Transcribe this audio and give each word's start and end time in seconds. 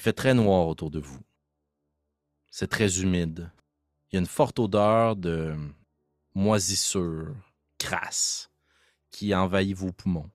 Il 0.00 0.02
fait 0.02 0.14
très 0.14 0.32
noir 0.32 0.66
autour 0.66 0.90
de 0.90 0.98
vous. 0.98 1.20
C'est 2.50 2.68
très 2.68 3.02
humide. 3.02 3.52
Il 4.08 4.14
y 4.14 4.16
a 4.16 4.20
une 4.20 4.26
forte 4.26 4.58
odeur 4.58 5.14
de 5.14 5.54
moisissure 6.34 7.36
crasse 7.76 8.50
qui 9.10 9.34
envahit 9.34 9.76
vos 9.76 9.92
poumons. 9.92 10.30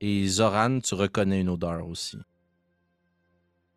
Et 0.00 0.26
Zoran, 0.26 0.80
tu 0.80 0.94
reconnais 0.94 1.42
une 1.42 1.50
odeur 1.50 1.86
aussi. 1.86 2.16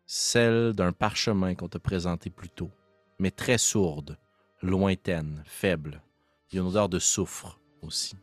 Celle 0.06 0.72
d'un 0.72 0.92
parchemin 0.92 1.54
qu'on 1.54 1.68
t'a 1.68 1.78
présenté 1.78 2.30
plus 2.30 2.48
tôt, 2.48 2.70
mais 3.18 3.30
très 3.30 3.58
sourde, 3.58 4.16
lointaine, 4.62 5.42
faible. 5.44 6.00
Il 6.48 6.56
y 6.56 6.58
a 6.58 6.62
une 6.62 6.68
odeur 6.68 6.88
de 6.88 6.98
soufre 6.98 7.60
aussi 7.82 8.16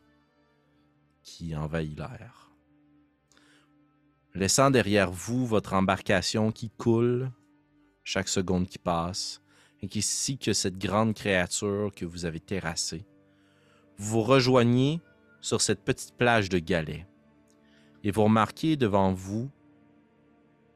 qui 1.22 1.54
envahit 1.54 1.96
l'air. 1.96 2.41
Laissant 4.34 4.70
derrière 4.70 5.10
vous 5.10 5.46
votre 5.46 5.74
embarcation 5.74 6.52
qui 6.52 6.70
coule 6.70 7.30
chaque 8.02 8.28
seconde 8.28 8.66
qui 8.66 8.78
passe, 8.78 9.42
ainsi 9.84 10.38
que 10.38 10.52
cette 10.52 10.78
grande 10.78 11.14
créature 11.14 11.90
que 11.94 12.06
vous 12.06 12.24
avez 12.24 12.40
terrassée, 12.40 13.04
vous 13.98 14.22
rejoignez 14.22 15.00
sur 15.40 15.60
cette 15.60 15.84
petite 15.84 16.16
plage 16.16 16.48
de 16.48 16.58
galets 16.58 17.06
et 18.04 18.10
vous 18.10 18.24
remarquez 18.24 18.76
devant 18.76 19.12
vous, 19.12 19.50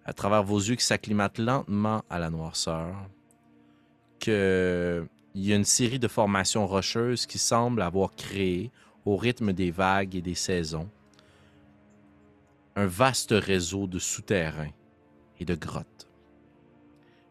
à 0.05 0.13
travers 0.13 0.43
vos 0.43 0.59
yeux 0.59 0.77
qui 0.77 0.85
s'acclimatent 0.85 1.39
lentement 1.39 2.03
à 2.11 2.19
la 2.19 2.31
noirceur, 2.31 2.95
qu'il 4.19 5.09
y 5.35 5.53
a 5.53 5.57
une 5.57 5.65
série 5.65 5.99
de 5.99 6.09
formations 6.09 6.67
rocheuses 6.67 7.27
qui 7.27 7.39
semblent 7.39 7.83
avoir 7.83 8.15
créé, 8.15 8.71
au 9.05 9.17
rythme 9.17 9.53
des 9.53 9.71
vagues 9.71 10.17
et 10.17 10.23
des 10.23 10.35
saisons, 10.35 10.91
un 12.77 12.87
vaste 12.87 13.33
réseau 13.33 13.87
de 13.87 13.99
souterrains 13.99 14.71
et 15.41 15.47
de 15.47 15.55
grottes. 15.55 16.09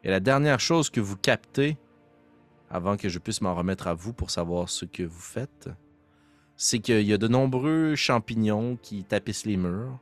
Et 0.04 0.10
la 0.10 0.20
dernière 0.20 0.60
chose 0.60 0.90
que 0.90 1.00
vous 1.00 1.16
captez, 1.16 1.78
avant 2.70 2.98
que 2.98 3.10
je 3.10 3.20
puisse 3.20 3.42
m'en 3.42 3.54
remettre 3.54 3.88
à 3.88 3.94
vous 3.94 4.12
pour 4.12 4.32
savoir 4.32 4.70
ce 4.70 4.86
que 4.86 5.04
vous 5.04 5.20
faites, 5.20 5.70
c'est 6.58 6.80
qu'il 6.80 7.02
y 7.02 7.14
a 7.14 7.18
de 7.18 7.28
nombreux 7.28 7.96
champignons 7.96 8.78
qui 8.82 9.04
tapissent 9.04 9.46
les 9.46 9.58
murs, 9.58 10.00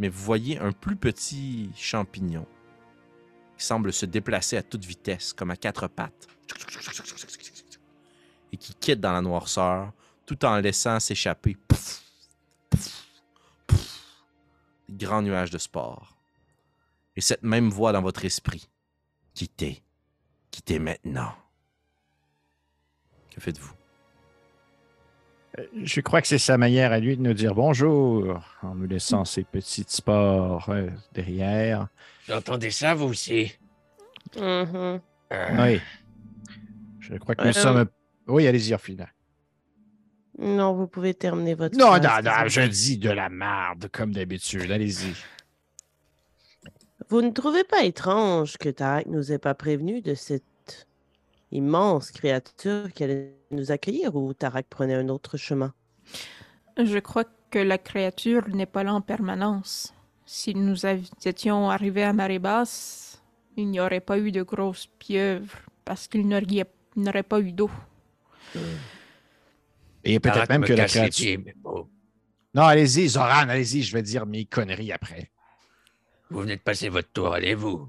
mais 0.00 0.08
vous 0.08 0.22
voyez 0.22 0.58
un 0.58 0.72
plus 0.72 0.96
petit 0.96 1.70
champignon 1.76 2.46
qui 3.56 3.64
semble 3.64 3.92
se 3.92 4.06
déplacer 4.06 4.56
à 4.56 4.62
toute 4.62 4.84
vitesse, 4.84 5.32
comme 5.32 5.50
à 5.50 5.56
quatre 5.56 5.86
pattes, 5.86 6.26
et 8.52 8.56
qui 8.56 8.74
quitte 8.74 9.00
dans 9.00 9.12
la 9.12 9.20
noirceur, 9.20 9.92
tout 10.26 10.44
en 10.44 10.56
laissant 10.58 10.98
s'échapper 10.98 11.56
grands 14.90 15.22
nuages 15.22 15.50
de 15.50 15.58
spores. 15.58 16.16
Et 17.16 17.20
cette 17.20 17.42
même 17.42 17.68
voix 17.70 17.92
dans 17.92 18.02
votre 18.02 18.24
esprit, 18.24 18.68
quittez, 19.34 19.82
quittez 20.50 20.78
maintenant. 20.78 21.32
Que 23.34 23.40
faites-vous? 23.40 23.72
Euh, 25.58 25.66
Je 25.82 26.00
crois 26.00 26.20
que 26.22 26.28
c'est 26.28 26.38
sa 26.38 26.56
manière 26.58 26.92
à 26.92 26.98
lui 27.00 27.16
de 27.16 27.22
nous 27.22 27.34
dire 27.34 27.54
bonjour 27.54 28.40
en 28.62 28.74
nous 28.74 28.86
laissant 28.86 29.24
ces 29.24 29.44
petites 29.44 29.90
spores 29.90 30.68
euh, 30.70 30.88
derrière. 31.12 31.88
Vous 32.28 32.34
entendez 32.34 32.70
ça, 32.70 32.94
vous 32.94 33.06
aussi? 33.06 33.52
Mhm. 34.36 35.00
Euh, 35.32 35.56
Oui. 35.58 35.80
Je 37.00 37.16
crois 37.16 37.34
que 37.34 37.42
nous 37.42 37.48
Euh, 37.48 37.52
sommes. 37.52 37.86
Oui, 38.28 38.46
allez-y, 38.46 38.72
Orphina. 38.74 39.08
Non, 40.40 40.72
vous 40.72 40.86
pouvez 40.86 41.12
terminer 41.12 41.54
votre. 41.54 41.76
Non, 41.76 41.96
non, 41.96 42.02
phrase, 42.02 42.24
non, 42.24 42.48
je 42.48 42.62
dis 42.62 42.96
de 42.96 43.10
la 43.10 43.28
merde, 43.28 43.88
comme 43.92 44.12
d'habitude. 44.12 44.70
Allez-y. 44.70 45.14
Vous 47.10 47.20
ne 47.20 47.30
trouvez 47.30 47.64
pas 47.64 47.84
étrange 47.84 48.56
que 48.56 48.70
Tarak 48.70 49.06
nous 49.06 49.32
ait 49.32 49.38
pas 49.38 49.54
prévenu 49.54 50.00
de 50.00 50.14
cette 50.14 50.86
immense 51.52 52.10
créature 52.10 52.90
qui 52.94 53.04
allait 53.04 53.34
nous 53.50 53.70
accueillir 53.70 54.16
ou 54.16 54.32
Tarak 54.32 54.66
prenait 54.70 54.94
un 54.94 55.08
autre 55.08 55.36
chemin? 55.36 55.74
Je 56.78 56.98
crois 56.98 57.24
que 57.50 57.58
la 57.58 57.76
créature 57.76 58.48
n'est 58.48 58.64
pas 58.64 58.84
là 58.84 58.94
en 58.94 59.00
permanence. 59.02 59.92
Si 60.24 60.54
nous 60.54 60.86
étions 60.86 61.68
arrivés 61.68 62.04
à 62.04 62.12
marée 62.12 62.38
basse, 62.38 63.22
il 63.56 63.68
n'y 63.68 63.80
aurait 63.80 64.00
pas 64.00 64.18
eu 64.18 64.30
de 64.32 64.42
grosses 64.42 64.86
pieuvres 64.98 65.58
parce 65.84 66.06
qu'il 66.08 66.26
n'aurait 66.28 66.64
n'aurait 66.96 67.24
pas 67.24 67.40
eu 67.40 67.52
d'eau. 67.52 67.70
Et 70.04 70.20
peut-être 70.20 70.48
même 70.48 70.62
me 70.62 70.66
que 70.66 70.72
la 70.72 70.86
créature. 70.86 71.40
Non, 72.54 72.62
allez-y, 72.62 73.08
Zoran, 73.08 73.48
allez-y, 73.48 73.82
je 73.82 73.92
vais 73.92 74.02
dire 74.02 74.26
mes 74.26 74.44
conneries 74.44 74.92
après. 74.92 75.30
vous 76.30 76.40
venez 76.40 76.56
de 76.56 76.62
passer 76.62 76.88
votre 76.88 77.08
tour, 77.12 77.34
allez-vous? 77.34 77.88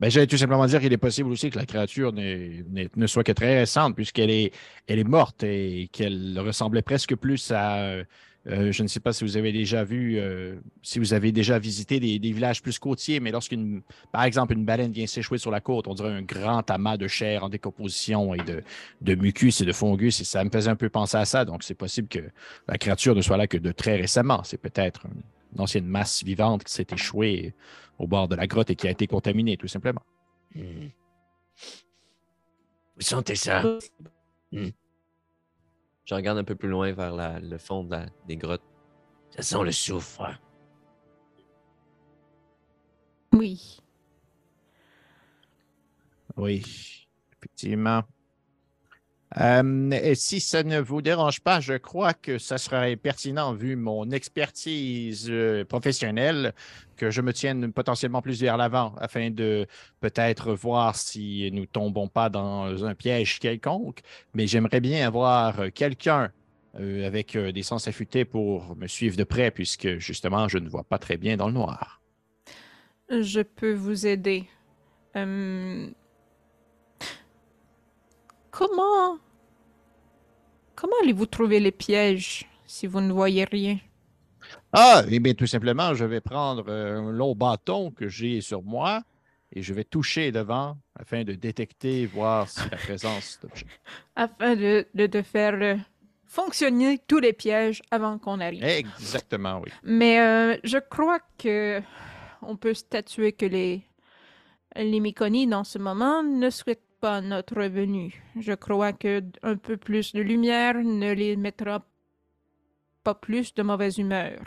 Ben, 0.00 0.08
j'allais 0.08 0.28
tout 0.28 0.36
simplement 0.36 0.66
dire 0.66 0.80
qu'il 0.80 0.92
est 0.92 0.96
possible 0.96 1.30
aussi 1.30 1.50
que 1.50 1.58
la 1.58 1.66
créature 1.66 2.12
ne 2.12 3.06
soit 3.08 3.24
que 3.24 3.32
très 3.32 3.58
récente, 3.58 3.96
puisqu'elle 3.96 4.30
est, 4.30 4.52
elle 4.86 5.00
est 5.00 5.04
morte 5.04 5.42
et 5.42 5.88
qu'elle 5.92 6.38
ressemblait 6.38 6.82
presque 6.82 7.16
plus 7.16 7.50
à. 7.50 7.96
Euh, 8.48 8.72
je 8.72 8.82
ne 8.82 8.88
sais 8.88 9.00
pas 9.00 9.12
si 9.12 9.24
vous 9.24 9.36
avez 9.36 9.52
déjà 9.52 9.84
vu, 9.84 10.18
euh, 10.18 10.56
si 10.82 10.98
vous 10.98 11.12
avez 11.12 11.32
déjà 11.32 11.58
visité 11.58 12.00
des, 12.00 12.18
des 12.18 12.32
villages 12.32 12.62
plus 12.62 12.78
côtiers, 12.78 13.20
mais 13.20 13.30
lorsqu'une, 13.30 13.82
par 14.10 14.22
exemple, 14.24 14.54
une 14.54 14.64
baleine 14.64 14.90
vient 14.90 15.06
s'échouer 15.06 15.36
sur 15.36 15.50
la 15.50 15.60
côte, 15.60 15.86
on 15.86 15.94
dirait 15.94 16.12
un 16.12 16.22
grand 16.22 16.68
amas 16.70 16.96
de 16.96 17.06
chair 17.08 17.44
en 17.44 17.50
décomposition 17.50 18.34
et 18.34 18.38
de, 18.38 18.62
de 19.02 19.14
mucus 19.14 19.60
et 19.60 19.66
de 19.66 19.72
fungus, 19.72 20.20
et 20.20 20.24
ça 20.24 20.42
me 20.44 20.50
faisait 20.50 20.70
un 20.70 20.76
peu 20.76 20.88
penser 20.88 21.18
à 21.18 21.26
ça. 21.26 21.44
Donc, 21.44 21.62
c'est 21.62 21.74
possible 21.74 22.08
que 22.08 22.20
la 22.66 22.78
créature 22.78 23.14
ne 23.14 23.20
soit 23.20 23.36
là 23.36 23.46
que 23.46 23.58
de 23.58 23.70
très 23.70 23.96
récemment. 23.96 24.42
C'est 24.44 24.60
peut-être 24.60 25.04
une, 25.06 25.22
ancienne 25.60 25.86
masse 25.86 26.22
vivante 26.24 26.64
qui 26.64 26.72
s'est 26.72 26.86
échouée 26.92 27.54
au 27.98 28.06
bord 28.06 28.28
de 28.28 28.36
la 28.36 28.46
grotte 28.46 28.70
et 28.70 28.76
qui 28.76 28.86
a 28.86 28.90
été 28.90 29.06
contaminée, 29.06 29.56
tout 29.56 29.66
simplement. 29.66 30.02
Hmm. 30.54 30.88
Vous 32.96 33.02
sentez 33.02 33.34
ça? 33.34 33.62
Je 36.08 36.14
regarde 36.14 36.38
un 36.38 36.44
peu 36.44 36.54
plus 36.54 36.70
loin 36.70 36.90
vers 36.92 37.12
la- 37.14 37.38
le 37.38 37.58
fond 37.58 37.84
de 37.84 37.90
la- 37.90 38.06
des 38.26 38.38
grottes. 38.38 38.62
Ça 39.30 39.42
sent 39.42 39.62
le 39.62 39.72
soufre. 39.72 40.22
Oui. 43.34 43.78
Oui, 46.34 47.06
effectivement. 47.36 48.04
Euh, 49.36 50.14
si 50.14 50.40
ça 50.40 50.62
ne 50.62 50.80
vous 50.80 51.02
dérange 51.02 51.40
pas, 51.40 51.60
je 51.60 51.74
crois 51.74 52.14
que 52.14 52.38
ça 52.38 52.56
serait 52.56 52.96
pertinent, 52.96 53.52
vu 53.52 53.76
mon 53.76 54.10
expertise 54.10 55.26
euh, 55.28 55.64
professionnelle, 55.64 56.54
que 56.96 57.10
je 57.10 57.20
me 57.20 57.32
tienne 57.32 57.72
potentiellement 57.72 58.22
plus 58.22 58.40
vers 58.40 58.56
l'avant 58.56 58.94
afin 58.98 59.30
de 59.30 59.66
peut-être 60.00 60.54
voir 60.54 60.96
si 60.96 61.50
nous 61.52 61.66
tombons 61.66 62.08
pas 62.08 62.30
dans 62.30 62.84
un 62.84 62.94
piège 62.94 63.38
quelconque. 63.38 64.00
Mais 64.34 64.46
j'aimerais 64.46 64.80
bien 64.80 65.06
avoir 65.06 65.72
quelqu'un 65.74 66.32
euh, 66.80 67.06
avec 67.06 67.36
des 67.36 67.62
sens 67.62 67.86
affûtés 67.86 68.24
pour 68.24 68.76
me 68.76 68.86
suivre 68.86 69.16
de 69.16 69.24
près, 69.24 69.50
puisque 69.50 69.98
justement, 69.98 70.48
je 70.48 70.58
ne 70.58 70.68
vois 70.68 70.84
pas 70.84 70.98
très 70.98 71.18
bien 71.18 71.36
dans 71.36 71.48
le 71.48 71.54
noir. 71.54 72.00
Je 73.10 73.40
peux 73.40 73.72
vous 73.72 74.06
aider. 74.06 74.44
Euh, 75.16 75.88
Comment... 78.50 79.18
Comment 80.74 80.94
allez-vous 81.02 81.26
trouver 81.26 81.58
les 81.58 81.72
pièges 81.72 82.48
si 82.64 82.86
vous 82.86 83.00
ne 83.00 83.12
voyez 83.12 83.44
rien? 83.44 83.78
Ah, 84.72 85.02
eh 85.10 85.18
bien, 85.18 85.34
tout 85.34 85.46
simplement, 85.46 85.94
je 85.94 86.04
vais 86.04 86.20
prendre 86.20 86.64
euh, 86.68 86.98
un 86.98 87.10
long 87.10 87.34
bâton 87.34 87.90
que 87.90 88.08
j'ai 88.08 88.40
sur 88.40 88.62
moi 88.62 89.02
et 89.52 89.62
je 89.62 89.74
vais 89.74 89.84
toucher 89.84 90.30
devant 90.30 90.76
afin 90.94 91.24
de 91.24 91.32
détecter, 91.32 92.06
voir 92.06 92.48
si 92.48 92.60
la 92.70 92.76
présence 92.76 93.38
d'objets. 93.42 93.66
Afin 94.16 94.56
de, 94.56 94.86
de, 94.94 95.06
de 95.06 95.22
faire 95.22 95.54
euh, 95.54 95.76
fonctionner 96.26 96.98
tous 97.06 97.18
les 97.18 97.32
pièges 97.32 97.82
avant 97.90 98.18
qu'on 98.18 98.40
arrive. 98.40 98.62
Exactement, 98.62 99.60
oui. 99.64 99.70
Mais 99.82 100.20
euh, 100.20 100.56
je 100.64 100.78
crois 100.78 101.20
que 101.38 101.80
on 102.42 102.56
peut 102.56 102.74
statuer 102.74 103.32
que 103.32 103.46
les, 103.46 103.82
les 104.76 105.00
Myconides 105.00 105.54
en 105.54 105.64
ce 105.64 105.78
moment 105.78 106.22
ne 106.22 106.50
souhaitent 106.50 106.82
pas 107.00 107.20
notre 107.20 107.62
venue. 107.64 108.22
Je 108.40 108.52
crois 108.52 108.92
que 108.92 109.22
un 109.42 109.56
peu 109.56 109.76
plus 109.76 110.12
de 110.12 110.20
lumière 110.20 110.74
ne 110.74 111.12
les 111.12 111.36
mettra 111.36 111.84
pas 113.04 113.14
plus 113.14 113.54
de 113.54 113.62
mauvaise 113.62 113.98
humeur. 113.98 114.40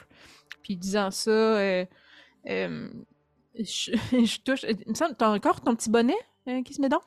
Puis 0.64 0.78
disant 0.78 1.12
ça, 1.12 1.32
euh, 1.32 1.86
euh, 2.50 2.90
je, 3.56 3.92
je 4.26 4.42
touche. 4.42 4.64
Il 4.64 4.90
me 4.90 4.94
semble, 4.96 5.16
t'as 5.16 5.30
encore 5.30 5.62
ton 5.62 5.76
petit 5.76 5.90
bonnet 5.90 6.18
euh, 6.48 6.62
qui 6.64 6.74
se 6.74 6.82
met 6.82 6.90
dans? 6.90 7.02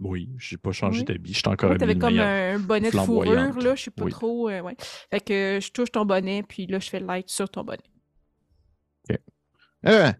Oui, 0.00 0.30
je 0.38 0.54
n'ai 0.54 0.58
pas 0.58 0.70
changé 0.70 1.00
Oui. 1.00 1.04
d'habit. 1.04 1.32
Je 1.34 1.38
suis 1.40 1.48
encore 1.48 1.72
habillé 1.72 1.94
de 1.94 2.00
comme 2.00 2.18
un 2.20 2.58
bonnet 2.60 2.90
de 2.90 2.96
fourrure, 2.96 3.58
là, 3.58 3.74
je 3.74 3.82
sais 3.82 3.90
pas 3.90 4.04
Oui. 4.04 4.12
trop. 4.12 4.48
euh, 4.48 4.60
ouais. 4.60 4.76
Fait 5.10 5.20
que 5.20 5.58
je 5.60 5.72
touche 5.72 5.90
ton 5.90 6.04
bonnet, 6.04 6.44
puis 6.44 6.66
là, 6.66 6.78
je 6.78 6.88
fais 6.88 7.00
light 7.00 7.28
sur 7.28 7.48
ton 7.50 7.64
bonnet. 7.64 7.82
Ah, 9.84 10.14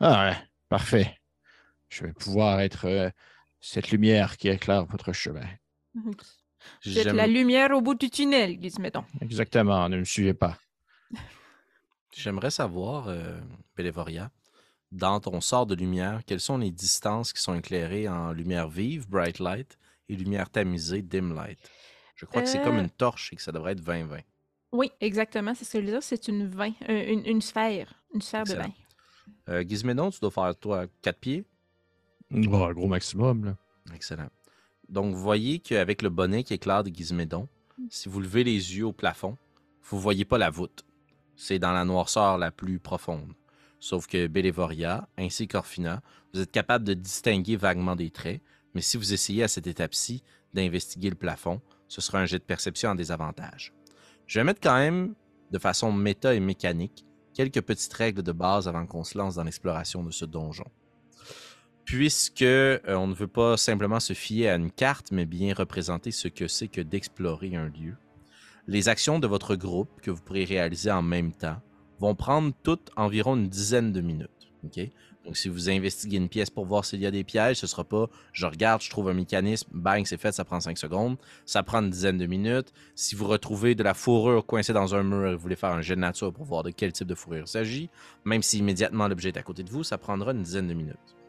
ah, 0.00 0.28
ouais, 0.30 0.36
parfait. 0.68 1.18
Je 1.88 2.04
vais 2.06 2.12
pouvoir 2.12 2.60
être 2.60 2.86
euh, 2.86 3.10
cette 3.62 3.90
lumière 3.92 4.36
qui 4.36 4.48
éclaire 4.48 4.84
votre 4.84 5.12
chemin. 5.14 5.46
Vous 5.94 6.10
êtes 6.98 7.04
J'aime- 7.04 7.16
la 7.16 7.26
lumière 7.26 7.70
au 7.70 7.80
bout 7.80 7.94
du 7.94 8.10
tunnel, 8.10 8.58
mettons. 8.78 9.04
Exactement, 9.20 9.88
ne 9.88 9.98
me 9.98 10.04
suivez 10.04 10.34
pas. 10.34 10.58
J'aimerais 12.14 12.50
savoir, 12.50 13.08
euh, 13.08 13.40
Bélévoria, 13.76 14.30
dans 14.90 15.18
ton 15.20 15.40
sort 15.40 15.66
de 15.66 15.74
lumière, 15.74 16.20
quelles 16.26 16.40
sont 16.40 16.58
les 16.58 16.70
distances 16.70 17.32
qui 17.32 17.40
sont 17.40 17.54
éclairées 17.54 18.08
en 18.08 18.32
lumière 18.32 18.68
vive, 18.68 19.08
bright 19.08 19.38
light, 19.38 19.78
et 20.08 20.16
lumière 20.16 20.50
tamisée, 20.50 21.00
dim 21.02 21.32
light? 21.34 21.58
Je 22.16 22.26
crois 22.26 22.42
que 22.42 22.48
c'est 22.48 22.60
comme 22.62 22.76
Euh. 22.76 22.82
une 22.82 22.90
torche 22.90 23.32
et 23.32 23.36
que 23.36 23.42
ça 23.42 23.52
devrait 23.52 23.72
être 23.72 23.80
20-20. 23.80 24.22
Oui, 24.72 24.90
exactement, 25.00 25.54
c'est 25.54 25.64
ce 25.64 25.72
que 25.72 25.80
je 25.80 25.84
veux 25.86 25.92
dire. 25.92 26.02
C'est 26.02 26.28
une, 26.28 26.46
vin, 26.46 26.72
euh, 26.88 27.12
une, 27.12 27.26
une 27.26 27.40
sphère. 27.40 27.94
Une 28.14 28.20
sphère 28.22 28.44
de 28.44 28.50
Excellent. 28.52 28.68
vin. 28.68 29.54
Euh, 29.54 29.64
Gizmédon, 29.66 30.10
tu 30.10 30.20
dois 30.20 30.30
faire, 30.30 30.54
toi, 30.56 30.86
4 31.02 31.18
pieds? 31.18 31.44
Oh, 32.34 32.64
un 32.64 32.72
gros 32.72 32.86
maximum, 32.86 33.44
là. 33.44 33.56
Excellent. 33.94 34.28
Donc, 34.88 35.14
vous 35.14 35.20
voyez 35.20 35.58
qu'avec 35.58 36.02
le 36.02 36.08
bonnet 36.08 36.44
qui 36.44 36.54
éclaire 36.54 36.82
de 36.82 36.90
Gizmédon, 36.90 37.48
si 37.90 38.08
vous 38.08 38.20
levez 38.20 38.44
les 38.44 38.76
yeux 38.76 38.86
au 38.86 38.92
plafond, 38.92 39.36
vous 39.84 39.96
ne 39.96 40.02
voyez 40.02 40.24
pas 40.24 40.38
la 40.38 40.50
voûte. 40.50 40.84
C'est 41.36 41.58
dans 41.58 41.72
la 41.72 41.84
noirceur 41.84 42.38
la 42.38 42.50
plus 42.50 42.78
profonde. 42.78 43.32
Sauf 43.80 44.06
que 44.06 44.26
Bélévoria, 44.28 45.08
ainsi 45.18 45.48
qu'Orfina, 45.48 46.02
vous 46.32 46.40
êtes 46.40 46.52
capable 46.52 46.84
de 46.84 46.94
distinguer 46.94 47.56
vaguement 47.56 47.96
des 47.96 48.10
traits, 48.10 48.40
mais 48.74 48.80
si 48.80 48.96
vous 48.96 49.12
essayez 49.12 49.42
à 49.42 49.48
cette 49.48 49.66
étape-ci 49.66 50.22
d'investiguer 50.54 51.10
le 51.10 51.16
plafond, 51.16 51.60
ce 51.88 52.00
sera 52.00 52.20
un 52.20 52.26
jet 52.26 52.38
de 52.38 52.44
perception 52.44 52.90
en 52.90 52.94
désavantage. 52.94 53.74
Je 54.26 54.38
vais 54.38 54.44
mettre 54.44 54.60
quand 54.60 54.76
même, 54.76 55.14
de 55.50 55.58
façon 55.58 55.92
méta 55.92 56.34
et 56.34 56.40
mécanique, 56.40 57.04
quelques 57.34 57.60
petites 57.60 57.92
règles 57.92 58.22
de 58.22 58.32
base 58.32 58.68
avant 58.68 58.86
qu'on 58.86 59.04
se 59.04 59.18
lance 59.18 59.34
dans 59.34 59.44
l'exploration 59.44 60.02
de 60.02 60.10
ce 60.10 60.24
donjon 60.24 60.70
puisque 61.84 62.42
euh, 62.42 62.78
on 62.86 63.06
ne 63.06 63.14
veut 63.14 63.26
pas 63.26 63.56
simplement 63.56 64.00
se 64.00 64.12
fier 64.12 64.48
à 64.48 64.56
une 64.56 64.70
carte, 64.70 65.12
mais 65.12 65.26
bien 65.26 65.54
représenter 65.54 66.10
ce 66.10 66.28
que 66.28 66.48
c'est 66.48 66.68
que 66.68 66.80
d'explorer 66.80 67.56
un 67.56 67.66
lieu. 67.66 67.94
Les 68.68 68.88
actions 68.88 69.18
de 69.18 69.26
votre 69.26 69.56
groupe 69.56 70.00
que 70.00 70.10
vous 70.10 70.22
pourrez 70.22 70.44
réaliser 70.44 70.90
en 70.90 71.02
même 71.02 71.32
temps 71.32 71.60
vont 71.98 72.14
prendre 72.14 72.52
toutes 72.62 72.90
environ 72.96 73.36
une 73.36 73.48
dizaine 73.48 73.92
de 73.92 74.00
minutes. 74.00 74.30
Donc, 75.24 75.36
si 75.36 75.48
vous 75.48 75.70
investiguez 75.70 76.16
une 76.16 76.28
pièce 76.28 76.50
pour 76.50 76.66
voir 76.66 76.84
s'il 76.84 77.00
y 77.00 77.06
a 77.06 77.10
des 77.10 77.24
pièges, 77.24 77.58
ce 77.58 77.66
sera 77.66 77.84
pas 77.84 78.08
je 78.32 78.46
regarde, 78.46 78.82
je 78.82 78.90
trouve 78.90 79.08
un 79.08 79.14
mécanisme, 79.14 79.68
bang, 79.72 80.04
c'est 80.04 80.16
fait, 80.16 80.32
ça 80.32 80.44
prend 80.44 80.60
5 80.60 80.78
secondes. 80.78 81.16
Ça 81.46 81.62
prend 81.62 81.80
une 81.80 81.90
dizaine 81.90 82.18
de 82.18 82.26
minutes. 82.26 82.72
Si 82.94 83.14
vous 83.14 83.26
retrouvez 83.26 83.74
de 83.74 83.82
la 83.82 83.94
fourrure 83.94 84.44
coincée 84.44 84.72
dans 84.72 84.94
un 84.94 85.02
mur 85.02 85.28
et 85.28 85.34
vous 85.34 85.40
voulez 85.40 85.56
faire 85.56 85.70
un 85.70 85.82
jet 85.82 85.94
de 85.94 86.00
nature 86.00 86.32
pour 86.32 86.44
voir 86.44 86.62
de 86.62 86.70
quel 86.70 86.92
type 86.92 87.06
de 87.06 87.14
fourrure 87.14 87.44
il 87.46 87.50
s'agit, 87.50 87.90
même 88.24 88.42
si 88.42 88.58
immédiatement 88.58 89.08
l'objet 89.08 89.28
est 89.28 89.38
à 89.38 89.42
côté 89.42 89.62
de 89.62 89.70
vous, 89.70 89.84
ça 89.84 89.98
prendra 89.98 90.32
une 90.32 90.42
dizaine 90.42 90.68
de 90.68 90.74
minutes. 90.74 91.21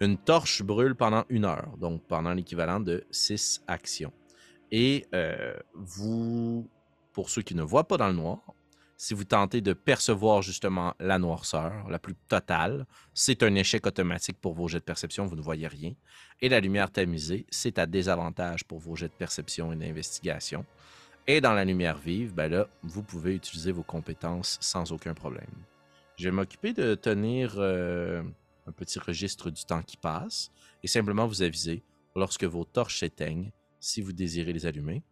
Une 0.00 0.16
torche 0.16 0.62
brûle 0.62 0.94
pendant 0.94 1.24
une 1.28 1.44
heure, 1.44 1.76
donc 1.78 2.02
pendant 2.06 2.32
l'équivalent 2.32 2.78
de 2.78 3.04
six 3.10 3.62
actions. 3.66 4.12
Et 4.70 5.06
euh, 5.14 5.56
vous, 5.74 6.68
pour 7.12 7.30
ceux 7.30 7.42
qui 7.42 7.54
ne 7.54 7.62
voient 7.62 7.88
pas 7.88 7.96
dans 7.96 8.08
le 8.08 8.14
noir, 8.14 8.40
si 8.96 9.14
vous 9.14 9.24
tentez 9.24 9.60
de 9.60 9.72
percevoir 9.72 10.42
justement 10.42 10.94
la 10.98 11.18
noirceur 11.18 11.88
la 11.88 11.98
plus 12.00 12.14
totale, 12.28 12.84
c'est 13.14 13.44
un 13.44 13.54
échec 13.54 13.86
automatique 13.86 14.38
pour 14.40 14.54
vos 14.54 14.66
jets 14.66 14.80
de 14.80 14.84
perception, 14.84 15.24
vous 15.24 15.36
ne 15.36 15.40
voyez 15.40 15.68
rien. 15.68 15.94
Et 16.40 16.48
la 16.48 16.58
lumière 16.58 16.90
tamisée, 16.90 17.46
c'est 17.48 17.78
à 17.78 17.86
désavantage 17.86 18.64
pour 18.64 18.80
vos 18.80 18.96
jets 18.96 19.08
de 19.08 19.14
perception 19.14 19.72
et 19.72 19.76
d'investigation. 19.76 20.64
Et 21.28 21.40
dans 21.40 21.52
la 21.52 21.64
lumière 21.64 21.98
vive, 21.98 22.34
ben 22.34 22.50
là, 22.50 22.68
vous 22.82 23.02
pouvez 23.02 23.36
utiliser 23.36 23.70
vos 23.70 23.84
compétences 23.84 24.58
sans 24.60 24.90
aucun 24.90 25.14
problème. 25.14 25.46
Je 26.16 26.24
vais 26.24 26.34
m'occuper 26.34 26.72
de 26.72 26.96
tenir 26.96 27.54
euh, 27.58 28.24
un 28.68 28.72
petit 28.72 28.98
registre 28.98 29.50
du 29.50 29.64
temps 29.64 29.82
qui 29.82 29.96
passe 29.96 30.50
et 30.82 30.86
simplement 30.88 31.26
vous 31.26 31.42
aviser 31.42 31.82
lorsque 32.14 32.44
vos 32.44 32.64
torches 32.64 33.00
s'éteignent, 33.00 33.50
si 33.80 34.00
vous 34.02 34.12
désirez 34.12 34.52
les 34.52 34.66
allumer. 34.66 35.02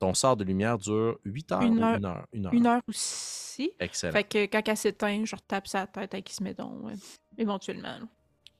Ton 0.00 0.12
sort 0.14 0.36
de 0.36 0.44
lumière 0.44 0.76
dure 0.78 1.18
8 1.24 1.52
heures 1.52 1.62
Une 1.62 1.78
ou 1.78 1.82
heure. 1.84 1.96
une 1.96 2.04
heure? 2.04 2.26
Une 2.32 2.46
heure. 2.46 2.54
Une 2.54 2.66
heure 2.66 2.82
aussi. 2.88 3.70
Excellent. 3.78 4.12
Fait 4.12 4.24
que 4.24 4.44
quand 4.46 4.66
elle 4.68 4.76
s'éteint, 4.76 5.24
je 5.24 5.36
retape 5.36 5.66
sa 5.68 5.86
tête 5.86 6.12
avec 6.14 6.30
Ismédon, 6.30 6.80
ouais, 6.84 6.94
éventuellement. 7.38 7.98
là. 7.98 8.08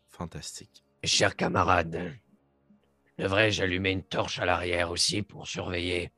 Fantastique. 0.09 0.85
Cher 1.03 1.35
camarade, 1.37 2.15
devrais-je 3.19 3.63
allumer 3.65 3.91
une 3.91 4.05
torche 4.05 4.39
à 4.39 4.45
l'arrière 4.45 4.91
aussi 4.91 5.23
pour 5.23 5.47
surveiller? 5.47 6.13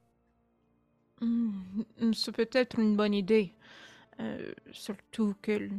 Hmm, 1.21 1.53
C'est 2.13 2.33
peut-être 2.33 2.79
une 2.79 2.95
bonne 2.97 3.15
idée. 3.15 3.55
Euh, 4.21 4.53
surtout 4.73 5.35
que 5.43 5.71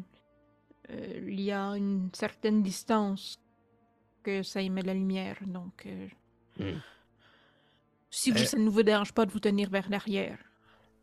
euh, 0.89 1.25
il 1.27 1.41
y 1.41 1.51
a 1.51 1.69
une 1.77 2.09
certaine 2.13 2.63
distance 2.63 3.39
que 4.23 4.43
ça 4.43 4.61
émet 4.61 4.81
de 4.81 4.87
la 4.87 4.93
lumière. 4.93 5.37
Donc, 5.45 5.85
euh, 5.85 6.07
Hmm. 6.59 6.79
si 8.09 8.31
vous, 8.31 8.39
Euh. 8.39 8.45
ça 8.45 8.57
ne 8.57 8.69
vous 8.69 8.81
dérange 8.83 9.13
pas 9.13 9.25
de 9.25 9.31
vous 9.31 9.39
tenir 9.39 9.69
vers 9.69 9.89
l'arrière. 9.89 10.39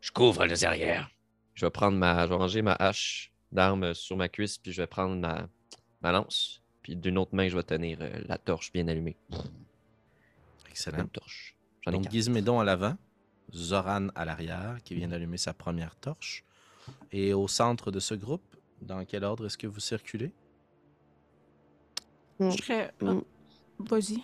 Je 0.01 0.11
couvre 0.11 0.45
les 0.45 0.65
arrières. 0.65 1.09
Je 1.53 1.65
vais 1.65 1.69
prendre 1.71 1.97
ma. 1.97 2.25
Je 2.25 2.29
vais 2.29 2.35
ranger 2.35 2.61
ma 2.61 2.73
hache 2.73 3.31
d'arme 3.51 3.93
sur 3.93 4.17
ma 4.17 4.27
cuisse, 4.27 4.57
puis 4.57 4.71
je 4.73 4.81
vais 4.81 4.87
prendre 4.87 5.15
ma, 5.15 5.47
ma 6.01 6.11
lance. 6.11 6.61
Puis 6.81 6.95
d'une 6.95 7.17
autre 7.17 7.33
main, 7.33 7.47
je 7.47 7.55
vais 7.55 7.63
tenir 7.63 7.97
euh, 8.01 8.19
la 8.27 8.37
torche 8.37 8.71
bien 8.73 8.87
allumée. 8.89 9.15
Excellent. 10.69 10.99
Une 11.03 11.09
torche. 11.09 11.55
J'en 11.85 11.91
Donc. 11.93 12.09
Gizmédon 12.11 12.59
à 12.59 12.63
l'avant, 12.63 12.97
Zoran 13.53 14.09
à 14.15 14.25
l'arrière, 14.25 14.77
qui 14.83 14.95
vient 14.95 15.07
d'allumer 15.07 15.37
sa 15.37 15.53
première 15.53 15.95
torche. 15.95 16.43
Et 17.11 17.33
au 17.33 17.47
centre 17.47 17.91
de 17.91 17.99
ce 17.99 18.13
groupe, 18.13 18.54
dans 18.85 19.03
quel 19.05 19.23
ordre 19.23 19.45
est-ce 19.45 19.57
que 19.57 19.67
vous 19.67 19.79
circulez? 19.79 20.31
Mm. 22.39 22.49
Je 22.51 22.57
serais. 22.57 22.91
ah, 23.01 23.05
Mm. 23.05 23.21
Vas-y. 23.79 24.23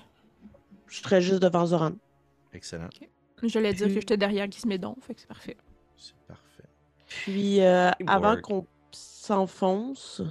Je 0.88 1.02
serais 1.02 1.22
juste 1.22 1.42
devant 1.42 1.66
Zoran. 1.66 1.92
Excellent. 2.54 2.90
J'allais 3.44 3.74
dire 3.74 3.88
que 3.88 3.94
j'étais 3.94 4.18
derrière 4.18 4.50
Gizmédon, 4.50 4.96
fait 5.02 5.13
que 5.16 5.22
c'est 5.22 5.28
parfait. 5.28 5.58
C'est 5.98 6.16
parfait. 6.28 6.63
Puis, 7.08 7.60
euh, 7.62 7.92
avant 8.08 8.40
qu'on 8.40 8.66
s'enfonce, 8.92 10.22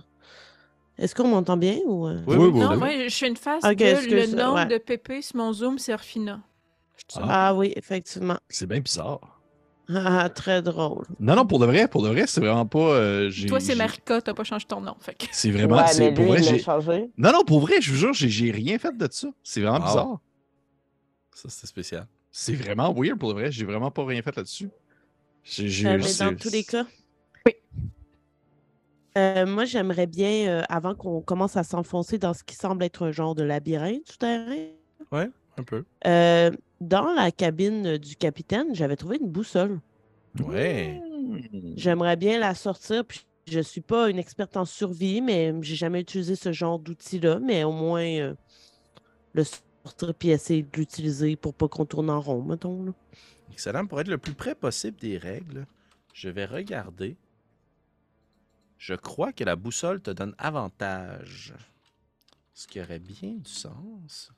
est-ce 0.97 1.15
qu'on 1.15 1.29
m'entend 1.29 1.57
bien 1.57 1.79
ou... 1.85 2.07
euh? 2.07 2.23
Oui, 2.27 2.37
oui, 2.37 2.53
non, 2.59 2.71
oui. 2.73 2.77
moi, 2.79 3.09
je 3.09 3.15
fais 3.15 3.29
une 3.29 3.37
face 3.37 3.65
Ok, 3.65 3.77
de 3.77 3.85
excuse, 3.85 4.33
le 4.35 4.39
nom 4.43 4.55
ouais. 4.55 4.67
de 4.67 4.79
Pépé 4.79 5.21
sur 5.23 5.37
mon 5.37 5.53
zoom, 5.53 5.79
c'est 5.79 5.93
Orfina. 5.93 6.41
Ça. 7.09 7.21
Ah 7.25 7.55
oui, 7.55 7.73
effectivement. 7.77 8.39
C'est 8.49 8.67
bien 8.67 8.81
bizarre. 8.81 9.40
Ah, 9.95 10.29
très 10.29 10.63
drôle. 10.63 11.05
Non, 11.19 11.35
non, 11.35 11.47
pour 11.47 11.59
de 11.59 11.67
vrai, 11.67 11.89
pour 11.89 12.03
de 12.03 12.09
vrai, 12.09 12.27
c'est 12.27 12.41
vraiment 12.41 12.67
pas. 12.67 12.79
euh, 12.79 13.31
Toi, 13.49 13.61
c'est 13.61 13.75
Marika, 13.75 14.21
t'as 14.21 14.35
pas 14.35 14.45
changé 14.45 14.67
ton 14.67 14.81
nom. 14.81 14.95
Fait 15.01 15.15
que... 15.15 15.25
C'est 15.33 15.51
vraiment. 15.51 15.87
c'est- 15.87 16.13
pour 16.13 16.27
vrai, 16.27 16.43
j'ai- 16.43 16.59
changé. 16.61 17.11
Non, 17.17 17.33
non, 17.33 17.45
pour 17.45 17.61
vrai, 17.61 17.81
je 17.81 17.91
vous 17.91 17.97
jure, 17.97 18.13
j'ai- 18.13 18.51
rien 18.51 18.79
fait 18.79 18.97
de 18.97 19.09
ça. 19.11 19.29
C'est 19.43 19.61
vraiment 19.61 19.79
Wow. 19.79 19.85
bizarre. 19.87 20.21
Ça, 21.35 21.49
c'était 21.49 21.67
spécial. 21.67 22.07
C'est 22.31 22.55
vraiment 22.55 22.93
weird 22.95 23.19
pour 23.19 23.31
de 23.31 23.35
vrai. 23.35 23.51
J'ai 23.51 23.65
vraiment 23.65 23.91
pas 23.91 24.05
rien 24.05 24.23
fait 24.23 24.37
là-dessus. 24.37 24.71
J'ai- 25.43 25.87
Euh, 25.89 25.97
mais 25.97 26.03
c'est- 26.03 26.25
dans 26.25 26.37
tous 26.37 26.51
les 26.51 26.63
cas. 26.65 26.85
Oui. 27.47 27.53
Euh, 29.19 29.47
moi, 29.47 29.65
j'aimerais 29.65 30.07
bien, 30.07 30.49
euh, 30.49 30.63
avant 30.69 30.95
qu'on 30.95 31.21
commence 31.21 31.57
à 31.57 31.65
s'enfoncer 31.65 32.19
dans 32.19 32.35
ce 32.35 32.45
qui 32.45 32.55
semble 32.55 32.85
être 32.85 33.07
un 33.07 33.11
genre 33.13 33.35
de 33.35 33.43
labyrinthe 33.43 34.07
souterrain, 34.09 34.67
Un 35.57 35.63
peu. 35.67 35.85
Dans 36.81 37.13
la 37.13 37.31
cabine 37.31 37.99
du 37.99 38.17
capitaine, 38.17 38.75
j'avais 38.75 38.97
trouvé 38.97 39.19
une 39.21 39.29
boussole. 39.29 39.81
Ouais. 40.39 41.01
J'aimerais 41.77 42.17
bien 42.17 42.39
la 42.39 42.55
sortir. 42.55 43.05
Puis 43.05 43.27
je 43.47 43.61
suis 43.61 43.81
pas 43.81 44.11
une 44.11 44.19
experte 44.19 44.57
en 44.57 44.65
survie, 44.65 45.21
mais 45.21 45.55
j'ai 45.63 45.77
jamais 45.77 46.01
utilisé 46.01 46.37
ce 46.37 46.53
genre 46.53 46.79
d'outil-là. 46.79 47.39
Mais 47.41 47.65
au 47.65 47.73
moins 47.73 48.05
euh, 48.05 48.35
le 49.33 49.45
sortir 49.45 50.15
puis 50.15 50.31
essayer 50.31 50.63
de 50.63 50.77
l'utiliser 50.77 51.37
pour 51.37 51.55
pas 51.55 51.69
qu'on 51.69 51.87
tourne 51.87 52.11
en 52.11 52.21
rond, 52.21 52.43
mettons. 52.43 52.85
là. 52.85 52.93
Excellent. 53.53 53.87
Pour 53.87 54.01
être 54.01 54.09
le 54.09 54.19
plus 54.19 54.35
près 54.35 54.55
possible 54.55 54.99
des 54.99 55.19
règles, 55.19 55.67
je 56.15 56.29
vais 56.29 56.45
regarder. 56.45 57.17
Je 58.79 58.95
crois 58.95 59.33
que 59.33 59.45
la 59.45 59.57
boussole 59.57 60.01
te 60.01 60.11
donne 60.11 60.35
avantage. 60.39 61.53
Ce 62.55 62.67
qui 62.67 62.81
aurait 62.81 62.99
bien 62.99 63.35
du 63.35 63.51
sens. 63.51 64.33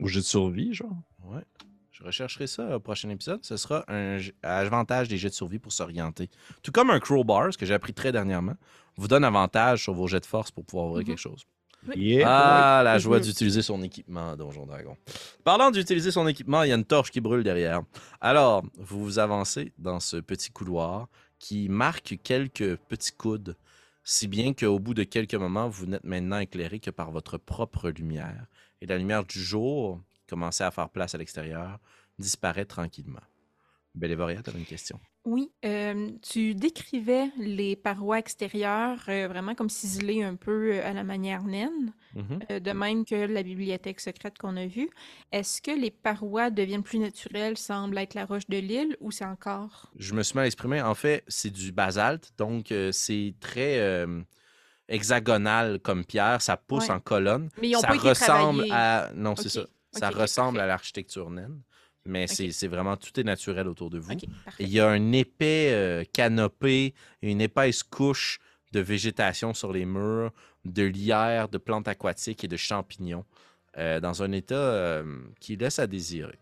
Au 0.00 0.06
jeu 0.08 0.20
de 0.20 0.24
survie, 0.26 0.72
genre. 0.74 0.96
Ouais. 1.24 1.42
Je 1.90 2.02
rechercherai 2.04 2.46
ça 2.46 2.76
au 2.76 2.80
prochain 2.80 3.08
épisode. 3.10 3.44
Ce 3.44 3.56
sera 3.56 3.84
un 3.88 4.18
avantage 4.42 5.08
des 5.08 5.18
jets 5.18 5.28
de 5.28 5.34
survie 5.34 5.58
pour 5.58 5.72
s'orienter. 5.72 6.30
Tout 6.62 6.72
comme 6.72 6.90
un 6.90 6.98
crowbar, 6.98 7.52
ce 7.52 7.58
que 7.58 7.66
j'ai 7.66 7.74
appris 7.74 7.92
très 7.94 8.10
dernièrement, 8.12 8.54
vous 8.96 9.08
donne 9.08 9.24
avantage 9.24 9.82
sur 9.84 9.92
vos 9.94 10.06
jets 10.08 10.20
de 10.20 10.26
force 10.26 10.50
pour 10.50 10.64
pouvoir 10.64 10.86
ouvrir 10.88 11.00
Mhm. 11.02 11.06
quelque 11.06 11.18
chose. 11.20 11.44
Yeah. 11.96 12.28
Ah, 12.28 12.82
la 12.84 12.98
joie 12.98 13.18
d'utiliser 13.18 13.60
son 13.60 13.82
équipement 13.82 14.36
Donjon 14.36 14.66
Dragon. 14.66 14.96
Parlant 15.42 15.70
d'utiliser 15.72 16.12
son 16.12 16.28
équipement, 16.28 16.62
il 16.62 16.68
y 16.68 16.72
a 16.72 16.76
une 16.76 16.84
torche 16.84 17.10
qui 17.10 17.20
brûle 17.20 17.42
derrière. 17.42 17.82
Alors, 18.20 18.62
vous 18.78 19.02
vous 19.02 19.18
avancez 19.18 19.72
dans 19.78 19.98
ce 19.98 20.16
petit 20.18 20.50
couloir 20.50 21.08
qui 21.40 21.68
marque 21.68 22.18
quelques 22.22 22.76
petits 22.76 23.10
coudes, 23.12 23.56
si 24.04 24.28
bien 24.28 24.52
qu'au 24.54 24.78
bout 24.78 24.94
de 24.94 25.04
quelques 25.04 25.34
moments, 25.34 25.68
vous 25.68 25.86
n'êtes 25.86 26.04
maintenant 26.04 26.38
éclairé 26.38 26.80
que 26.80 26.90
par 26.90 27.10
votre 27.10 27.38
propre 27.38 27.90
lumière. 27.90 28.46
Et 28.80 28.86
la 28.86 28.98
lumière 28.98 29.24
du 29.24 29.40
jour, 29.40 30.00
commençait 30.28 30.64
à 30.64 30.70
faire 30.70 30.88
place 30.88 31.14
à 31.14 31.18
l'extérieur, 31.18 31.78
disparaît 32.18 32.64
tranquillement. 32.64 33.20
Bélévoria, 33.94 34.42
tu 34.42 34.48
avais 34.50 34.58
une 34.58 34.64
question. 34.64 34.98
Oui, 35.26 35.50
euh, 35.66 36.10
tu 36.22 36.54
décrivais 36.54 37.30
les 37.38 37.76
parois 37.76 38.18
extérieures 38.18 38.98
euh, 39.08 39.28
vraiment 39.28 39.54
comme 39.54 39.68
ciselées 39.68 40.22
un 40.22 40.34
peu 40.34 40.72
euh, 40.72 40.86
à 40.88 40.92
la 40.94 41.04
manière 41.04 41.42
naine, 41.44 41.92
Mhm. 42.14 42.38
euh, 42.50 42.58
de 42.60 42.70
même 42.72 43.04
que 43.04 43.14
la 43.14 43.42
bibliothèque 43.42 44.00
secrète 44.00 44.38
qu'on 44.38 44.56
a 44.56 44.66
vue. 44.66 44.88
Est-ce 45.30 45.60
que 45.60 45.70
les 45.70 45.90
parois 45.90 46.50
deviennent 46.50 46.82
plus 46.82 46.98
naturelles, 46.98 47.58
semblent 47.58 47.98
être 47.98 48.14
la 48.14 48.24
roche 48.24 48.46
de 48.48 48.56
l'île, 48.58 48.96
ou 49.00 49.10
c'est 49.10 49.24
encore... 49.26 49.90
Je 49.96 50.14
me 50.14 50.22
suis 50.22 50.34
mal 50.36 50.46
exprimé. 50.46 50.80
En 50.80 50.94
fait, 50.94 51.22
c'est 51.28 51.50
du 51.50 51.70
basalte, 51.70 52.32
donc 52.38 52.72
c'est 52.92 53.34
très 53.40 54.06
hexagonal 54.88 55.78
comme 55.80 56.04
pierre, 56.04 56.42
ça 56.42 56.56
pousse 56.56 56.88
Ouais. 56.88 56.94
en 56.94 57.00
colonne. 57.00 57.48
Mais 57.60 57.70
ils 57.70 57.76
ont 57.76 57.80
ça 57.80 57.88
pas 57.88 57.96
été 57.96 58.08
ressemble 58.08 58.64
à. 58.70 59.10
Non, 59.14 59.36
c'est 59.36 59.48
ça. 59.48 59.62
Ça 59.92 60.08
ressemble 60.10 60.56
parfait. 60.56 60.64
à 60.64 60.66
l'architecture 60.66 61.30
naine, 61.30 61.60
mais 62.04 62.26
c'est 62.26 62.66
vraiment 62.66 62.96
tout 62.96 63.18
est 63.18 63.24
naturel 63.24 63.68
autour 63.68 63.90
de 63.90 63.98
vous. 63.98 64.12
Il 64.58 64.68
y 64.68 64.80
a 64.80 64.88
un 64.88 65.12
épais 65.12 65.70
euh, 65.72 66.04
canopé, 66.12 66.94
une 67.22 67.40
épaisse 67.40 67.82
couche 67.82 68.40
de 68.72 68.80
végétation 68.80 69.54
sur 69.54 69.72
les 69.72 69.84
murs, 69.84 70.32
de 70.64 70.82
lierre, 70.82 71.48
de 71.48 71.58
plantes 71.58 71.88
aquatiques 71.88 72.44
et 72.44 72.48
de 72.48 72.56
champignons, 72.56 73.24
euh, 73.78 74.00
dans 74.00 74.22
un 74.22 74.32
état 74.32 74.54
euh, 74.54 75.20
qui 75.40 75.56
laisse 75.56 75.78
à 75.78 75.86
désirer. 75.86 76.38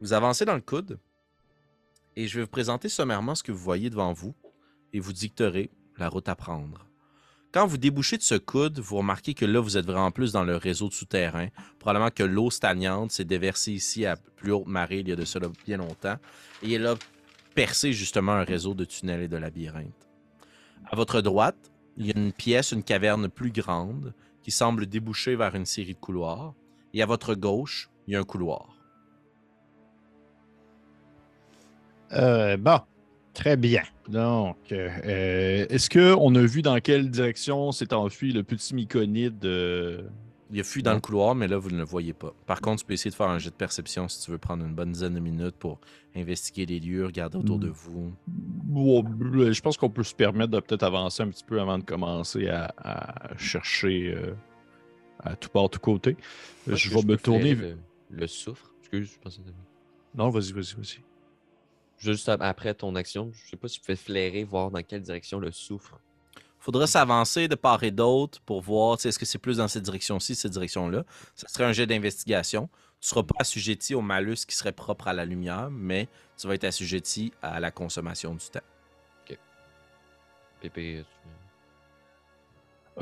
Vous 0.00 0.12
avancez 0.12 0.44
dans 0.44 0.54
le 0.54 0.60
coude 0.60 0.98
et 2.14 2.28
je 2.28 2.36
vais 2.36 2.44
vous 2.44 2.50
présenter 2.50 2.88
sommairement 2.88 3.34
ce 3.34 3.42
que 3.42 3.52
vous 3.52 3.58
voyez 3.58 3.90
devant 3.90 4.12
vous 4.12 4.34
et 4.92 5.00
vous 5.00 5.12
dicterez 5.12 5.70
la 5.96 6.08
route 6.08 6.28
à 6.28 6.36
prendre. 6.36 6.87
Quand 7.50 7.66
vous 7.66 7.78
débouchez 7.78 8.18
de 8.18 8.22
ce 8.22 8.34
coude, 8.34 8.78
vous 8.78 8.98
remarquez 8.98 9.32
que 9.32 9.46
là, 9.46 9.58
vous 9.58 9.78
êtes 9.78 9.86
vraiment 9.86 10.10
plus 10.10 10.32
dans 10.32 10.44
le 10.44 10.56
réseau 10.56 10.88
de 10.88 10.92
souterrain. 10.92 11.48
Probablement 11.78 12.10
que 12.10 12.22
l'eau 12.22 12.50
stagnante 12.50 13.10
s'est 13.10 13.24
déversée 13.24 13.72
ici 13.72 14.04
à 14.04 14.16
plus 14.16 14.52
haute 14.52 14.66
marée 14.66 14.98
il 14.98 15.08
y 15.08 15.12
a 15.12 15.16
de 15.16 15.24
cela 15.24 15.48
bien 15.64 15.78
longtemps. 15.78 16.16
Et 16.62 16.74
elle 16.74 16.86
a 16.86 16.96
percé 17.54 17.94
justement 17.94 18.32
un 18.32 18.44
réseau 18.44 18.74
de 18.74 18.84
tunnels 18.84 19.22
et 19.22 19.28
de 19.28 19.38
labyrinthes. 19.38 20.08
À 20.90 20.94
votre 20.94 21.22
droite, 21.22 21.72
il 21.96 22.06
y 22.06 22.12
a 22.12 22.18
une 22.18 22.32
pièce, 22.32 22.72
une 22.72 22.82
caverne 22.82 23.30
plus 23.30 23.50
grande 23.50 24.12
qui 24.42 24.50
semble 24.50 24.86
déboucher 24.86 25.34
vers 25.34 25.54
une 25.54 25.66
série 25.66 25.94
de 25.94 25.98
couloirs. 25.98 26.54
Et 26.92 27.02
à 27.02 27.06
votre 27.06 27.34
gauche, 27.34 27.88
il 28.06 28.12
y 28.12 28.16
a 28.16 28.20
un 28.20 28.24
couloir. 28.24 28.76
Euh, 32.12 32.58
bon, 32.58 32.80
très 33.38 33.56
bien. 33.56 33.82
Donc, 34.08 34.56
euh, 34.72 34.88
euh, 35.04 35.66
est-ce 35.70 35.88
qu'on 35.90 36.34
a 36.34 36.42
vu 36.42 36.60
dans 36.62 36.78
quelle 36.80 37.08
direction 37.10 37.70
s'est 37.72 37.92
enfui 37.94 38.32
le 38.32 38.42
petit 38.42 38.74
myconide? 38.74 39.44
euh, 39.44 40.02
Il 40.52 40.58
a 40.60 40.64
fui 40.64 40.82
dans 40.82 40.94
le 40.94 41.00
couloir, 41.00 41.34
mais 41.34 41.46
là, 41.46 41.56
vous 41.58 41.70
ne 41.70 41.78
le 41.78 41.84
voyez 41.84 42.12
pas. 42.14 42.34
Par 42.46 42.60
contre, 42.60 42.80
tu 42.80 42.86
peux 42.86 42.94
essayer 42.94 43.10
de 43.10 43.14
faire 43.14 43.28
un 43.28 43.38
jet 43.38 43.50
de 43.50 43.54
perception 43.54 44.08
si 44.08 44.22
tu 44.24 44.30
veux 44.30 44.38
prendre 44.38 44.64
une 44.64 44.74
bonne 44.74 44.92
dizaine 44.92 45.14
de 45.14 45.20
minutes 45.20 45.56
pour 45.58 45.78
investiguer 46.16 46.66
les 46.66 46.80
lieux, 46.80 47.06
regarder 47.06 47.38
autour 47.38 47.58
de 47.58 47.68
vous. 47.68 48.12
bon, 48.26 49.04
je 49.52 49.60
pense 49.60 49.76
qu'on 49.76 49.90
peut 49.90 50.02
se 50.02 50.14
permettre 50.14 50.50
de 50.50 50.60
peut-être 50.60 50.82
avancer 50.82 51.22
un 51.22 51.28
petit 51.28 51.44
peu 51.44 51.60
avant 51.60 51.78
de 51.78 51.84
commencer 51.84 52.48
à, 52.48 52.72
à 52.78 53.36
chercher 53.36 54.14
euh, 54.16 54.34
à 55.22 55.36
tout 55.36 55.50
part, 55.50 55.68
tout 55.70 55.80
côté. 55.80 56.16
Je 56.66 56.90
vais 56.90 57.02
me 57.02 57.16
tourner. 57.16 57.54
Le, 57.54 57.76
le 58.10 58.26
soufre. 58.26 58.72
Excuse, 58.80 59.12
je 59.14 59.18
pensais. 59.20 59.40
Non, 60.14 60.30
vas-y, 60.30 60.52
vas-y, 60.52 60.74
vas-y. 60.74 60.98
Juste 61.98 62.28
ap- 62.28 62.40
après 62.42 62.74
ton 62.74 62.94
action, 62.94 63.32
je 63.34 63.50
sais 63.50 63.56
pas 63.56 63.68
si 63.68 63.80
tu 63.80 63.86
peux 63.86 63.96
flairer, 63.96 64.44
voir 64.44 64.70
dans 64.70 64.82
quelle 64.82 65.02
direction 65.02 65.38
le 65.40 65.50
soufre. 65.52 65.98
faudra 66.60 66.86
s'avancer 66.86 67.48
de 67.48 67.54
part 67.54 67.82
et 67.84 67.90
d'autre 67.90 68.40
pour 68.42 68.60
voir 68.62 68.96
tu 68.98 69.02
sais, 69.02 69.08
est-ce 69.10 69.18
que 69.18 69.24
c'est 69.26 69.38
plus 69.38 69.56
dans 69.58 69.68
cette 69.68 69.84
direction-ci, 69.84 70.34
cette 70.34 70.52
direction-là. 70.52 71.04
Ça 71.34 71.48
serait 71.48 71.64
un 71.64 71.72
jet 71.72 71.86
d'investigation. 71.86 72.68
Tu 73.00 73.06
ne 73.06 73.08
seras 73.10 73.22
pas 73.22 73.36
assujetti 73.38 73.94
au 73.94 74.00
malus 74.00 74.44
qui 74.46 74.56
serait 74.56 74.72
propre 74.72 75.06
à 75.08 75.12
la 75.12 75.24
lumière, 75.24 75.70
mais 75.70 76.08
tu 76.36 76.46
vas 76.48 76.54
être 76.54 76.64
assujetti 76.64 77.32
à 77.42 77.60
la 77.60 77.70
consommation 77.70 78.34
du 78.34 78.44
temps. 78.50 78.60
Pépé, 80.60 81.04
tu- 81.04 81.28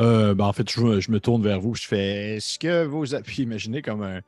Euh, 0.03 0.35
ben, 0.35 0.45
en 0.45 0.53
fait, 0.53 0.71
je, 0.71 0.81
me- 0.83 1.01
je 1.01 1.11
me 1.11 1.21
tourne 1.21 1.43
vers 1.43 1.59
vous. 1.59 1.75
Je 1.75 1.87
fais 1.87 2.37
Est-ce 2.37 2.59
que 2.59 2.85
vous 2.85 3.15
avez. 3.15 3.23
Puis 3.23 3.43
imaginez 3.45 3.81
comme 3.81 4.03
un, 4.03 4.21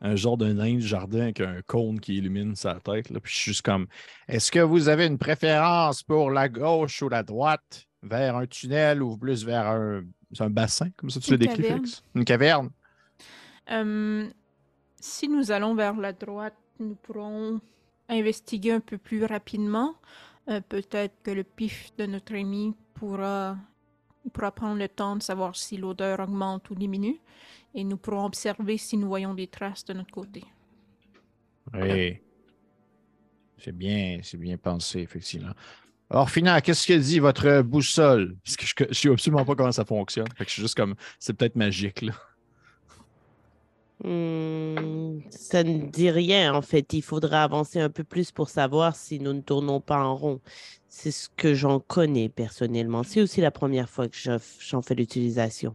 un 0.00 0.16
genre 0.16 0.36
de 0.36 0.52
nain 0.52 0.74
de 0.74 0.80
jardin 0.80 1.22
avec 1.22 1.40
un 1.40 1.60
cône 1.66 2.00
qui 2.00 2.16
illumine 2.16 2.54
sa 2.54 2.74
tête. 2.74 3.10
Là. 3.10 3.20
Puis 3.20 3.32
je 3.32 3.38
suis 3.38 3.50
juste 3.52 3.62
comme 3.62 3.86
Est-ce 4.28 4.50
que 4.50 4.60
vous 4.60 4.88
avez 4.88 5.06
une 5.06 5.18
préférence 5.18 6.02
pour 6.02 6.30
la 6.30 6.48
gauche 6.48 7.02
ou 7.02 7.08
la 7.08 7.22
droite 7.22 7.86
Vers 8.02 8.36
un 8.36 8.46
tunnel 8.46 9.02
ou 9.02 9.16
plus 9.16 9.44
vers 9.44 9.66
un, 9.66 10.02
bassin? 10.50 10.90
Comme 10.96 11.10
ça, 11.10 11.18
tu 11.20 11.36
caverne. 11.36 11.62
Félix? 11.62 12.04
Une 12.14 12.24
caverne 12.24 12.70
Euh, 13.70 14.28
si 15.00 15.28
nous 15.28 15.50
allons 15.50 15.74
vers 15.74 15.96
la 15.96 16.12
droite, 16.12 16.56
nous 16.78 16.94
pourrons 16.94 17.60
investiguer 18.08 18.72
un 18.72 18.80
peu 18.80 18.98
plus 18.98 19.24
rapidement. 19.24 19.94
Euh, 20.48 20.60
Peut-être 20.68 21.14
que 21.22 21.30
le 21.30 21.44
pif 21.44 21.90
de 21.98 22.06
notre 22.06 22.34
ami 22.34 22.74
pourra, 22.94 23.56
il 24.28 24.30
pourra 24.30 24.52
prendre 24.52 24.78
le 24.78 24.88
temps 24.88 25.16
de 25.16 25.22
savoir 25.22 25.56
si 25.56 25.78
l'odeur 25.78 26.20
augmente 26.20 26.68
ou 26.70 26.74
diminue. 26.74 27.18
Et 27.74 27.82
nous 27.82 27.96
pourrons 27.96 28.26
observer 28.26 28.76
si 28.76 28.96
nous 28.96 29.08
voyons 29.08 29.34
des 29.34 29.46
traces 29.46 29.84
de 29.84 29.94
notre 29.94 30.10
côté. 30.10 30.44
Oui. 31.74 32.18
C'est 33.58 33.76
bien, 33.76 34.20
c'est 34.22 34.36
bien 34.36 34.56
pensé, 34.56 35.00
effectivement. 35.00 35.52
Alors, 36.10 36.30
finalement, 36.30 36.60
qu'est-ce 36.60 36.86
que 36.86 36.94
dit 36.94 37.18
votre 37.18 37.62
boussole? 37.62 38.36
Parce 38.44 38.56
que 38.56 38.84
je 38.84 38.88
ne 38.88 38.94
sais 38.94 39.10
absolument 39.10 39.44
pas 39.44 39.54
comment 39.54 39.72
ça 39.72 39.84
fonctionne. 39.84 40.28
Fait 40.36 40.44
je 40.44 40.50
suis 40.50 40.62
juste 40.62 40.76
comme, 40.76 40.94
c'est 41.18 41.34
peut-être 41.34 41.56
magique, 41.56 42.02
là. 42.02 42.12
Hmm, 44.04 45.18
ça 45.30 45.64
ne 45.64 45.90
dit 45.90 46.10
rien, 46.10 46.54
en 46.54 46.62
fait. 46.62 46.92
Il 46.92 47.02
faudra 47.02 47.42
avancer 47.42 47.80
un 47.80 47.90
peu 47.90 48.04
plus 48.04 48.30
pour 48.30 48.48
savoir 48.48 48.94
si 48.94 49.18
nous 49.18 49.32
ne 49.32 49.40
tournons 49.40 49.80
pas 49.80 50.00
en 50.02 50.14
rond. 50.14 50.40
C'est 50.88 51.10
ce 51.10 51.28
que 51.36 51.54
j'en 51.54 51.80
connais 51.80 52.28
personnellement. 52.28 53.02
C'est 53.02 53.20
aussi 53.20 53.40
la 53.40 53.50
première 53.50 53.88
fois 53.88 54.08
que 54.08 54.16
je- 54.16 54.38
j'en 54.60 54.82
fais 54.82 54.94
l'utilisation. 54.94 55.74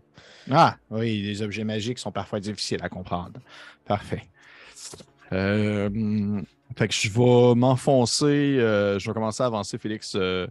Ah, 0.49 0.77
oui, 0.89 1.21
les 1.21 1.41
objets 1.41 1.63
magiques 1.63 1.99
sont 1.99 2.11
parfois 2.11 2.39
difficiles 2.39 2.79
à 2.81 2.89
comprendre. 2.89 3.39
Parfait. 3.85 4.23
Euh, 5.31 5.89
je 6.89 7.09
vais 7.09 7.55
m'enfoncer, 7.55 8.25
euh, 8.59 8.99
je 8.99 9.09
vais 9.09 9.13
commencer 9.13 9.43
à 9.43 9.47
avancer, 9.47 9.77
Félix. 9.77 10.13
euh, 10.15 10.47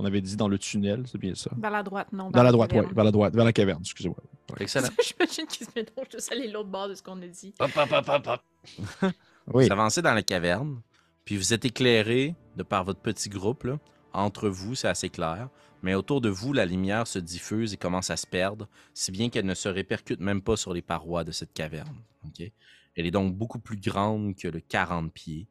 on 0.00 0.04
avait 0.06 0.22
dit 0.22 0.34
dans 0.34 0.48
le 0.48 0.58
tunnel, 0.58 1.04
c'est 1.06 1.18
bien 1.18 1.34
ça? 1.34 1.50
Vers 1.58 1.70
la 1.70 1.82
droite, 1.82 2.08
non. 2.12 2.30
Dans 2.30 2.42
la 2.42 2.52
droite, 2.52 2.70
oui, 2.72 2.80
vers 2.94 3.04
la 3.04 3.10
droite, 3.10 3.34
vers 3.34 3.44
la 3.44 3.52
caverne, 3.52 3.80
excusez-moi. 3.82 4.16
Excellent. 4.58 4.88
J'imagine 5.04 5.46
qu'il 5.46 5.66
se 5.66 5.72
de 5.72 6.18
ça 6.18 6.34
les 6.34 6.48
l'autre 6.48 6.70
bord 6.70 6.88
de 6.88 6.94
ce 6.94 7.02
qu'on 7.02 7.20
a 7.20 7.26
dit. 7.26 7.54
Hop, 7.60 7.70
hop, 7.76 7.92
hop, 7.92 8.08
hop, 8.08 8.26
hop. 8.26 9.12
Oui. 9.52 9.66
Vous 9.66 9.72
avancez 9.72 10.00
dans 10.00 10.14
la 10.14 10.22
caverne, 10.22 10.80
puis 11.24 11.36
vous 11.36 11.52
êtes 11.52 11.64
éclairé 11.64 12.34
de 12.56 12.62
par 12.62 12.84
votre 12.84 13.00
petit 13.00 13.28
groupe. 13.28 13.64
là. 13.64 13.78
Entre 14.12 14.48
vous, 14.48 14.74
c'est 14.74 14.88
assez 14.88 15.08
clair. 15.08 15.48
Mais 15.82 15.94
autour 15.94 16.20
de 16.20 16.28
vous, 16.28 16.52
la 16.52 16.66
lumière 16.66 17.06
se 17.06 17.18
diffuse 17.18 17.72
et 17.72 17.76
commence 17.76 18.10
à 18.10 18.16
se 18.16 18.26
perdre, 18.26 18.68
si 18.94 19.10
bien 19.12 19.28
qu'elle 19.28 19.46
ne 19.46 19.54
se 19.54 19.68
répercute 19.68 20.20
même 20.20 20.40
pas 20.42 20.56
sur 20.56 20.72
les 20.72 20.82
parois 20.82 21.24
de 21.24 21.32
cette 21.32 21.52
caverne. 21.52 21.96
ok? 22.26 22.50
Elle 22.96 23.06
est 23.06 23.10
donc 23.10 23.34
beaucoup 23.34 23.58
plus 23.58 23.78
grande 23.78 24.34
que 24.36 24.48
le 24.48 24.60
40 24.60 25.12
pieds. 25.12 25.46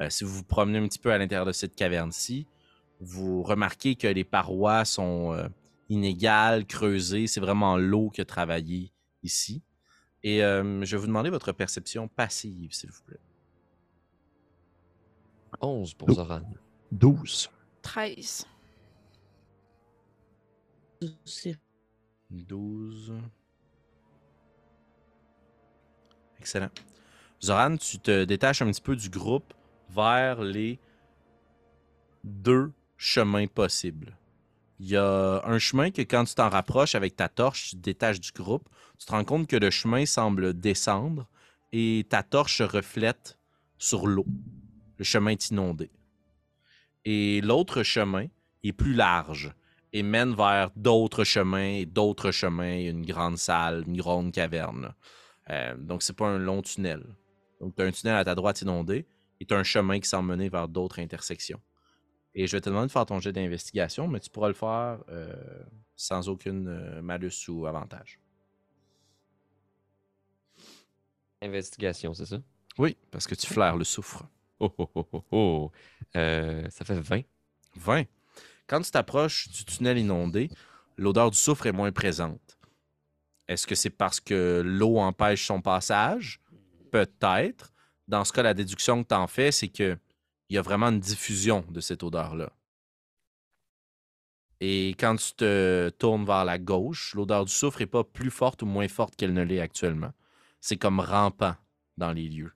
Euh, 0.00 0.10
si 0.10 0.24
vous 0.24 0.32
vous 0.32 0.44
promenez 0.44 0.78
un 0.78 0.86
petit 0.86 0.98
peu 0.98 1.12
à 1.12 1.18
l'intérieur 1.18 1.46
de 1.46 1.52
cette 1.52 1.74
caverne-ci, 1.74 2.46
vous 3.00 3.42
remarquez 3.42 3.96
que 3.96 4.06
les 4.06 4.24
parois 4.24 4.84
sont 4.84 5.32
euh, 5.32 5.48
inégales, 5.88 6.66
creusées. 6.66 7.26
C'est 7.26 7.40
vraiment 7.40 7.76
l'eau 7.76 8.10
qui 8.10 8.20
a 8.20 8.24
travaillé 8.24 8.92
ici. 9.22 9.62
Et 10.22 10.44
euh, 10.44 10.84
je 10.84 10.96
vais 10.96 11.00
vous 11.00 11.06
demander 11.06 11.30
votre 11.30 11.52
perception 11.52 12.08
passive, 12.08 12.72
s'il 12.72 12.90
vous 12.90 13.02
plaît. 13.06 13.20
11 15.60 15.94
pour. 15.94 16.10
Zoran. 16.12 16.42
12. 16.92 17.50
13. 17.82 18.46
C'est- 21.24 21.58
12. 22.30 23.14
Excellent. 26.38 26.70
Zoran, 27.42 27.76
tu 27.76 27.98
te 27.98 28.24
détaches 28.24 28.62
un 28.62 28.70
petit 28.70 28.82
peu 28.82 28.96
du 28.96 29.08
groupe 29.08 29.54
vers 29.88 30.42
les 30.42 30.78
deux 32.22 32.72
chemins 33.00 33.46
possibles. 33.46 34.14
Il 34.78 34.90
y 34.90 34.96
a 34.96 35.42
un 35.44 35.58
chemin 35.58 35.90
que 35.90 36.02
quand 36.02 36.24
tu 36.24 36.34
t'en 36.34 36.50
rapproches 36.50 36.94
avec 36.94 37.16
ta 37.16 37.30
torche, 37.30 37.70
tu 37.70 37.76
te 37.76 37.80
détaches 37.80 38.20
du 38.20 38.30
groupe, 38.30 38.68
tu 38.98 39.06
te 39.06 39.12
rends 39.12 39.24
compte 39.24 39.46
que 39.46 39.56
le 39.56 39.70
chemin 39.70 40.04
semble 40.04 40.52
descendre 40.52 41.26
et 41.72 42.06
ta 42.10 42.22
torche 42.22 42.58
se 42.58 42.62
reflète 42.62 43.38
sur 43.78 44.06
l'eau. 44.06 44.26
Le 44.98 45.04
chemin 45.04 45.30
est 45.30 45.48
inondé. 45.48 45.90
Et 47.06 47.40
l'autre 47.40 47.82
chemin 47.82 48.26
est 48.62 48.72
plus 48.72 48.92
large 48.92 49.50
et 49.94 50.02
mène 50.02 50.34
vers 50.34 50.70
d'autres 50.76 51.24
chemins 51.24 51.78
et 51.78 51.86
d'autres 51.86 52.32
chemins, 52.32 52.78
une 52.78 53.06
grande 53.06 53.38
salle, 53.38 53.84
une 53.86 53.96
grande 53.96 54.30
caverne. 54.30 54.94
Euh, 55.48 55.74
donc, 55.74 56.02
c'est 56.02 56.16
pas 56.16 56.28
un 56.28 56.38
long 56.38 56.60
tunnel. 56.60 57.02
Donc, 57.62 57.74
tu 57.74 57.82
as 57.82 57.86
un 57.86 57.92
tunnel 57.92 58.16
à 58.16 58.24
ta 58.24 58.34
droite 58.34 58.60
inondé 58.60 59.06
et 59.40 59.46
tu 59.46 59.54
as 59.54 59.58
un 59.58 59.62
chemin 59.62 59.98
qui 59.98 60.08
semble 60.08 60.28
mener 60.28 60.50
vers 60.50 60.68
d'autres 60.68 61.00
intersections. 61.00 61.60
Et 62.34 62.46
je 62.46 62.56
vais 62.56 62.60
te 62.60 62.68
demander 62.68 62.86
de 62.86 62.92
faire 62.92 63.06
ton 63.06 63.18
jet 63.18 63.32
d'investigation, 63.32 64.06
mais 64.06 64.20
tu 64.20 64.30
pourras 64.30 64.48
le 64.48 64.54
faire 64.54 64.98
euh, 65.08 65.34
sans 65.96 66.28
aucune 66.28 66.68
euh, 66.68 67.02
malus 67.02 67.48
ou 67.48 67.66
avantage. 67.66 68.20
Investigation, 71.42 72.14
c'est 72.14 72.26
ça? 72.26 72.40
Oui, 72.78 72.96
parce 73.10 73.26
que 73.26 73.34
tu 73.34 73.46
flaires 73.46 73.76
le 73.76 73.84
soufre. 73.84 74.24
Oh, 74.60 74.72
oh, 74.78 74.90
oh, 74.94 75.08
oh, 75.12 75.24
oh. 75.32 75.72
Euh, 76.16 76.68
ça 76.70 76.84
fait 76.84 77.00
20. 77.00 77.22
20. 77.76 78.04
Quand 78.66 78.80
tu 78.82 78.90
t'approches 78.90 79.48
du 79.48 79.64
tunnel 79.64 79.98
inondé, 79.98 80.50
l'odeur 80.96 81.30
du 81.30 81.36
soufre 81.36 81.66
est 81.66 81.72
moins 81.72 81.90
présente. 81.90 82.58
Est-ce 83.48 83.66
que 83.66 83.74
c'est 83.74 83.90
parce 83.90 84.20
que 84.20 84.62
l'eau 84.64 84.98
empêche 84.98 85.46
son 85.46 85.60
passage? 85.60 86.40
Peut-être. 86.92 87.72
Dans 88.06 88.24
ce 88.24 88.32
cas, 88.32 88.42
la 88.42 88.54
déduction 88.54 89.02
que 89.02 89.08
tu 89.08 89.14
en 89.14 89.26
fais, 89.26 89.50
c'est 89.50 89.68
qu'il 90.50 90.56
y 90.56 90.58
a 90.58 90.62
vraiment 90.62 90.88
une 90.88 90.98
diffusion 90.98 91.64
de 91.68 91.80
cette 91.80 92.02
odeur-là. 92.02 92.50
Et 94.60 94.96
quand 94.98 95.14
tu 95.14 95.34
te 95.34 95.90
tournes 95.90 96.24
vers 96.24 96.44
la 96.44 96.58
gauche, 96.58 97.14
l'odeur 97.14 97.44
du 97.44 97.52
soufre 97.52 97.78
n'est 97.78 97.86
pas 97.86 98.02
plus 98.02 98.32
forte 98.32 98.62
ou 98.62 98.66
moins 98.66 98.88
forte 98.88 99.14
qu'elle 99.14 99.32
ne 99.32 99.44
l'est 99.44 99.60
actuellement. 99.60 100.10
C'est 100.60 100.76
comme 100.76 100.98
rampant 100.98 101.54
dans 101.98 102.10
les 102.10 102.28
lieux. 102.28 102.52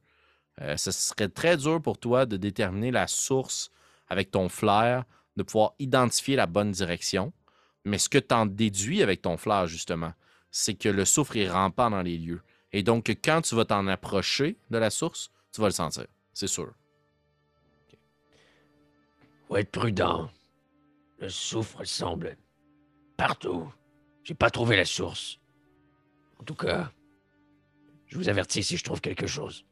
Euh, 0.60 0.76
ce 0.76 0.90
serait 0.90 1.28
très 1.28 1.56
dur 1.56 1.80
pour 1.80 1.96
toi 1.98 2.26
de 2.26 2.36
déterminer 2.36 2.90
la 2.90 3.06
source 3.06 3.70
avec 4.08 4.32
ton 4.32 4.48
flair, 4.48 5.04
de 5.36 5.44
pouvoir 5.44 5.74
identifier 5.78 6.34
la 6.34 6.46
bonne 6.46 6.72
direction. 6.72 7.32
Mais 7.84 7.98
ce 7.98 8.08
que 8.08 8.18
tu 8.18 8.34
en 8.34 8.46
déduis 8.46 9.04
avec 9.04 9.22
ton 9.22 9.36
flair, 9.36 9.68
justement, 9.68 10.14
c'est 10.50 10.74
que 10.74 10.88
le 10.88 11.04
soufre 11.04 11.36
est 11.36 11.48
rampant 11.48 11.90
dans 11.90 12.02
les 12.02 12.18
lieux. 12.18 12.42
Et 12.72 12.82
donc, 12.82 13.08
quand 13.22 13.42
tu 13.42 13.54
vas 13.54 13.66
t'en 13.66 13.86
approcher 13.86 14.58
de 14.70 14.78
la 14.78 14.90
source, 14.90 15.30
tu 15.52 15.60
vas 15.60 15.68
le 15.68 15.72
sentir. 15.72 16.06
C'est 16.32 16.48
sûr. 16.48 16.74
Faut 19.54 19.60
être 19.60 19.70
prudent. 19.70 20.28
Le 21.20 21.28
soufre 21.28 21.86
semble 21.86 22.36
partout. 23.16 23.72
J'ai 24.24 24.34
pas 24.34 24.50
trouvé 24.50 24.74
la 24.74 24.84
source. 24.84 25.38
En 26.40 26.42
tout 26.42 26.56
cas, 26.56 26.90
je 28.08 28.18
vous 28.18 28.28
avertis 28.28 28.64
si 28.64 28.76
je 28.76 28.82
trouve 28.82 29.00
quelque 29.00 29.28
chose. 29.28 29.64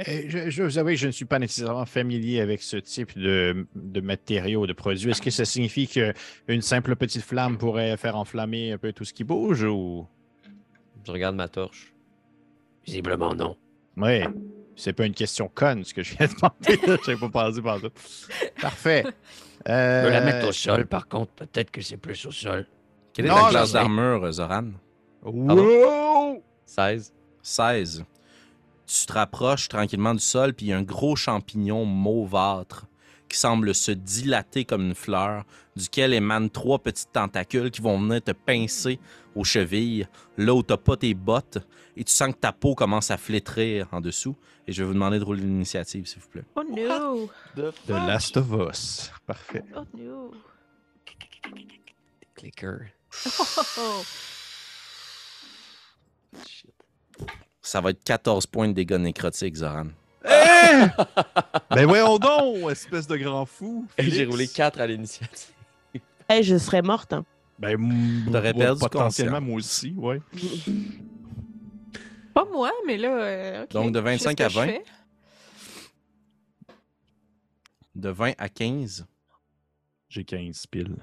Eh, 0.00 0.28
je, 0.28 0.50
je 0.50 0.64
vous 0.64 0.78
avoue 0.78 0.88
que 0.88 0.96
je 0.96 1.06
ne 1.06 1.12
suis 1.12 1.26
pas 1.26 1.38
nécessairement 1.38 1.86
familier 1.86 2.40
avec 2.40 2.60
ce 2.60 2.76
type 2.76 3.16
de, 3.16 3.68
de 3.76 4.00
matériaux, 4.00 4.66
de 4.66 4.72
produits. 4.72 5.12
Est-ce 5.12 5.22
que 5.22 5.30
ça 5.30 5.44
signifie 5.44 5.86
qu'une 5.86 6.60
simple 6.60 6.96
petite 6.96 7.22
flamme 7.22 7.56
pourrait 7.56 7.96
faire 7.96 8.16
enflammer 8.16 8.72
un 8.72 8.78
peu 8.78 8.92
tout 8.92 9.04
ce 9.04 9.14
qui 9.14 9.22
bouge 9.22 9.62
ou? 9.62 10.08
Je 11.06 11.12
regarde 11.12 11.36
ma 11.36 11.46
torche. 11.46 11.94
Visiblement 12.84 13.32
non. 13.32 13.56
Oui, 13.96 14.24
c'est 14.76 14.92
pas 14.92 15.06
une 15.06 15.14
question 15.14 15.50
conne 15.52 15.84
ce 15.84 15.94
que 15.94 16.02
je 16.02 16.16
viens 16.16 16.26
de 16.26 16.32
demander. 16.34 16.98
Je 17.04 17.10
n'ai 17.10 17.16
pas 17.16 17.28
pensé 17.28 17.62
par 17.62 17.78
ça. 17.80 17.88
Parfait. 18.60 19.04
Je 19.66 19.70
peux 19.70 20.10
la 20.10 20.20
Euh, 20.20 20.24
mettre 20.26 20.48
au 20.48 20.52
sol, 20.52 20.86
par 20.86 21.08
contre, 21.08 21.32
peut-être 21.32 21.70
que 21.70 21.80
c'est 21.80 21.96
plus 21.96 22.26
au 22.26 22.30
sol. 22.30 22.66
Quelle 23.14 23.26
est 23.26 23.28
Non, 23.30 23.46
je 23.46 23.50
classe 23.50 23.72
d'armure, 23.72 24.30
Zoran? 24.30 24.72
Wow! 25.22 26.42
16. 26.66 27.12
16. 27.42 28.04
Tu 28.86 29.06
te 29.06 29.12
rapproches 29.14 29.68
tranquillement 29.68 30.12
du 30.12 30.20
sol, 30.20 30.52
puis 30.52 30.66
il 30.66 30.68
y 30.68 30.72
a 30.72 30.76
un 30.76 30.82
gros 30.82 31.16
champignon 31.16 31.84
mauvâtre 31.86 32.86
qui 33.28 33.38
semble 33.38 33.74
se 33.74 33.90
dilater 33.90 34.64
comme 34.66 34.82
une 34.82 34.94
fleur, 34.94 35.44
duquel 35.76 36.12
émanent 36.12 36.48
trois 36.48 36.78
petites 36.78 37.12
tentacules 37.12 37.70
qui 37.70 37.80
vont 37.80 37.98
venir 37.98 38.22
te 38.22 38.32
pincer 38.32 39.00
aux 39.34 39.44
chevilles, 39.44 40.06
là 40.36 40.54
où 40.54 40.62
t'as 40.62 40.76
pas 40.76 40.96
tes 40.96 41.14
bottes, 41.14 41.58
et 41.96 42.04
tu 42.04 42.12
sens 42.12 42.32
que 42.34 42.38
ta 42.38 42.52
peau 42.52 42.74
commence 42.74 43.10
à 43.10 43.16
flétrir 43.16 43.88
en 43.92 44.00
dessous. 44.00 44.36
Et 44.66 44.72
je 44.72 44.82
vais 44.82 44.86
vous 44.88 44.94
demander 44.94 45.18
de 45.18 45.24
rouler 45.24 45.42
l'initiative, 45.42 46.06
s'il 46.06 46.20
vous 46.22 46.28
plaît. 46.28 46.44
Oh 46.56 46.62
no! 46.64 47.30
The 47.56 47.90
Last 47.90 48.36
of 48.38 48.46
Us. 48.70 49.12
Parfait. 49.26 49.62
Oh 49.76 49.84
no! 49.96 50.32
Clicker. 52.34 52.78
Oh, 53.78 54.02
Ça 57.62 57.80
va 57.80 57.90
être 57.90 58.02
14 58.04 58.46
points 58.46 58.68
de 58.68 58.72
dégâts 58.72 58.94
nécrotiques, 58.98 59.56
Zoran. 59.56 59.86
ben 60.24 61.86
voyons 61.86 62.18
donc, 62.18 62.70
espèce 62.70 63.06
de 63.06 63.16
grand 63.16 63.46
fou. 63.46 63.86
Et 63.98 64.10
j'ai 64.10 64.24
roulé 64.24 64.48
4 64.48 64.80
à 64.80 64.86
l'initiative. 64.86 65.50
Hey, 66.28 66.42
je 66.42 66.56
serais 66.56 66.82
morte. 66.82 67.12
hein. 67.12 67.24
Ben, 67.58 67.78
T'aurais 68.30 68.52
perdu 68.54 68.80
potentiellement 68.80 69.40
moi 69.40 69.56
aussi, 69.56 69.92
ouais. 69.96 70.20
Pas 72.34 72.44
moi, 72.52 72.72
mais 72.86 72.96
là. 72.96 73.16
euh, 73.16 73.62
ok, 73.64 73.70
Donc, 73.70 73.92
de 73.92 74.00
je 74.00 74.04
sais 74.18 74.18
ce 74.18 74.24
25 74.24 74.36
que 74.38 74.42
à 74.44 74.48
je 74.48 74.54
20. 74.58 74.66
fais? 74.66 74.84
De 77.94 78.08
20 78.08 78.32
à 78.38 78.48
15, 78.48 79.06
J'ai 80.08 80.24
15 80.24 80.66
piles. 80.66 80.96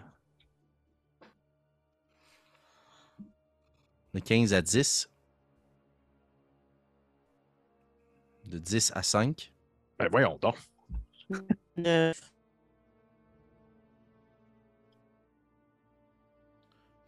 de 4.13 4.19
15 4.19 4.53
à 4.53 4.61
10, 4.61 5.09
de 8.45 8.57
10 8.57 8.91
à 8.93 9.03
5, 9.03 9.53
Ben 9.97 10.09
voyons 10.09 10.37
donc. 10.41 10.57
Neuf. 11.77 12.30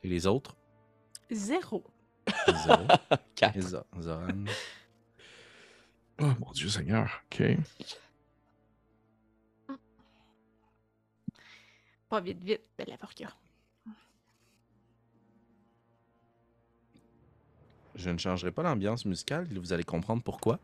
Et 0.04 0.08
les 0.08 0.28
autres, 0.28 0.56
Zéro. 1.32 1.84
0. 2.68 2.76
4. 3.36 3.58
Et 3.58 3.62
Zo- 3.62 3.84
Zoran. 4.00 4.46
Oh 6.22 6.32
mon 6.39 6.52
Dieu 6.52 6.70
Seigneur. 6.70 7.10
OK. 7.32 7.44
Pas 12.10 12.22
vite, 12.22 12.44
vite, 12.44 12.62
belle 12.78 12.92
avocat. 12.94 13.34
Je 17.96 18.10
ne 18.10 18.18
changerai 18.18 18.52
pas 18.52 18.63
l'ambiance 18.63 19.06
musicale, 19.06 19.48
vous 19.52 19.74
allez 19.74 19.84
comprendre 19.84 20.24
pourquoi. 20.24 20.60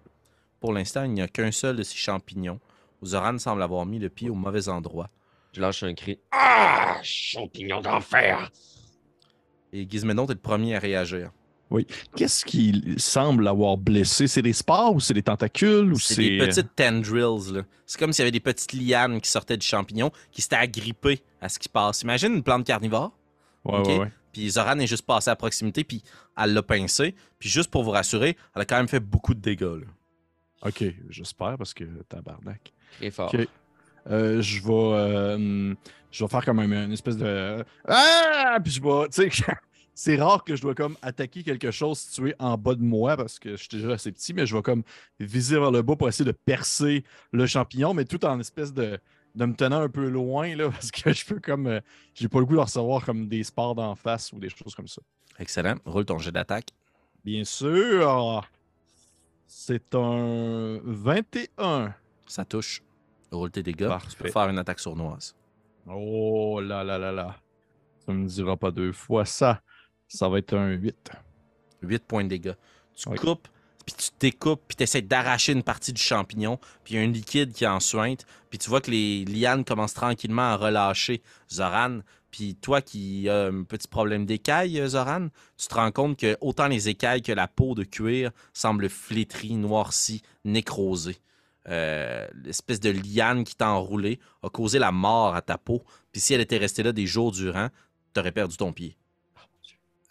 Pour 0.60 0.74
l'instant, 0.74 1.04
il 1.04 1.12
n'y 1.12 1.22
a 1.22 1.28
qu'un 1.28 1.52
seul 1.52 1.76
de 1.78 1.84
ces 1.84 1.96
champignons. 1.98 2.60
Zoran 3.04 3.38
semble 3.38 3.62
avoir 3.64 3.86
mis 3.86 4.00
le 4.00 4.10
pied 4.10 4.30
au 4.30 4.36
mauvais 4.36 4.68
endroit. 4.68 5.10
Je 5.54 5.62
lâche 5.62 5.84
un 5.84 5.94
cri. 5.94 6.20
Ah, 6.32 7.00
champignon 7.04 7.82
d'enfer! 7.82 8.52
Et 9.74 9.88
Gizménon 9.90 10.26
est 10.26 10.34
le 10.34 10.36
premier 10.36 10.76
à 10.76 10.80
réagir. 10.80 11.32
Qu'est-ce 12.16 12.44
qui 12.46 12.96
semble 12.98 13.48
avoir 13.48 13.78
blessé? 13.78 14.28
C'est 14.28 14.42
des 14.42 14.54
spores 14.54 14.96
ou 14.96 15.00
c'est 15.00 15.14
des 15.14 15.22
tentacules 15.22 15.94
ou 15.94 16.00
C'est 16.00 16.16
c'est. 16.16 16.22
des 16.24 16.38
petites 16.40 16.76
tendrils. 16.76 17.54
là. 17.54 17.62
C'est 17.86 18.00
comme 18.00 18.12
s'il 18.12 18.24
y 18.24 18.26
avait 18.26 18.32
des 18.32 18.40
petites 18.40 18.74
lianes 18.74 19.22
qui 19.22 19.30
sortaient 19.30 19.58
du 19.58 19.66
champignon 19.68 20.12
qui 20.32 20.42
s'étaient 20.42 20.56
agrippées 20.56 21.22
à 21.42 21.48
ce 21.48 21.60
qui 21.60 21.66
se 21.66 21.70
passe. 21.70 22.02
Imagine 22.02 22.34
une 22.34 22.44
plante 22.44 22.66
carnivore. 22.66 23.12
Ouais, 23.66 23.78
ok? 23.80 23.86
ouais, 23.88 24.00
ouais. 24.00 24.12
Puis 24.34 24.50
Zoran 24.50 24.80
est 24.80 24.88
juste 24.88 25.06
passé 25.06 25.30
à 25.30 25.36
proximité, 25.36 25.84
puis 25.84 26.02
elle 26.38 26.54
l'a 26.54 26.64
pincé. 26.64 27.14
Puis 27.38 27.50
juste 27.50 27.70
pour 27.70 27.84
vous 27.84 27.92
rassurer, 27.92 28.36
elle 28.56 28.62
a 28.64 28.66
quand 28.66 28.78
même 28.78 28.88
fait 28.88 29.00
beaucoup 29.00 29.36
de 29.36 29.40
dégâts. 29.40 29.62
là. 29.62 29.86
OK, 30.66 30.84
j'espère 31.10 31.56
parce 31.58 31.74
que 31.76 31.84
tabarnak. 32.10 32.74
Très 33.00 33.12
fort. 33.12 33.32
Ok. 33.34 33.48
Euh, 34.08 34.42
je 34.42 34.62
vais 34.62 34.74
euh, 34.74 35.76
je 36.12 36.24
vais 36.24 36.30
faire 36.30 36.46
comme 36.46 36.60
un- 36.60 36.86
une 36.86 36.92
espèce 36.92 37.18
de 37.18 37.64
ah 37.88 38.58
puis 38.64 38.72
je 38.72 38.82
vais 38.82 39.10
tu 39.10 39.30
sais 39.30 39.44
c'est 39.94 40.16
rare 40.16 40.44
que 40.44 40.56
je 40.56 40.62
dois 40.62 40.74
comme 40.76 40.96
attaquer 41.02 41.44
quelque 41.44 41.72
chose 41.72 42.00
situé 42.00 42.34
en 42.40 42.58
bas 42.58 42.76
de 42.76 42.82
moi 42.82 43.18
parce 43.18 43.38
que 43.40 43.52
je 43.52 43.56
suis 43.58 43.68
déjà 43.70 43.92
assez 43.92 44.12
petit 44.12 44.34
mais 44.34 44.46
je 44.46 44.56
vais 44.56 44.62
comme 44.62 44.84
viser 45.20 45.60
vers 45.60 45.72
le 45.72 45.82
bas 45.82 45.96
pour 45.96 46.08
essayer 46.08 46.26
de 46.26 46.32
percer 46.46 47.04
le 47.32 47.46
champignon 47.46 47.94
mais 47.94 48.06
tout 48.06 48.24
en 48.26 48.40
espèce 48.40 48.74
de 48.74 48.98
de 49.36 49.46
me 49.46 49.54
tenant 49.54 49.82
un 49.82 49.90
peu 49.90 50.08
loin 50.10 50.56
là 50.56 50.70
parce 50.72 50.90
que 50.92 51.14
je 51.14 51.26
peux 51.26 51.40
comme 51.40 51.68
euh, 51.68 51.80
j'ai 52.16 52.28
pas 52.30 52.40
le 52.40 52.46
goût 52.46 52.56
de 52.56 52.62
recevoir 52.62 53.06
comme 53.06 53.28
des 53.28 53.44
spores 53.44 53.76
d'en 53.76 53.94
face 53.96 54.32
ou 54.34 54.40
des 54.40 54.50
choses 54.50 54.74
comme 54.74 54.88
ça. 54.88 55.02
Excellent. 55.38 55.76
Roule 55.86 56.06
ton 56.06 56.18
jet 56.18 56.32
d'attaque. 56.32 56.70
Bien 57.24 57.44
sûr. 57.44 58.44
C'est 59.48 59.94
un 59.96 60.80
21. 60.84 61.94
Ça 62.28 62.44
touche. 62.46 62.82
Roule 63.32 63.52
tes 63.52 63.64
dégâts. 63.64 63.78
Tu 63.78 63.84
peux 64.18 64.24
Parfait. 64.24 64.32
faire 64.32 64.50
une 64.50 64.58
attaque 64.58 64.80
sournoise. 64.80 65.36
Oh 65.88 66.60
là 66.62 66.84
là 66.84 66.98
là 66.98 67.12
là. 67.12 67.36
Ça 68.06 68.12
me 68.14 68.28
dira 68.28 68.58
pas 68.58 68.72
deux 68.72 68.92
fois 68.92 69.26
ça. 69.26 69.62
Ça 70.08 70.28
va 70.30 70.40
être 70.40 70.56
un 70.56 70.70
8. 70.72 71.12
8 71.84 72.04
points 72.06 72.24
de 72.24 72.30
dégâts. 72.30 72.56
Tu 72.96 73.08
Oui. 73.10 73.18
coupes, 73.18 73.48
puis 73.86 73.96
tu 73.96 74.10
découpes, 74.20 74.62
puis 74.68 74.76
tu 74.76 74.84
essaies 74.84 75.02
d'arracher 75.02 75.54
une 75.54 75.64
partie 75.64 75.94
du 75.94 76.02
champignon, 76.02 76.58
puis 76.84 76.96
il 76.96 76.98
y 76.98 77.00
a 77.00 77.04
un 77.04 77.12
liquide 77.12 77.54
qui 77.54 77.66
en 77.66 77.80
suinte, 77.80 78.26
puis 78.50 78.60
tu 78.60 78.70
vois 78.70 78.82
que 78.82 78.92
les 78.92 79.24
lianes 79.26 79.64
commencent 79.64 79.94
tranquillement 79.94 80.42
à 80.54 80.56
relâcher 80.58 81.22
Zoran. 81.52 82.00
Puis 82.32 82.56
toi 82.56 82.82
qui 82.82 83.28
as 83.30 83.46
un 83.48 83.64
petit 83.64 83.88
problème 83.88 84.26
d'écailles, 84.26 84.80
Zoran, 84.88 85.30
tu 85.58 85.68
te 85.68 85.74
rends 85.74 85.92
compte 85.92 86.18
que 86.18 86.38
autant 86.42 86.68
les 86.68 86.88
écailles 86.90 87.22
que 87.24 87.32
la 87.32 87.48
peau 87.48 87.74
de 87.74 87.84
cuir 87.84 88.32
semblent 88.54 88.90
flétries, 88.90 89.56
noircies, 89.56 90.22
nécrosées. 90.46 91.18
Euh, 91.70 92.28
L'espèce 92.44 92.80
de 92.80 92.90
liane 92.90 93.44
qui 93.44 93.56
t'a 93.56 93.70
enroulé 93.70 94.20
a 94.44 94.50
causé 94.50 94.80
la 94.80 94.92
mort 94.92 95.36
à 95.36 95.42
ta 95.42 95.58
peau. 95.58 95.84
Puis 96.12 96.22
si 96.22 96.34
elle 96.34 96.42
était 96.42 96.58
restée 96.58 96.84
là 96.84 96.92
des 96.92 97.06
jours 97.06 97.32
durant, 97.32 97.70
tu 98.14 98.20
aurais 98.20 98.32
perdu 98.32 98.58
ton 98.58 98.74
pied. 98.74 98.98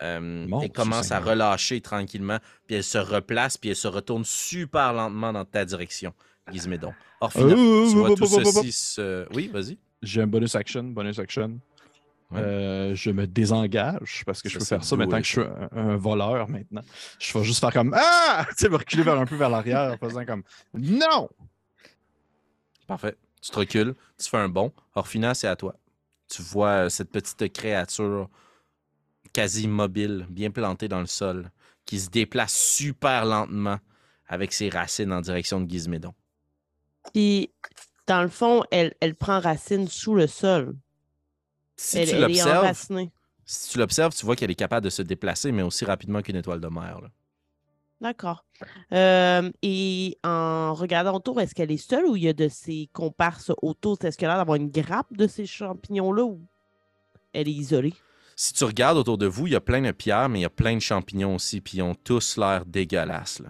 Euh, 0.02 0.46
Mon 0.46 0.60
elle 0.60 0.70
commence 0.70 1.10
à 1.10 1.18
relâcher 1.18 1.80
tranquillement, 1.80 2.38
puis 2.66 2.76
elle 2.76 2.84
se 2.84 2.98
replace, 2.98 3.56
puis 3.56 3.70
elle 3.70 3.76
se 3.76 3.88
retourne 3.88 4.24
super 4.24 4.92
lentement 4.92 5.32
dans 5.32 5.44
ta 5.44 5.64
direction, 5.64 6.14
Gizmédon. 6.52 6.94
Orphina, 7.20 7.54
Oh, 7.56 7.86
tu 7.90 7.96
vois 7.96 8.10
oh, 8.10 8.14
tout 8.14 8.24
oh, 8.24 8.36
oh, 8.36 8.42
oh. 8.44 8.52
ceci 8.52 8.70
se... 8.70 9.26
Oui, 9.34 9.50
vas-y. 9.52 9.76
J'ai 10.02 10.22
un 10.22 10.28
bonus 10.28 10.54
action, 10.54 10.84
bonus 10.84 11.18
action. 11.18 11.58
Ouais. 12.30 12.40
Euh, 12.40 12.94
je 12.94 13.10
me 13.10 13.26
désengage 13.26 14.22
parce 14.26 14.42
que 14.42 14.50
je 14.50 14.58
peux 14.58 14.64
faire 14.64 14.84
ça 14.84 14.94
doué, 14.94 15.06
maintenant 15.06 15.18
que 15.18 15.26
je 15.26 15.32
suis 15.32 15.40
un 15.72 15.96
voleur 15.96 16.48
maintenant. 16.48 16.82
Je 17.18 17.36
vais 17.36 17.44
juste 17.44 17.58
faire 17.58 17.72
comme 17.72 17.94
Ah! 17.96 18.46
Tu 18.50 18.64
sais, 18.64 18.68
me 18.68 18.76
reculer 18.76 19.02
vers 19.02 19.18
un 19.18 19.24
peu 19.24 19.34
vers 19.34 19.48
l'arrière 19.48 19.94
en 19.94 19.96
faisant 19.96 20.26
comme 20.26 20.42
Non! 20.74 21.28
Parfait. 22.88 23.16
Tu 23.40 23.50
te 23.50 23.58
recules, 23.58 23.94
tu 24.18 24.28
fais 24.28 24.38
un 24.38 24.48
bond. 24.48 24.72
Orphina, 24.96 25.34
c'est 25.34 25.46
à 25.46 25.54
toi. 25.54 25.76
Tu 26.28 26.42
vois 26.42 26.86
euh, 26.86 26.88
cette 26.88 27.10
petite 27.10 27.52
créature 27.52 28.28
quasi 29.32 29.64
immobile, 29.64 30.26
bien 30.28 30.50
plantée 30.50 30.88
dans 30.88 31.00
le 31.00 31.06
sol, 31.06 31.50
qui 31.84 32.00
se 32.00 32.10
déplace 32.10 32.54
super 32.54 33.24
lentement 33.24 33.78
avec 34.26 34.52
ses 34.52 34.68
racines 34.68 35.12
en 35.12 35.20
direction 35.20 35.60
de 35.60 35.70
Gizmédon. 35.70 36.14
Puis, 37.12 37.50
dans 38.06 38.22
le 38.22 38.28
fond, 38.28 38.64
elle, 38.70 38.94
elle 39.00 39.14
prend 39.14 39.38
racine 39.38 39.86
sous 39.86 40.14
le 40.14 40.26
sol. 40.26 40.74
Si 41.76 41.98
elle, 41.98 42.08
tu 42.08 42.18
l'observes, 42.18 42.64
enracinée. 42.64 43.12
si 43.44 43.70
tu 43.70 43.78
l'observes, 43.78 44.14
tu 44.14 44.24
vois 44.26 44.34
qu'elle 44.34 44.50
est 44.50 44.56
capable 44.56 44.84
de 44.84 44.90
se 44.90 45.02
déplacer, 45.02 45.52
mais 45.52 45.62
aussi 45.62 45.84
rapidement 45.84 46.22
qu'une 46.22 46.36
étoile 46.36 46.60
de 46.60 46.68
mer. 46.68 47.00
là. 47.02 47.08
D'accord. 48.00 48.44
Euh, 48.92 49.50
et 49.62 50.18
en 50.22 50.72
regardant 50.74 51.14
autour, 51.14 51.40
est-ce 51.40 51.54
qu'elle 51.54 51.72
est 51.72 51.76
seule 51.76 52.06
ou 52.06 52.16
il 52.16 52.22
y 52.22 52.28
a 52.28 52.32
de 52.32 52.48
ses 52.48 52.88
comparses 52.92 53.50
autour? 53.60 53.98
Est-ce 54.04 54.16
qu'elle 54.16 54.30
a 54.30 54.34
l'air 54.34 54.38
d'avoir 54.38 54.56
une 54.56 54.70
grappe 54.70 55.12
de 55.12 55.26
ces 55.26 55.46
champignons-là 55.46 56.24
ou 56.24 56.40
elle 57.32 57.48
est 57.48 57.52
isolée? 57.52 57.94
Si 58.36 58.52
tu 58.52 58.62
regardes 58.64 58.98
autour 58.98 59.18
de 59.18 59.26
vous, 59.26 59.48
il 59.48 59.52
y 59.52 59.56
a 59.56 59.60
plein 59.60 59.82
de 59.82 59.90
pierres, 59.90 60.28
mais 60.28 60.38
il 60.38 60.42
y 60.42 60.46
a 60.46 60.50
plein 60.50 60.76
de 60.76 60.80
champignons 60.80 61.34
aussi, 61.34 61.60
puis 61.60 61.78
ils 61.78 61.82
ont 61.82 61.96
tous 61.96 62.36
l'air 62.36 62.64
dégueulasses. 62.64 63.40
là. 63.40 63.48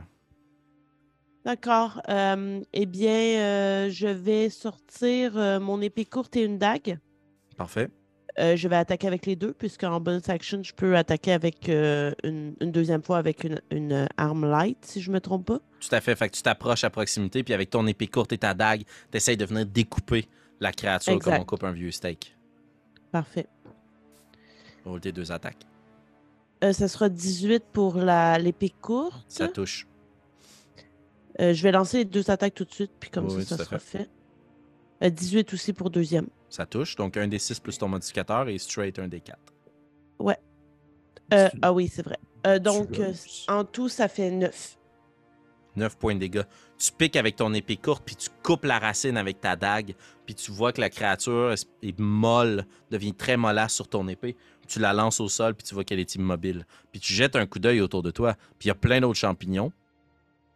D'accord. 1.45 2.01
Euh, 2.09 2.61
eh 2.73 2.87
bien, 2.87 3.41
euh, 3.41 3.91
je 3.91 4.09
vais 4.09 4.49
sortir 4.49 5.61
mon 5.61 5.81
épée 5.83 6.07
courte 6.07 6.37
et 6.37 6.45
une 6.45 6.59
dague. 6.59 6.99
Parfait. 7.57 7.91
Euh, 8.39 8.55
je 8.55 8.69
vais 8.69 8.77
attaquer 8.77 9.09
avec 9.09 9.27
les 9.27 9.35
deux, 9.35 9.53
puisqu'en 9.53 10.01
bonus 10.01 10.29
action, 10.29 10.63
je 10.63 10.73
peux 10.73 10.97
attaquer 10.97 11.33
avec 11.33 11.69
euh, 11.69 12.13
une, 12.23 12.55
une 12.61 12.71
deuxième 12.71 13.03
fois 13.03 13.19
avec 13.19 13.43
une, 13.43 13.61
une, 13.71 13.93
euh, 13.93 14.07
arme 14.17 14.49
light, 14.49 14.79
si 14.83 15.01
je 15.03 15.11
me 15.11 15.21
trompe 15.21 15.47
pas. 15.47 15.59
Tout 15.81 15.89
à 15.91 16.01
fait. 16.01 16.15
Fait 16.15 16.29
que 16.29 16.37
tu 16.37 16.43
t'approches 16.43 16.85
à 16.85 16.91
proximité, 16.91 17.43
puis 17.43 17.53
avec 17.53 17.71
ton 17.71 17.85
épée 17.89 18.07
courte 18.07 18.33
et 18.33 18.39
ta 18.39 18.55
dague, 18.55 18.83
tu 19.11 19.17
essaies 19.17 19.37
de 19.37 19.45
venir 19.45 19.67
découper 19.67 20.29
la 20.61 20.71
créature 20.71 21.15
Exact. 21.15 21.33
comme 21.33 21.43
on 21.43 21.45
coupe 21.45 21.65
un 21.65 21.73
vieux 21.73 21.91
steak. 21.91 22.37
Parfait. 23.11 23.47
Roule 24.85 25.01
tes 25.01 25.13
deux 25.13 25.33
attaques. 25.33 25.67
Euh, 26.63 26.73
ça 26.73 26.87
sera 26.87 27.09
18 27.09 27.65
pour 27.73 27.97
l'épée 27.97 28.73
courte. 28.81 29.25
Ça 29.29 29.49
touche. 29.49 29.87
Je 31.41 31.63
vais 31.63 31.71
lancer 31.71 31.99
les 31.99 32.05
deux 32.05 32.31
attaques 32.31 32.55
tout 32.55 32.65
de 32.65 32.73
suite, 32.73 32.91
puis 32.99 33.11
comme 33.11 33.27
Oui, 33.27 33.45
ça, 33.45 33.57
ça 33.57 33.65
sera 33.65 33.79
fait. 33.79 34.09
18 35.01 35.53
aussi 35.53 35.73
pour 35.73 35.91
deuxième. 35.91 36.27
Ça 36.49 36.67
touche. 36.67 36.97
Donc 36.97 37.17
un 37.17 37.29
des 37.29 37.39
6 37.39 37.61
plus 37.61 37.79
ton 37.79 37.89
modificateur 37.89 38.49
et 38.49 38.59
straight 38.59 38.99
un 38.99 39.09
des 39.09 39.21
4. 39.21 39.39
Euh, 41.33 41.49
Tu- 41.51 41.59
ah 41.61 41.73
oui, 41.75 41.89
c'est 41.89 42.03
vrai. 42.03 42.17
Euh, 42.47 42.59
donc, 42.59 42.99
euh, 42.99 43.13
en 43.49 43.63
tout, 43.65 43.89
ça 43.91 44.09
fait 44.09 44.31
9. 44.31 44.79
9 45.77 45.97
points 45.99 46.15
de 46.15 46.21
dégâts. 46.21 46.45
Tu 46.79 46.91
piques 46.91 47.17
avec 47.17 47.37
ton 47.37 47.53
épée 47.53 47.77
courte, 47.77 48.03
puis 48.05 48.17
tu 48.17 48.31
coupes 48.43 48.65
la 48.65 48.79
racine 48.79 49.17
avec 49.19 49.41
ta 49.41 49.55
dague, 49.55 49.95
puis 50.25 50.35
tu 50.35 50.51
vois 50.51 50.73
que 50.73 50.81
la 50.81 50.89
créature 50.89 51.53
est- 51.53 51.69
est 51.83 51.99
molle, 51.99 52.65
devient 52.91 53.13
très 53.13 53.37
mollasse 53.37 53.75
sur 53.75 53.89
ton 53.89 54.09
épée. 54.09 54.37
Tu 54.67 54.79
la 54.79 54.93
lances 54.95 55.21
au 55.21 55.29
sol, 55.29 55.55
puis 55.55 55.65
tu 55.67 55.75
vois 55.75 55.85
qu'elle 55.85 55.99
est 56.01 56.15
immobile. 56.15 56.67
Puis 56.93 57.01
tu 57.01 57.13
jettes 57.13 57.37
un 57.37 57.47
coup 57.47 57.59
d'œil 57.59 57.81
autour 57.83 58.03
de 58.03 58.11
toi, 58.11 58.35
puis 58.59 58.67
il 58.67 58.69
y 58.69 58.71
a 58.71 58.75
plein 58.75 59.01
d'autres 59.01 59.19
champignons, 59.19 59.71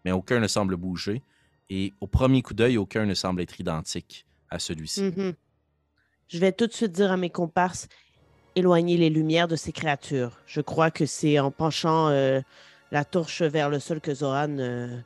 mais 0.04 0.12
aucun 0.12 0.40
ne 0.40 0.48
semble 0.48 0.76
bouger. 0.76 1.22
Et 1.68 1.92
au 2.00 2.06
premier 2.06 2.40
coup 2.42 2.54
d'œil, 2.54 2.78
aucun 2.78 3.04
ne 3.04 3.14
semble 3.14 3.42
être 3.42 3.60
identique 3.60 4.24
à 4.52 4.58
celui-ci. 4.58 5.02
Mhm. 5.02 5.34
Je 6.28 6.38
vais 6.38 6.52
tout 6.52 6.66
de 6.66 6.72
suite 6.72 6.92
dire 6.92 7.10
à 7.10 7.16
mes 7.16 7.30
comparses 7.30 7.88
éloigner 8.54 8.96
les 8.96 9.10
lumières 9.10 9.48
de 9.48 9.56
ces 9.56 9.72
créatures. 9.72 10.38
Je 10.46 10.60
crois 10.60 10.90
que 10.90 11.06
c'est 11.06 11.38
en 11.38 11.50
penchant 11.50 12.08
euh, 12.08 12.40
la 12.90 13.04
torche 13.04 13.42
vers 13.42 13.70
le 13.70 13.80
sol 13.80 14.00
que 14.00 14.14
Zoran 14.14 14.58
euh, 14.58 15.00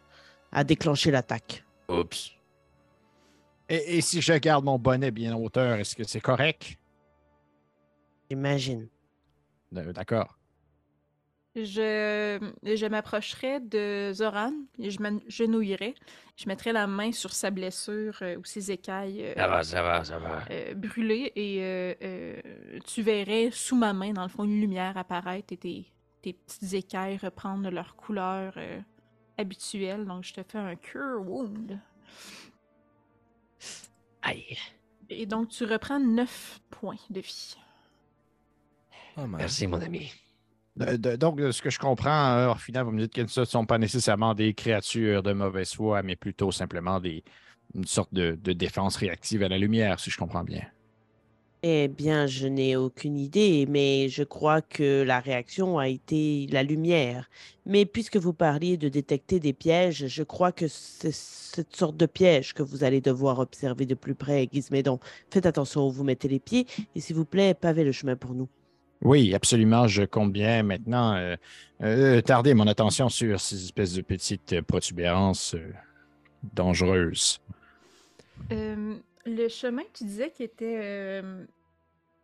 a 0.52 0.64
déclenché 0.64 1.11
l'attaque. 1.11 1.64
Oups. 1.88 2.32
Et, 3.68 3.98
et 3.98 4.00
si 4.00 4.20
je 4.20 4.32
garde 4.35 4.64
mon 4.64 4.78
bonnet 4.78 5.11
bien 5.11 5.35
en 5.35 5.40
hauteur, 5.40 5.78
est-ce 5.78 5.94
que 5.94 6.04
c'est 6.04 6.20
correct? 6.20 6.76
J'imagine. 8.28 8.88
Euh, 9.76 9.92
D'accord. 9.92 10.36
Je, 11.56 12.38
je 12.62 12.86
m'approcherai 12.86 13.60
de 13.60 14.12
Zoran 14.12 14.52
et 14.78 14.90
je 14.90 15.00
m'agenouillerai. 15.00 15.94
Je 16.36 16.46
mettrai 16.48 16.72
la 16.72 16.86
main 16.86 17.12
sur 17.12 17.32
sa 17.32 17.50
blessure 17.50 18.18
euh, 18.20 18.36
ou 18.36 18.44
ses 18.44 18.70
écailles 18.70 19.22
euh, 19.24 19.34
Ça 19.36 19.48
va, 19.48 19.62
ça 19.62 19.82
va, 19.82 20.04
ça 20.04 20.18
va. 20.18 20.44
euh, 20.50 20.74
brûlées 20.74 21.32
et 21.34 21.58
euh, 21.62 21.94
euh, 22.02 22.78
tu 22.86 23.00
verrais 23.00 23.48
sous 23.52 23.74
ma 23.76 23.94
main, 23.94 24.12
dans 24.12 24.22
le 24.24 24.28
fond, 24.28 24.44
une 24.44 24.60
lumière 24.60 24.98
apparaître 24.98 25.50
et 25.54 25.56
tes, 25.56 25.86
tes 26.20 26.34
petites 26.34 26.74
écailles 26.74 27.16
reprendre 27.16 27.70
leur 27.70 27.96
couleur 27.96 28.52
euh, 28.58 28.78
habituelle. 29.38 30.04
Donc, 30.04 30.24
je 30.24 30.34
te 30.34 30.42
fais 30.42 30.58
un 30.58 30.76
Cure 30.76 31.22
Wound. 31.26 31.80
Aïe. 34.20 34.58
Et 35.08 35.24
donc, 35.24 35.48
tu 35.48 35.64
reprends 35.64 36.00
9 36.00 36.60
points 36.70 36.96
de 37.08 37.20
vie. 37.20 37.56
Oh. 39.16 39.26
Merci, 39.26 39.66
mon 39.66 39.80
ami. 39.80 40.12
De- 40.76 40.96
de- 40.96 41.16
donc, 41.16 41.40
ce 41.40 41.62
que 41.62 41.70
je 41.70 41.78
comprends, 41.78 42.36
euh, 42.36 42.52
au 42.52 42.54
final, 42.56 42.84
vous 42.84 42.92
me 42.92 43.00
dites 43.00 43.14
que 43.14 43.26
ce 43.26 43.40
ne 43.40 43.44
sont 43.46 43.64
pas 43.64 43.78
nécessairement 43.78 44.34
des 44.34 44.52
créatures 44.54 45.22
de 45.22 45.32
mauvaise 45.32 45.72
foi, 45.72 46.02
mais 46.02 46.16
plutôt 46.16 46.52
simplement 46.52 47.00
des, 47.00 47.24
une 47.74 47.86
sorte 47.86 48.12
de, 48.12 48.38
de 48.42 48.52
défense 48.52 48.96
réactive 48.96 49.42
à 49.42 49.48
la 49.48 49.58
lumière, 49.58 49.98
si 50.00 50.10
je 50.10 50.18
comprends 50.18 50.44
bien. 50.44 50.62
Eh 51.62 51.88
bien, 51.88 52.26
je 52.26 52.46
n'ai 52.46 52.76
aucune 52.76 53.16
idée, 53.16 53.66
mais 53.68 54.08
je 54.08 54.22
crois 54.22 54.60
que 54.60 55.02
la 55.02 55.18
réaction 55.18 55.78
a 55.78 55.88
été 55.88 56.46
la 56.52 56.62
lumière. 56.62 57.28
Mais 57.64 57.86
puisque 57.86 58.18
vous 58.18 58.34
parliez 58.34 58.76
de 58.76 58.88
détecter 58.88 59.40
des 59.40 59.52
pièges, 59.54 60.06
je 60.06 60.22
crois 60.22 60.52
que 60.52 60.68
c'est 60.68 61.12
cette 61.12 61.74
sorte 61.74 61.96
de 61.96 62.06
piège 62.06 62.52
que 62.52 62.62
vous 62.62 62.84
allez 62.84 63.00
devoir 63.00 63.38
observer 63.40 63.86
de 63.86 63.94
plus 63.94 64.14
près, 64.14 64.46
Gizmédon. 64.52 65.00
Faites 65.32 65.46
attention 65.46 65.86
où 65.88 65.90
vous 65.90 66.04
mettez 66.04 66.28
les 66.28 66.38
pieds 66.38 66.66
et 66.94 67.00
s'il 67.00 67.16
vous 67.16 67.24
plaît, 67.24 67.54
pavez 67.54 67.82
le 67.82 67.92
chemin 67.92 68.14
pour 68.16 68.34
nous. 68.34 68.48
Oui, 69.02 69.35
absolument. 69.35 69.87
Je 69.87 70.02
compte 70.04 70.32
bien 70.32 70.62
maintenant 70.62 71.14
euh, 71.14 71.37
euh, 71.82 72.20
tarder 72.22 72.54
mon 72.54 72.66
attention 72.66 73.09
sur 73.09 73.40
ces 73.40 73.64
espèces 73.64 73.92
de 73.94 74.02
petites 74.02 74.52
euh, 74.54 74.62
protubérances 74.62 75.54
euh, 75.54 75.70
dangereuses. 76.54 77.40
Euh, 78.52 78.96
le 79.24 79.48
chemin, 79.48 79.82
tu 79.92 80.04
disais 80.04 80.30
qu'il 80.30 80.46
était 80.46 80.78
euh, 80.82 81.44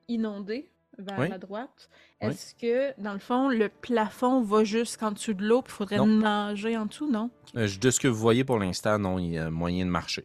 inondé 0.09 0.69
vers 0.99 1.19
Oui. 1.19 1.29
la 1.29 1.39
droite. 1.39 1.89
Oui. 2.21 2.29
Est-ce 2.29 2.55
que, 2.55 3.01
dans 3.01 3.13
le 3.15 3.19
fond, 3.19 3.49
le 3.49 3.69
plafond 3.69 4.43
va 4.43 4.63
jusqu'en 4.65 5.11
dessous 5.13 5.35
de 5.35 5.45
l'eau, 5.45 5.63
puis 5.63 5.73
il 5.73 5.77
faudrait 5.77 5.97
Non. 5.99 6.07
nager 6.07 6.77
en 6.77 6.87
dessous, 6.87 7.11
non? 7.11 7.31
Euh, 7.57 7.69
de 7.81 7.91
ce 7.91 7.99
que 8.01 8.09
vous 8.09 8.19
voyez 8.21 8.45
pour 8.45 8.59
l'instant, 8.59 8.99
non, 8.99 9.19
il 9.19 9.33
y 9.33 9.39
a 9.39 9.51
moyen 9.51 9.85
de 9.85 9.91
marcher. 9.91 10.25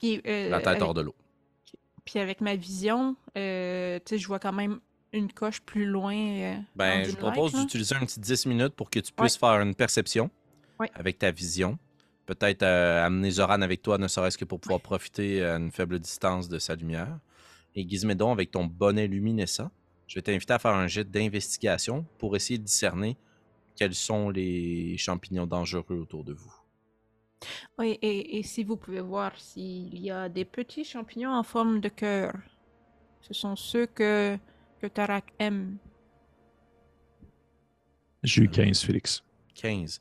Puis, 0.00 0.20
euh, 0.26 0.48
La 0.50 0.58
tête 0.58 0.66
avec, 0.68 0.82
hors 0.82 0.94
de 0.94 1.00
l'eau. 1.02 1.14
puis 2.04 2.18
avec 2.18 2.40
ma 2.40 2.56
vision, 2.56 3.16
euh, 3.38 3.98
tu 4.04 4.10
sais, 4.10 4.18
je 4.18 4.26
vois 4.26 4.38
quand 4.40 4.52
même 4.52 4.80
une 5.12 5.32
coche 5.32 5.60
plus 5.60 5.86
loin. 5.86 6.14
euh, 6.16 6.56
Ben, 6.76 7.04
je 7.04 7.16
propose 7.16 7.52
d'utiliser 7.54 7.94
un 7.96 8.00
petit 8.06 8.20
10 8.20 8.46
minutes 8.46 8.74
pour 8.74 8.90
que 8.90 8.98
tu 9.00 9.12
puisses 9.12 9.36
faire 9.36 9.60
une 9.60 9.74
perception 9.74 10.30
Ouais. 10.80 10.90
avec 10.94 11.18
ta 11.18 11.30
vision. 11.30 11.78
Peut-être 12.26 12.62
euh, 12.62 13.04
amener 13.04 13.30
Zoran 13.30 13.62
avec 13.62 13.82
toi, 13.82 13.98
ne 13.98 14.08
serait-ce 14.08 14.38
que 14.38 14.44
pour 14.44 14.60
pouvoir 14.60 14.80
profiter 14.80 15.44
à 15.44 15.56
une 15.56 15.70
faible 15.70 15.98
distance 15.98 16.48
de 16.48 16.58
sa 16.58 16.74
lumière. 16.74 17.18
Et 17.74 17.86
Gizmédon, 17.88 18.30
avec 18.32 18.50
ton 18.50 18.64
bonnet 18.64 19.06
luminescent, 19.06 19.70
je 20.06 20.14
vais 20.16 20.22
t'inviter 20.22 20.52
à 20.54 20.58
faire 20.58 20.72
un 20.74 20.86
jet 20.86 21.08
d'investigation 21.10 22.04
pour 22.18 22.36
essayer 22.36 22.58
de 22.58 22.64
discerner 22.64 23.16
quels 23.76 23.94
sont 23.94 24.30
les 24.30 24.96
champignons 24.98 25.46
dangereux 25.46 25.98
autour 26.00 26.24
de 26.24 26.32
vous. 26.32 26.52
Oui, 27.78 27.98
et, 28.02 28.38
et 28.38 28.42
si 28.42 28.62
vous 28.62 28.76
pouvez 28.76 29.00
voir 29.00 29.32
s'il 29.38 29.98
y 29.98 30.10
a 30.10 30.28
des 30.28 30.44
petits 30.44 30.84
champignons 30.84 31.32
en 31.34 31.42
forme 31.42 31.80
de 31.80 31.88
cœur. 31.88 32.34
Ce 33.22 33.34
sont 33.34 33.56
ceux 33.56 33.86
que, 33.86 34.36
que 34.82 34.88
Tarak 34.88 35.32
aime. 35.38 35.78
J'ai 38.24 38.42
eu 38.42 38.48
15, 38.48 38.82
Félix. 38.82 39.22
15. 39.54 40.00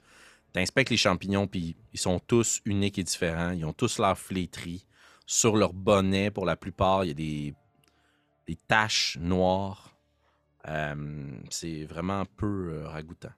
Tu 0.53 0.59
inspectes 0.59 0.89
les 0.89 0.97
champignons, 0.97 1.47
puis 1.47 1.75
ils 1.93 1.99
sont 1.99 2.19
tous 2.19 2.61
uniques 2.65 2.97
et 2.97 3.03
différents. 3.03 3.51
Ils 3.51 3.63
ont 3.63 3.73
tous 3.73 3.99
l'air 3.99 4.17
flétris. 4.17 4.87
Sur 5.27 5.55
leur 5.55 5.73
bonnet, 5.73 6.31
pour 6.31 6.45
la 6.45 6.55
plupart, 6.55 7.05
il 7.05 7.09
y 7.09 7.11
a 7.11 7.13
des, 7.13 7.53
des 8.47 8.55
taches 8.67 9.17
noires. 9.21 9.95
Euh, 10.67 11.39
c'est 11.49 11.85
vraiment 11.85 12.25
peu 12.25 12.73
euh, 12.73 12.87
ragoûtant. 12.87 13.33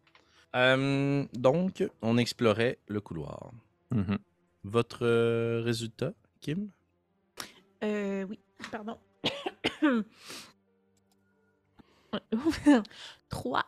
Euh, 0.56 1.25
donc, 1.34 1.84
on 2.01 2.17
explorait 2.17 2.79
le 2.88 3.01
couloir. 3.01 3.51
Mhm. 3.91 4.17
Votre 4.63 5.62
résultat, 5.62 6.13
Kim? 6.39 6.69
Euh, 7.84 8.25
oui, 8.29 8.39
pardon. 8.71 8.97
Trois. 13.30 13.65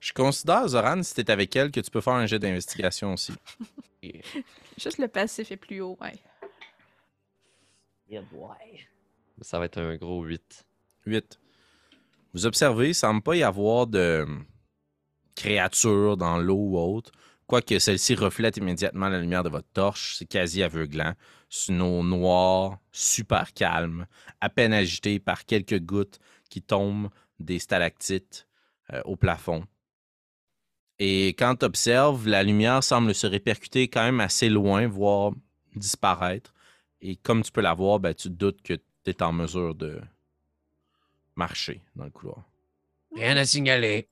Je 0.00 0.12
considère, 0.12 0.66
Zoran, 0.66 1.02
si 1.02 1.14
t'es 1.14 1.30
avec 1.30 1.54
elle, 1.56 1.70
que 1.70 1.80
tu 1.80 1.90
peux 1.90 2.00
faire 2.00 2.14
un 2.14 2.26
jet 2.26 2.38
d'investigation 2.38 3.12
aussi. 3.12 3.32
Juste 4.78 4.98
le 4.98 5.08
passif 5.08 5.52
est 5.52 5.56
plus 5.56 5.80
haut, 5.82 5.98
ouais. 6.00 6.18
Ça 9.42 9.58
va 9.58 9.66
être 9.66 9.78
un 9.78 9.96
gros 9.96 10.24
8. 10.24 10.66
8. 11.06 11.38
Vous 12.32 12.46
observez, 12.46 12.88
il 12.88 12.94
semble 12.94 13.22
pas 13.22 13.36
y 13.36 13.42
avoir 13.42 13.86
de 13.86 14.26
créatures 15.34 16.16
dans 16.16 16.38
l'eau 16.38 16.56
ou 16.56 16.78
autre. 16.78 17.12
Quoique 17.50 17.80
celle-ci 17.80 18.14
reflète 18.14 18.58
immédiatement 18.58 19.08
la 19.08 19.18
lumière 19.18 19.42
de 19.42 19.48
votre 19.48 19.66
torche, 19.72 20.14
c'est 20.16 20.24
quasi 20.24 20.62
aveuglant. 20.62 21.14
C'est 21.48 21.72
noire, 21.72 22.78
super 22.92 23.52
calme, 23.54 24.06
à 24.40 24.48
peine 24.48 24.72
agitée 24.72 25.18
par 25.18 25.44
quelques 25.44 25.80
gouttes 25.80 26.20
qui 26.48 26.62
tombent 26.62 27.10
des 27.40 27.58
stalactites 27.58 28.46
euh, 28.92 29.02
au 29.04 29.16
plafond. 29.16 29.66
Et 31.00 31.30
quand 31.30 31.56
tu 31.56 31.64
observes, 31.64 32.28
la 32.28 32.44
lumière 32.44 32.84
semble 32.84 33.16
se 33.16 33.26
répercuter 33.26 33.88
quand 33.88 34.04
même 34.04 34.20
assez 34.20 34.48
loin, 34.48 34.86
voire 34.86 35.32
disparaître. 35.74 36.54
Et 37.00 37.16
comme 37.16 37.42
tu 37.42 37.50
peux 37.50 37.62
la 37.62 37.74
voir, 37.74 37.98
ben, 37.98 38.14
tu 38.14 38.28
te 38.28 38.34
doutes 38.34 38.62
que 38.62 38.74
tu 38.74 39.10
es 39.10 39.22
en 39.24 39.32
mesure 39.32 39.74
de 39.74 40.00
marcher 41.34 41.82
dans 41.96 42.04
le 42.04 42.10
couloir. 42.10 42.44
Rien 43.12 43.36
à 43.36 43.44
signaler. 43.44 44.06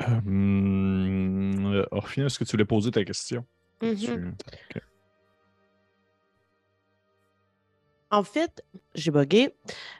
Euh, 0.00 1.84
Orphina, 1.90 2.26
est-ce 2.26 2.38
que 2.38 2.44
tu 2.44 2.52
voulais 2.52 2.64
poser 2.64 2.90
ta 2.90 3.04
question? 3.04 3.44
Mhm. 3.82 3.96
Tu- 3.96 4.80
En 8.12 8.24
fait, 8.24 8.64
j'ai 8.96 9.12
bugué. 9.12 9.54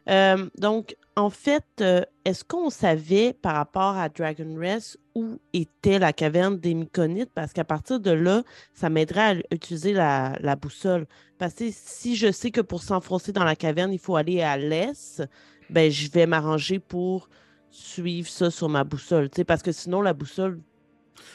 Euh, 0.08 0.48
donc, 0.58 0.96
en 1.14 1.30
fait, 1.30 1.64
euh, 1.80 2.02
est-ce 2.24 2.42
qu'on 2.42 2.68
savait 2.68 3.32
par 3.32 3.54
rapport 3.54 3.96
à 3.96 4.08
Dragon 4.08 4.56
Rest 4.58 4.98
où 5.14 5.38
était 5.52 6.00
la 6.00 6.12
caverne 6.12 6.58
des 6.58 6.74
Myconites? 6.74 7.30
Parce 7.32 7.52
qu'à 7.52 7.62
partir 7.62 8.00
de 8.00 8.10
là, 8.10 8.42
ça 8.74 8.90
m'aiderait 8.90 9.20
à 9.20 9.54
utiliser 9.54 9.92
la, 9.92 10.36
la 10.40 10.56
boussole. 10.56 11.06
Parce 11.38 11.54
que 11.54 11.66
si 11.70 12.16
je 12.16 12.32
sais 12.32 12.50
que 12.50 12.60
pour 12.60 12.82
s'enfoncer 12.82 13.30
dans 13.30 13.44
la 13.44 13.54
caverne, 13.54 13.92
il 13.92 14.00
faut 14.00 14.16
aller 14.16 14.42
à 14.42 14.56
l'est, 14.56 15.22
ben, 15.68 15.88
je 15.88 16.10
vais 16.10 16.26
m'arranger 16.26 16.80
pour 16.80 17.28
suivre 17.70 18.28
ça 18.28 18.50
sur 18.50 18.68
ma 18.68 18.85
boussole. 18.85 19.28
Parce 19.46 19.62
que 19.62 19.72
sinon, 19.72 20.02
la 20.02 20.12
boussole, 20.12 20.61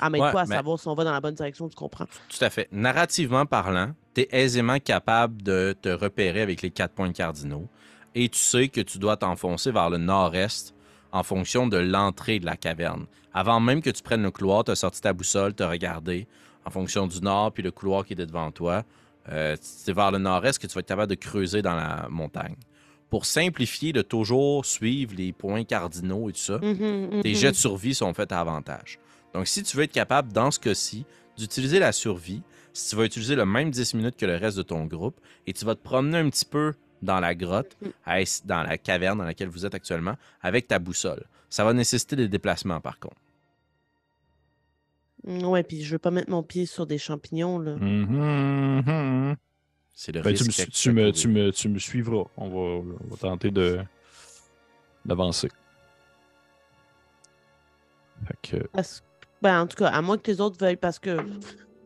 elle 0.02 0.10
m'aide 0.12 0.22
Ouais, 0.22 0.32
pas 0.32 0.42
à 0.42 0.46
mais- 0.46 0.56
savoir 0.56 0.80
si 0.80 0.88
on 0.88 0.96
va 0.96 1.04
dans 1.04 1.12
la 1.12 1.22
bonne 1.22 1.36
direction, 1.36 1.70
tu 1.70 1.76
comprends? 1.76 2.06
Tout 2.06 2.44
à 2.44 2.50
fait. 2.50 2.68
Narrativement 2.72 3.46
parlant, 3.46 3.94
tu 4.14 4.22
es 4.22 4.28
aisément 4.32 4.80
capable 4.80 5.42
de 5.42 5.76
te 5.82 5.90
repérer 5.90 6.42
avec 6.42 6.62
les 6.62 6.72
quatre 6.72 6.94
points 6.94 7.12
cardinaux 7.12 7.68
et 8.14 8.30
tu 8.30 8.40
sais 8.40 8.68
que 8.70 8.82
tu 8.82 8.98
dois 9.00 9.18
t'enfoncer 9.18 9.72
vers 9.72 9.90
le 9.90 9.98
nord-est 9.98 10.74
en 11.12 11.24
fonction 11.24 11.68
de 11.68 11.78
l'entrée 11.78 12.40
de 12.40 12.46
la 12.46 12.58
caverne. 12.58 13.06
Avant 13.34 13.60
même 13.60 13.82
que 13.82 13.90
tu 13.90 14.02
prennes 14.02 14.24
le 14.24 14.32
couloir, 14.32 14.64
tu 14.64 14.72
as 14.72 14.76
sorti 14.76 15.02
ta 15.02 15.14
boussole, 15.14 15.54
tu 15.56 15.64
as 15.64 15.70
regardé 15.70 16.28
en 16.66 16.70
fonction 16.72 17.08
du 17.08 17.22
nord 17.22 17.52
puis 17.54 17.64
le 17.64 17.72
couloir 17.72 18.06
qui 18.06 18.14
était 18.14 18.26
devant 18.26 18.52
toi. 18.52 18.84
Euh, 19.30 19.56
c'est 19.62 19.94
vers 19.94 20.12
le 20.12 20.18
nord-est 20.20 20.60
que 20.60 20.68
tu 20.68 20.74
vas 20.74 20.80
être 20.82 20.88
capable 20.88 21.10
de 21.10 21.16
creuser 21.16 21.62
dans 21.62 21.76
la 21.76 22.08
montagne. 22.10 22.56
Pour 23.16 23.26
simplifier 23.26 23.94
de 23.94 24.02
toujours 24.02 24.66
suivre 24.66 25.14
les 25.16 25.32
points 25.32 25.64
cardinaux 25.64 26.28
et 26.30 26.34
tout 26.34 26.40
ça, 26.40 26.58
Mhm, 26.58 27.22
tes 27.22 27.30
mhm. 27.30 27.36
jets 27.36 27.52
de 27.52 27.56
survie 27.56 27.96
sont 27.96 28.14
faits 28.14 28.34
à 28.34 28.42
avantage. 28.42 29.00
Donc, 29.34 29.48
si 29.48 29.64
tu 29.64 29.78
veux 29.78 29.84
être 29.84 29.94
capable, 29.94 30.34
dans 30.34 30.52
ce 30.52 30.60
cas-ci, 30.60 31.06
d'utiliser 31.38 31.80
la 31.80 31.94
survie, 31.94 32.42
si 32.74 32.90
tu 32.90 32.98
vas 32.98 33.06
utiliser 33.06 33.36
le 33.38 33.46
même 33.46 33.72
10 33.72 33.94
minutes 33.94 34.18
que 34.18 34.26
le 34.26 34.36
reste 34.36 34.58
de 34.58 34.64
ton 34.64 34.84
groupe, 34.84 35.18
et 35.48 35.54
tu 35.54 35.64
vas 35.64 35.76
te 35.76 35.82
promener 35.82 36.18
un 36.18 36.30
petit 36.30 36.44
peu 36.44 36.74
dans 37.02 37.22
la 37.22 37.34
grotte, 37.36 37.78
Mm. 37.82 37.88
ess- 38.18 38.46
dans 38.46 38.64
la 38.64 38.78
caverne 38.78 39.20
dans 39.20 39.24
laquelle 39.24 39.48
vous 39.48 39.66
êtes 39.66 39.76
actuellement, 39.76 40.16
avec 40.42 40.68
ta 40.68 40.78
boussole. 40.78 41.24
Ça 41.50 41.64
va 41.64 41.72
nécessiter 41.72 42.18
des 42.18 42.28
déplacements, 42.28 42.82
par 42.82 43.00
contre. 43.00 43.16
Mm, 45.26 45.46
Ouais, 45.46 45.64
puis 45.64 45.84
je 45.86 45.92
veux 45.94 46.00
pas 46.00 46.12
mettre 46.12 46.32
mon 46.32 46.44
pied 46.44 46.66
sur 46.66 46.86
des 46.86 46.98
champignons, 46.98 47.60
là. 47.60 47.78
Mhm, 47.78 48.84
mhm. 48.86 49.36
C'est 49.98 50.12
le 50.12 50.22
Ben, 50.22 50.34
tu, 50.36 50.44
risque 50.44 50.60
me, 50.60 50.66
su- 50.66 50.72
tu 50.72 50.92
me, 50.92 51.12
tu, 51.12 51.28
me, 51.30 51.52
tu 51.52 51.70
me 51.70 51.80
suivras. 51.80 52.26
On 52.38 52.50
va, 52.50 52.58
on 53.02 53.08
va 53.10 53.18
tenter 53.18 53.50
de 53.50 53.80
d'avancer. 55.06 55.50
Fait 58.28 58.38
que, 58.42 58.68
Parce- 58.74 59.04
Ben, 59.42 59.62
en 59.62 59.68
tout 59.68 59.78
cas, 59.78 59.88
à 59.88 60.02
moins 60.02 60.18
que 60.18 60.30
les 60.32 60.42
autres 60.42 60.58
veuillent, 60.60 60.76
parce 60.78 61.00
que 61.00 61.18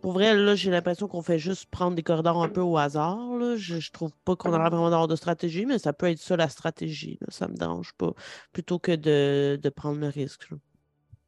pour 0.02 0.14
vrai, 0.14 0.34
là, 0.36 0.56
j'ai 0.56 0.72
l'impression 0.72 1.08
qu'on 1.08 1.22
fait 1.22 1.40
juste 1.40 1.66
prendre 1.70 1.96
des 1.96 2.04
corridors 2.04 2.42
un 2.42 2.48
peu 2.48 2.62
au 2.62 2.78
hasard. 2.78 3.36
Là. 3.38 3.58
Je, 3.58 3.80
je 3.80 3.92
trouve 3.92 4.12
pas 4.24 4.36
qu'on 4.36 4.54
a 4.54 4.70
vraiment 4.70 5.08
de 5.08 5.16
stratégie, 5.16 5.66
mais 5.66 5.78
ça 5.78 5.92
peut 5.92 6.06
être 6.08 6.20
ça 6.20 6.38
la 6.38 6.48
stratégie. 6.48 7.18
Là. 7.22 7.28
Ça 7.30 7.48
me 7.48 7.56
dérange 7.56 7.92
pas. 7.94 8.14
Plutôt 8.54 8.80
que 8.80 8.96
de, 8.96 9.60
de 9.62 9.70
prendre 9.70 10.00
le 10.00 10.08
risque. 10.08 10.50
là. 10.52 10.58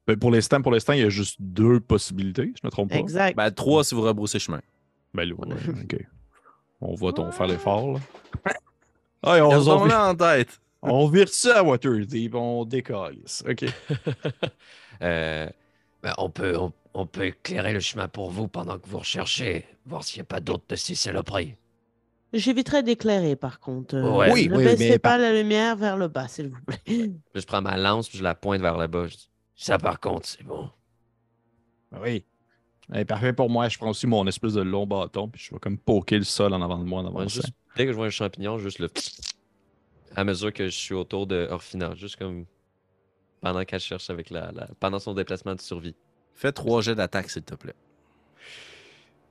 ben, 0.07 0.17
pour 0.17 0.31
l'instant, 0.31 0.61
pour 0.61 0.71
l'instant, 0.71 0.93
il 0.93 1.01
y 1.01 1.03
a 1.03 1.09
juste 1.09 1.35
deux 1.41 1.79
possibilités, 1.81 2.53
je 2.59 2.65
me 2.65 2.71
trompe 2.71 2.89
pas. 2.89 2.95
Exact. 2.97 3.35
Ben, 3.35 3.51
trois 3.51 3.83
si 3.83 3.93
vous 3.93 4.01
rebroussez 4.01 4.39
chemin. 4.39 4.61
Ben 5.13 5.27
là, 5.27 5.35
ouais, 5.35 5.55
ok. 5.83 6.05
On 6.81 6.95
va 6.95 7.11
on 7.17 7.31
faire 7.31 7.47
l'effort, 7.47 7.93
là. 7.93 7.99
On, 9.23 9.29
on, 9.29 9.85
vire, 9.85 9.99
en 9.99 10.15
tête. 10.15 10.59
on 10.81 11.07
vire 11.07 11.29
ça 11.29 11.59
à 11.59 11.63
Waterdeep, 11.63 12.33
on 12.33 12.65
décolle. 12.65 13.17
OK. 13.47 13.65
Euh, 15.03 15.49
ben, 16.03 16.13
on, 16.19 16.29
peut, 16.29 16.55
on, 16.59 16.71
on 16.93 17.07
peut 17.07 17.25
éclairer 17.25 17.73
le 17.73 17.79
chemin 17.79 18.07
pour 18.07 18.29
vous 18.29 18.47
pendant 18.47 18.77
que 18.77 18.87
vous 18.87 18.99
recherchez, 18.99 19.65
voir 19.83 20.03
s'il 20.03 20.19
n'y 20.19 20.21
a 20.21 20.25
pas 20.25 20.39
d'autres 20.39 20.65
de 20.69 20.75
ces 20.75 20.93
saloperies. 20.93 21.55
J'éviterai 22.33 22.83
d'éclairer, 22.83 23.35
par 23.35 23.59
contre. 23.59 23.95
Euh, 23.95 24.11
Ouais. 24.11 24.31
Oui, 24.31 24.47
ne 24.47 24.57
oui, 24.57 24.63
baissez 24.63 24.89
mais 24.91 24.99
pas 24.99 25.17
la 25.17 25.33
lumière 25.33 25.75
vers 25.75 25.97
le 25.97 26.07
bas, 26.07 26.27
s'il 26.27 26.49
vous 26.49 26.61
plaît. 26.61 27.11
Je 27.33 27.45
prends 27.47 27.63
ma 27.63 27.77
lance 27.77 28.09
puis 28.09 28.19
je 28.19 28.23
la 28.23 28.35
pointe 28.35 28.61
vers 28.61 28.77
le 28.77 28.85
bas. 28.85 29.07
Je 29.07 29.15
dis, 29.15 29.29
ça, 29.55 29.79
par 29.79 29.99
contre, 29.99 30.27
c'est 30.27 30.43
bon. 30.43 30.69
Oui. 31.99 32.23
Parfait 33.07 33.33
pour 33.33 33.49
moi. 33.49 33.69
Je 33.69 33.77
prends 33.77 33.89
aussi 33.89 34.05
mon 34.07 34.25
espèce 34.27 34.53
de 34.53 34.61
long 34.61 34.85
bâton, 34.85 35.27
puis 35.29 35.41
je 35.41 35.53
vais 35.53 35.59
comme 35.59 35.77
poker 35.77 36.17
le 36.19 36.25
sol 36.25 36.53
en 36.53 36.61
avant 36.61 36.77
de 36.77 36.83
moi 36.83 37.01
en 37.01 37.05
Ouais, 37.05 37.21
avançant. 37.21 37.41
juste, 37.41 37.53
dès 37.77 37.85
que 37.85 37.91
je 37.91 37.97
vois 37.97 38.07
un 38.07 38.09
champignon, 38.11 38.57
juste 38.57 38.79
le. 38.79 38.89
À 40.13 40.25
mesure 40.25 40.51
que 40.51 40.65
je 40.65 40.75
suis 40.77 40.93
autour 40.93 41.25
de 41.25 41.47
Orphina, 41.49 41.95
juste 41.95 42.17
comme. 42.17 42.45
Pendant 43.41 43.63
qu'elle 43.63 43.79
cherche 43.79 44.09
avec 44.09 44.29
la, 44.29 44.51
la- 44.51 44.67
Pendant 44.79 44.99
son 44.99 45.13
déplacement 45.13 45.55
de 45.55 45.61
survie. 45.61 45.95
Fais 46.33 46.51
trois 46.51 46.81
jets 46.81 46.95
d'attaque, 46.95 47.29
s'il 47.29 47.43
te 47.43 47.55
plaît. 47.55 47.75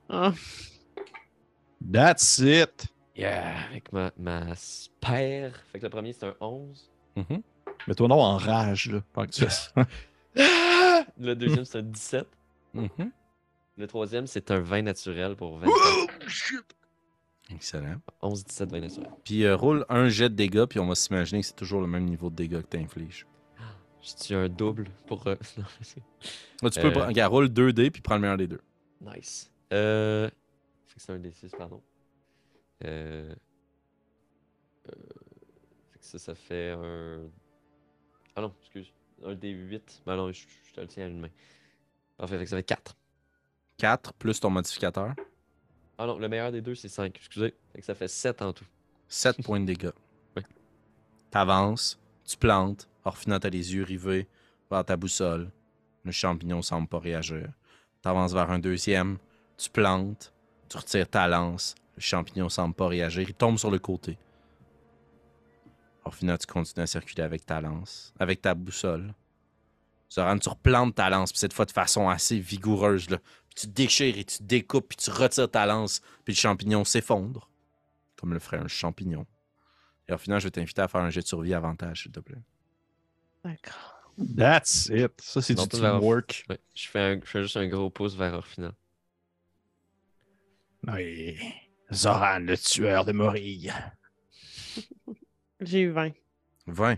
Ah, 0.09 0.33
That's 1.93 2.39
it. 2.39 2.87
Yeah, 3.15 3.53
avec 3.69 3.91
ma, 3.93 4.11
ma 4.17 4.55
spare. 4.55 5.51
Fait 5.71 5.79
que 5.79 5.83
le 5.83 5.89
premier, 5.89 6.13
c'est 6.13 6.25
un 6.25 6.35
11. 6.41 6.89
Mhm. 7.15 7.41
Mets-toi 7.87 8.07
non 8.07 8.21
en 8.21 8.37
rage, 8.37 8.89
là. 8.91 9.01
pendant 9.13 9.27
que 9.27 9.33
tu 9.33 9.41
fais 9.45 9.49
ça. 9.49 9.71
Le 11.17 11.33
deuxième, 11.35 11.65
c'est 11.65 11.79
un 11.79 11.83
17. 11.83 12.27
Mhm. 12.73 13.11
Le 13.77 13.87
troisième, 13.87 14.27
c'est 14.27 14.51
un 14.51 14.59
20 14.59 14.83
naturel 14.83 15.35
pour 15.35 15.57
20. 15.57 15.67
Excellent. 17.49 17.95
11, 18.21 18.43
17, 18.45 18.71
20 18.71 18.79
naturel. 18.79 19.09
Puis 19.23 19.43
euh, 19.43 19.55
roule 19.55 19.85
un 19.89 20.07
jet 20.09 20.29
de 20.29 20.35
dégâts, 20.35 20.65
puis 20.65 20.79
on 20.79 20.87
va 20.87 20.95
s'imaginer 20.95 21.41
que 21.41 21.47
c'est 21.47 21.55
toujours 21.55 21.81
le 21.81 21.87
même 21.87 22.05
niveau 22.05 22.29
de 22.29 22.35
dégâts 22.35 22.61
que 22.61 22.67
tu 22.67 22.77
infliges. 22.77 23.25
Je 24.01 24.15
tue 24.15 24.33
un 24.35 24.49
double 24.49 24.87
pour. 25.07 25.27
euh, 25.27 25.35
non, 25.57 25.65
c'est- 25.81 26.01
tu 26.71 26.79
peux 26.81 26.87
Euh. 26.87 26.91
prendre- 26.91 27.07
regarde, 27.07 27.31
roule 27.31 27.49
2 27.49 27.71
dés, 27.73 27.91
puis 27.91 28.01
prends 28.01 28.15
le 28.15 28.21
meilleur 28.21 28.37
des 28.37 28.47
deux. 28.47 28.61
nice. 29.01 29.51
Euh. 29.73 30.29
Fait 30.87 30.95
que 30.95 31.01
c'est 31.01 31.11
un 31.13 31.19
D6, 31.19 31.55
pardon. 31.57 31.81
Euh. 32.83 33.33
euh, 34.89 34.91
Fait 35.91 35.99
que 35.99 36.05
ça, 36.05 36.19
ça 36.19 36.35
fait 36.35 36.71
un. 36.71 37.19
Ah 38.35 38.41
non, 38.41 38.53
excuse. 38.61 38.91
Un 39.23 39.33
D8. 39.35 40.01
Ben 40.05 40.15
non, 40.15 40.31
je, 40.31 40.45
je 40.67 40.73
te 40.73 40.81
le 40.81 40.87
tiens 40.87 41.05
à 41.05 41.07
une 41.09 41.19
main. 41.19 41.29
Parfait, 42.17 42.37
fait 42.37 42.43
que 42.45 42.49
ça 42.49 42.57
fait 42.57 42.63
4. 42.63 42.95
4 43.81 44.13
plus 44.13 44.39
ton 44.39 44.51
modificateur. 44.51 45.15
Ah 45.97 46.05
non, 46.05 46.19
le 46.19 46.29
meilleur 46.29 46.51
des 46.51 46.61
deux, 46.61 46.75
c'est 46.75 46.87
5. 46.87 47.15
Excusez. 47.17 47.55
Fait 47.73 47.79
que 47.79 47.85
ça 47.85 47.95
fait 47.95 48.07
7 48.07 48.43
en 48.43 48.53
tout. 48.53 48.65
7 49.07 49.43
points 49.43 49.59
de 49.59 49.65
dégâts. 49.65 49.89
Oui. 50.37 50.43
T'avances, 51.31 51.99
tu 52.23 52.37
plantes, 52.37 52.87
Orphina 53.03 53.39
t'as 53.39 53.49
les 53.49 53.73
yeux 53.73 53.83
rivés 53.83 54.27
vers 54.69 54.85
ta 54.85 54.95
boussole. 54.95 55.49
Le 56.05 56.11
champignon 56.11 56.61
semble 56.61 56.87
pas 56.87 56.99
réagir. 56.99 57.49
T'avances 58.03 58.33
vers 58.33 58.51
un 58.51 58.59
deuxième, 58.59 59.17
tu 59.57 59.69
plantes, 59.71 60.31
tu 60.69 60.77
retires 60.77 61.09
ta 61.09 61.27
lance, 61.27 61.73
le 61.95 62.01
champignon 62.01 62.49
semble 62.49 62.75
pas 62.75 62.87
réagir, 62.87 63.27
il 63.27 63.33
tombe 63.33 63.57
sur 63.57 63.71
le 63.71 63.79
côté. 63.79 64.15
Orphina, 66.05 66.37
tu 66.37 66.45
continues 66.45 66.83
à 66.83 66.87
circuler 66.87 67.23
avec 67.23 67.47
ta 67.47 67.59
lance, 67.59 68.13
avec 68.19 68.43
ta 68.43 68.53
boussole. 68.53 69.11
Zoran, 70.11 70.37
tu 70.39 70.49
replantes 70.49 70.95
ta 70.95 71.09
lance, 71.09 71.31
puis 71.31 71.39
cette 71.39 71.53
fois 71.53 71.65
de 71.65 71.71
façon 71.71 72.09
assez 72.09 72.37
vigoureuse. 72.39 73.09
Là. 73.09 73.17
Puis 73.19 73.55
tu 73.61 73.67
déchires 73.67 74.17
et 74.17 74.25
tu 74.25 74.43
découpes, 74.43 74.89
puis 74.89 74.97
tu 74.97 75.09
retires 75.09 75.49
ta 75.49 75.65
lance, 75.65 76.01
puis 76.25 76.33
le 76.33 76.37
champignon 76.39 76.83
s'effondre 76.83 77.49
comme 78.19 78.33
le 78.33 78.39
ferait 78.39 78.57
un 78.57 78.67
champignon. 78.67 79.25
Et 80.07 80.13
au 80.13 80.17
final, 80.17 80.39
je 80.39 80.45
vais 80.47 80.51
t'inviter 80.51 80.81
à 80.81 80.87
faire 80.87 81.01
un 81.01 81.09
jet 81.09 81.21
de 81.21 81.27
survie 81.27 81.53
avantage, 81.53 82.03
s'il 82.03 82.11
te 82.11 82.19
plaît. 82.19 82.41
d'accord. 83.43 83.97
That's 84.37 84.87
it. 84.93 85.13
Ça, 85.21 85.41
c'est 85.41 85.55
du 85.55 85.61
vers- 85.79 85.93
teamwork. 85.99 86.43
Ouais, 86.49 86.59
je, 86.75 86.87
fais 86.87 86.99
un- 86.99 87.19
je 87.23 87.25
fais 87.29 87.41
juste 87.43 87.57
un 87.57 87.67
gros 87.67 87.89
pouce 87.89 88.13
vers 88.15 88.33
Orphina. 88.33 88.73
Oui. 90.87 91.37
Zoran, 91.93 92.39
le 92.39 92.57
tueur 92.57 93.05
de 93.05 93.11
Morille. 93.11 93.73
J'ai 95.61 95.81
eu 95.81 95.91
20. 95.91 96.11
20. 96.67 96.95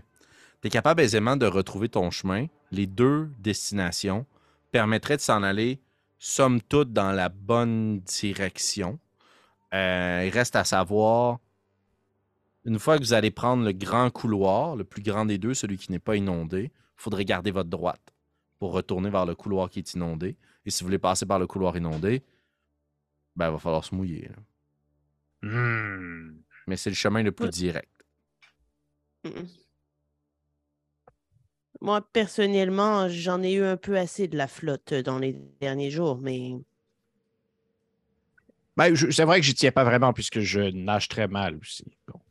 Tu 0.60 0.66
es 0.68 0.70
capable 0.70 1.00
aisément 1.02 1.36
de 1.36 1.46
retrouver 1.46 1.88
ton 1.88 2.10
chemin. 2.10 2.46
Les 2.74 2.88
deux 2.88 3.30
destinations 3.38 4.26
permettraient 4.72 5.16
de 5.16 5.22
s'en 5.22 5.44
aller, 5.44 5.80
somme 6.18 6.60
toute, 6.60 6.92
dans 6.92 7.12
la 7.12 7.28
bonne 7.28 8.00
direction. 8.00 8.98
Euh, 9.72 10.24
il 10.26 10.30
reste 10.30 10.56
à 10.56 10.64
savoir, 10.64 11.38
une 12.64 12.80
fois 12.80 12.98
que 12.98 13.04
vous 13.04 13.12
allez 13.12 13.30
prendre 13.30 13.64
le 13.64 13.70
grand 13.70 14.10
couloir, 14.10 14.74
le 14.74 14.82
plus 14.82 15.02
grand 15.02 15.24
des 15.24 15.38
deux, 15.38 15.54
celui 15.54 15.78
qui 15.78 15.92
n'est 15.92 16.00
pas 16.00 16.16
inondé, 16.16 16.72
il 16.74 17.00
faudrait 17.00 17.24
garder 17.24 17.52
votre 17.52 17.70
droite 17.70 18.12
pour 18.58 18.72
retourner 18.72 19.08
vers 19.08 19.24
le 19.24 19.36
couloir 19.36 19.70
qui 19.70 19.78
est 19.78 19.94
inondé. 19.94 20.36
Et 20.66 20.70
si 20.70 20.82
vous 20.82 20.88
voulez 20.88 20.98
passer 20.98 21.26
par 21.26 21.38
le 21.38 21.46
couloir 21.46 21.76
inondé, 21.76 22.24
ben, 23.36 23.50
il 23.50 23.52
va 23.52 23.58
falloir 23.60 23.84
se 23.84 23.94
mouiller. 23.94 24.30
Hmm. 25.42 26.40
Mais 26.66 26.76
c'est 26.76 26.90
le 26.90 26.96
chemin 26.96 27.22
le 27.22 27.30
plus 27.30 27.50
direct. 27.50 28.04
Moi, 31.80 32.00
personnellement, 32.12 33.08
j'en 33.08 33.42
ai 33.42 33.52
eu 33.54 33.64
un 33.64 33.76
peu 33.76 33.98
assez 33.98 34.28
de 34.28 34.36
la 34.36 34.46
flotte 34.48 34.92
euh, 34.92 35.02
dans 35.02 35.18
les 35.18 35.36
derniers 35.60 35.90
jours, 35.90 36.18
mais 36.18 36.52
Ben, 38.76 38.94
c'est 38.96 39.24
vrai 39.24 39.40
que 39.40 39.46
j'y 39.46 39.54
tiens 39.54 39.70
pas 39.72 39.84
vraiment 39.84 40.12
puisque 40.12 40.40
je 40.40 40.60
nage 40.60 41.08
très 41.08 41.28
mal 41.28 41.56
aussi. 41.56 41.84
Donc, 42.08 42.22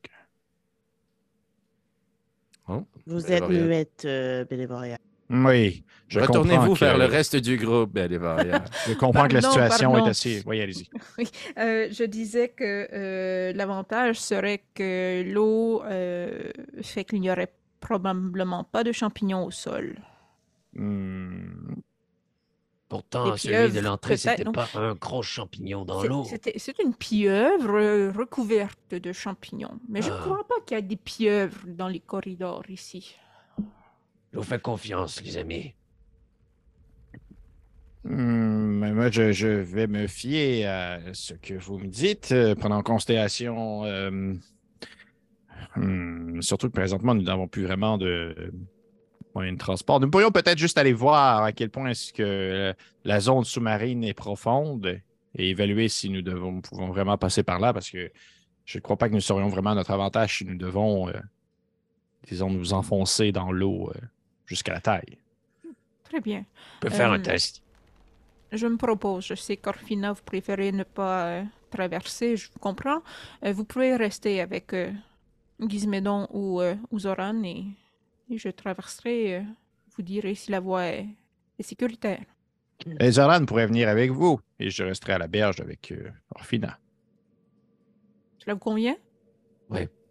Vous 3.05 3.31
êtes 3.31 3.47
muette, 3.49 4.05
euh, 4.05 4.45
Bélévoria. 4.45 4.97
oui, 5.29 5.83
Retournez-vous 6.13 6.73
que, 6.73 6.79
vers 6.79 6.97
le 6.97 7.05
reste 7.05 7.35
du 7.35 7.57
groupe, 7.57 7.91
Bélévoria. 7.93 8.63
Je 8.87 8.93
comprends 8.93 9.27
que 9.27 9.33
la 9.33 9.41
situation 9.41 9.91
pardon. 9.91 10.05
est 10.05 10.09
assez. 10.09 10.43
Oui, 10.45 10.61
allez-y. 10.61 10.89
Euh, 11.57 11.87
je 11.91 12.03
disais 12.03 12.49
que 12.49 12.87
euh, 12.91 13.53
l'avantage 13.53 14.19
serait 14.19 14.63
que 14.73 15.23
l'eau 15.25 15.83
euh, 15.83 16.51
fait 16.81 17.03
qu'il 17.05 17.21
n'y 17.21 17.29
aurait 17.29 17.51
probablement 17.87 18.63
pas 18.63 18.83
de 18.83 18.91
champignons 18.91 19.45
au 19.45 19.51
sol. 19.51 19.97
Hmm, 20.73 21.75
Pourtant, 22.89 23.35
celui 23.37 23.55
pieuvres, 23.55 23.73
de 23.75 23.79
l'entrée, 23.79 24.17
c'était 24.17 24.43
pas 24.45 24.69
un 24.75 24.93
gros 24.93 25.23
champignon 25.23 25.83
dans 25.83 26.01
C'est- 26.01 26.07
l'eau. 26.07 26.23
c'était- 26.25 26.57
C'est 26.57 26.77
une 26.79 26.93
pieuvre 26.95 28.11
recouverte 28.15 28.91
de 28.95 29.11
champignons. 29.13 29.79
Mais 29.89 30.01
je 30.01 30.09
ne 30.09 30.15
Ah. 30.15 30.19
crois 30.21 30.47
pas 30.47 30.55
qu'il 30.65 30.75
y 30.75 30.77
a 30.77 30.81
des 30.81 30.95
pieuvres 30.95 31.61
dans 31.67 31.87
les 31.87 31.99
corridors 31.99 32.63
ici. 32.69 33.15
Je 34.31 34.37
vous 34.37 34.43
fais 34.43 34.59
confiance, 34.59 35.21
les 35.23 35.37
amis. 35.37 35.73
Hmm, 38.05 38.79
mais 38.79 38.91
moi, 38.93 39.09
je, 39.09 39.31
je 39.31 39.47
vais 39.47 39.87
me 39.87 40.07
fier 40.07 40.65
à 40.65 40.99
ce 41.13 41.33
que 41.35 41.53
vous 41.53 41.77
me 41.79 41.87
dites, 41.87 42.31
euh, 42.31 42.53
prenant 42.55 42.77
en 42.77 42.83
considération. 42.83 43.85
euh, 43.85 44.33
hmm, 45.75 46.41
surtout 46.41 46.67
que 46.67 46.73
présentement, 46.73 47.15
nous 47.15 47.23
n'avons 47.23 47.47
plus 47.47 47.65
vraiment 47.65 47.97
de 47.97 48.51
moyens 49.35 49.57
de 49.57 49.59
transport. 49.59 49.99
Nous 49.99 50.09
pourrions 50.09 50.31
peut-être 50.31 50.57
juste 50.57 50.77
aller 50.77 50.93
voir 50.93 51.43
à 51.43 51.51
quel 51.51 51.69
point 51.69 51.89
est-ce 51.89 52.13
que 52.13 52.23
euh, 52.23 52.73
la 53.03 53.19
zone 53.19 53.43
sous-marine 53.43 54.03
est 54.03 54.13
profonde 54.13 55.01
et 55.35 55.49
évaluer 55.49 55.87
si 55.89 56.09
nous 56.09 56.21
devons, 56.21 56.61
pouvons 56.61 56.89
vraiment 56.89 57.17
passer 57.17 57.41
par 57.43 57.59
là, 57.59 57.73
parce 57.73 57.89
que 57.89 58.11
je 58.65 58.77
ne 58.77 58.81
crois 58.81 58.97
pas 58.97 59.09
que 59.09 59.13
nous 59.13 59.21
serions 59.21 59.47
vraiment 59.49 59.71
à 59.71 59.75
notre 59.75 59.91
avantage 59.91 60.37
si 60.37 60.45
nous 60.45 60.55
devons, 60.55 61.09
euh, 61.09 61.13
disons, 62.27 62.49
nous 62.51 62.73
enfoncer 62.73 63.31
dans 63.31 63.51
l'eau 63.51 63.89
euh, 63.89 63.99
jusqu'à 64.45 64.73
la 64.73 64.81
taille. 64.81 65.17
Très 66.03 66.21
bien. 66.21 66.45
On 66.77 66.79
peut 66.81 66.89
faire 66.91 67.11
un 67.11 67.19
Euh, 67.19 67.23
test. 67.23 67.63
Je 68.51 68.67
me 68.67 68.77
propose, 68.77 69.25
je 69.25 69.33
sais 69.33 69.57
qu'Orfina, 69.57 70.11
vous 70.13 70.21
préférez 70.23 70.71
ne 70.71 70.83
pas 70.83 71.25
euh, 71.25 71.43
traverser, 71.71 72.37
je 72.37 72.51
vous 72.53 72.59
comprends. 72.59 73.01
Euh, 73.43 73.51
vous 73.51 73.65
pouvez 73.65 73.95
rester 73.95 74.39
avec 74.41 74.73
euh, 74.73 74.91
Gizmédon 75.69 76.27
ou, 76.31 76.61
euh, 76.61 76.75
ou 76.91 76.99
Zoran 76.99 77.43
et, 77.43 77.65
et 78.29 78.37
je 78.37 78.49
traverserai, 78.49 79.37
euh, 79.37 79.43
vous 79.95 80.01
direz 80.03 80.35
si 80.35 80.51
la 80.51 80.59
voie 80.59 80.87
est, 80.87 81.07
est 81.59 81.63
sécuritaire. 81.63 82.25
Et 82.99 83.11
Zoran 83.11 83.45
pourrait 83.45 83.67
venir 83.67 83.87
avec 83.87 84.11
vous 84.11 84.39
et 84.59 84.69
je 84.69 84.83
resterai 84.83 85.13
à 85.13 85.17
la 85.17 85.27
berge 85.27 85.61
avec 85.61 85.91
euh, 85.91 86.09
Orfina. 86.35 86.79
Cela 88.39 88.55
vous 88.55 88.59
convient? 88.59 88.97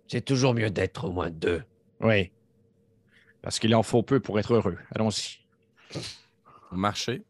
C'est 0.09 0.25
toujours 0.25 0.55
mieux 0.55 0.71
d'être 0.71 1.05
au 1.09 1.13
moins 1.13 1.31
deux. 1.31 1.63
Oui. 2.01 2.33
Parce 3.41 3.59
qu'il 3.59 3.75
en 3.75 3.83
faut 3.83 4.03
peu 4.03 4.21
pour 4.21 4.39
être 4.39 4.55
heureux. 4.55 4.79
Allons-y. 4.95 5.39
Vous 6.71 6.77
marchez 6.77 7.23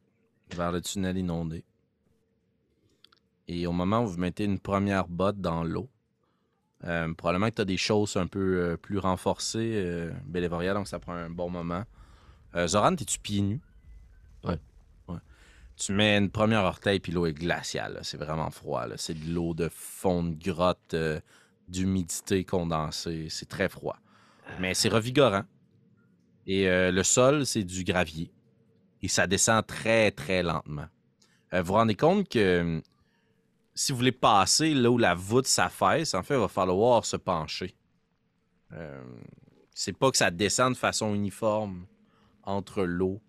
vers 0.54 0.72
le 0.72 0.80
tunnel 0.80 1.16
inondé. 1.16 1.64
Et 3.48 3.66
au 3.66 3.72
moment 3.72 4.02
où 4.02 4.06
vous 4.06 4.18
mettez 4.18 4.44
une 4.44 4.58
première 4.58 5.08
botte 5.08 5.40
dans 5.40 5.62
l'eau, 5.62 5.88
euh, 6.84 7.12
probablement 7.14 7.48
que 7.50 7.56
tu 7.56 7.62
as 7.62 7.66
des 7.66 7.76
choses 7.76 8.16
un 8.16 8.26
peu 8.26 8.40
euh, 8.40 8.76
plus 8.76 8.98
renforcées, 8.98 9.72
euh, 9.74 10.12
Bélévoria, 10.24 10.74
donc 10.74 10.88
ça 10.88 10.98
prend 10.98 11.12
un 11.12 11.30
bon 11.30 11.50
moment. 11.50 11.84
Euh, 12.54 12.66
Zoran, 12.66 12.92
es-tu 12.94 13.18
pieds 13.18 13.42
nus? 13.42 13.60
Ouais. 14.44 14.58
Ouais. 15.08 15.18
Tu 15.76 15.92
mets 15.92 16.18
une 16.18 16.30
première 16.30 16.64
orteil, 16.64 17.00
puis 17.00 17.12
l'eau 17.12 17.26
est 17.26 17.32
glaciale. 17.32 18.00
C'est 18.02 18.18
vraiment 18.18 18.50
froid. 18.50 18.86
C'est 18.96 19.14
de 19.14 19.32
l'eau 19.32 19.54
de 19.54 19.68
fond 19.70 20.24
de 20.24 20.34
grotte, 20.34 20.94
d'humidité 21.68 22.44
condensée. 22.44 23.28
C'est 23.30 23.48
très 23.48 23.68
froid. 23.68 23.96
Mais 24.60 24.74
c'est 24.74 24.88
revigorant. 24.88 25.44
Et 26.46 26.66
le 26.68 27.02
sol, 27.02 27.46
c'est 27.46 27.64
du 27.64 27.84
gravier 27.84 28.32
et 29.02 29.08
ça 29.08 29.26
descend 29.26 29.66
très, 29.66 30.10
très 30.10 30.42
lentement. 30.42 30.86
Vous 31.52 31.64
vous 31.64 31.72
rendez 31.74 31.94
compte 31.94 32.28
que 32.28 32.38
euh, 32.38 32.80
si 33.74 33.92
vous 33.92 33.98
voulez 33.98 34.12
passer 34.12 34.74
là 34.74 34.90
où 34.90 34.98
la 34.98 35.14
voûte 35.14 35.46
s'affaisse, 35.46 36.14
en 36.14 36.22
fait, 36.22 36.34
il 36.34 36.40
va 36.40 36.48
falloir 36.48 37.04
se 37.04 37.16
pencher. 37.16 37.74
Euh, 38.72 39.02
c'est 39.74 39.96
pas 39.96 40.10
que 40.10 40.16
ça 40.16 40.30
descend 40.30 40.72
de 40.72 40.78
façon 40.78 41.14
uniforme 41.14 41.86
entre 42.42 42.84
l'eau 42.84 43.20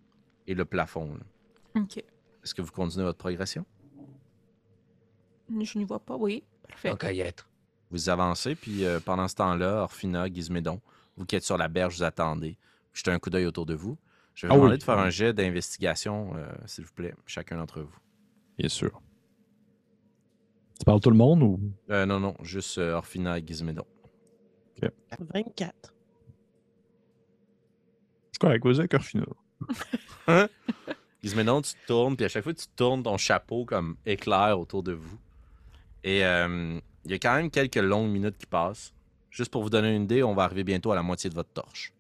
et 0.48 0.54
le 0.54 0.66
plafond. 0.66 1.14
là. 1.16 1.82
Ok. 1.82 1.98
Est-ce 1.98 2.54
que 2.54 2.62
vous 2.62 2.72
continuez 2.72 3.06
votre 3.06 3.18
progression? 3.20 3.66
Je 5.50 5.78
n'y 5.78 5.84
vois 5.86 6.00
pas, 6.00 6.16
oui. 6.18 6.44
Parfait. 6.68 6.94
Qu'à 6.98 7.12
y 7.14 7.20
être. 7.22 7.48
Vous 7.92 8.10
avancez, 8.10 8.56
puis 8.56 8.86
euh, 8.86 9.00
pendant 9.00 9.28
ce 9.28 9.36
temps-là, 9.36 9.84
Orphina, 9.84 10.28
Gizmédon, 10.28 10.82
vous 11.16 11.26
qui 11.26 11.36
êtes 11.36 11.44
sur 11.44 11.58
la 11.58 11.68
berge, 11.68 11.98
vous 11.98 12.04
attendez. 12.04 12.58
Jetez 12.94 13.12
un 13.12 13.20
coup 13.20 13.30
d'œil 13.30 13.46
autour 13.46 13.66
de 13.66 13.76
vous. 13.76 13.98
Je 14.34 14.48
vais 14.48 14.50
vous 14.50 14.54
Ah 14.54 14.58
oui. 14.58 14.62
demander 14.64 14.78
de 14.80 14.84
faire 14.84 14.98
un 14.98 15.10
jet 15.12 15.32
d'investigation, 15.34 16.34
euh, 16.36 16.48
s'il 16.66 16.86
vous 16.86 16.94
plaît, 16.94 17.14
chacun 17.28 17.58
d'entre 17.58 17.82
vous. 17.82 17.96
Bien 18.58 18.70
sûr. 18.70 19.00
Tu 20.80 20.86
parles 20.86 21.00
tout 21.00 21.12
le 21.12 21.18
monde 21.18 21.44
ou? 21.44 21.60
Euh, 21.90 22.06
non, 22.06 22.20
non, 22.20 22.36
juste 22.42 22.78
euh, 22.78 22.94
Orphina 22.94 23.38
et 23.38 23.44
Gizmédon. 23.46 23.86
24. 25.34 25.94
C'est 28.32 28.40
quoi 28.40 28.50
avec 28.50 28.66
vous 28.66 28.80
avec 28.80 28.94
Orfina? 28.94 29.26
Gizmédon, 31.24 31.62
tu 31.62 31.74
te 31.74 31.88
tournes, 31.88 32.18
puis 32.18 32.26
à 32.26 32.30
chaque 32.30 32.44
fois, 32.44 32.54
tu 32.54 32.66
tournes 32.76 33.04
ton 33.04 33.18
chapeau 33.18 33.66
comme 33.66 33.96
éclair 34.06 34.60
autour 34.60 34.84
de 34.84 34.92
vous. 34.92 35.18
Et 36.04 36.26
euh, 36.26 36.80
il 37.06 37.12
y 37.12 37.14
a 37.14 37.18
quand 37.18 37.36
même 37.36 37.50
quelques 37.50 37.78
longues 37.78 38.10
minutes 38.10 38.38
qui 38.38 38.46
passent. 38.46 38.94
Juste 39.30 39.52
pour 39.52 39.64
vous 39.64 39.70
donner 39.70 39.96
une 39.96 40.04
idée, 40.04 40.22
on 40.22 40.36
va 40.36 40.44
arriver 40.44 40.64
bientôt 40.64 40.92
à 40.92 40.96
la 40.96 41.02
moitié 41.02 41.30
de 41.30 41.36
votre 41.36 41.52
torche. 41.52 41.94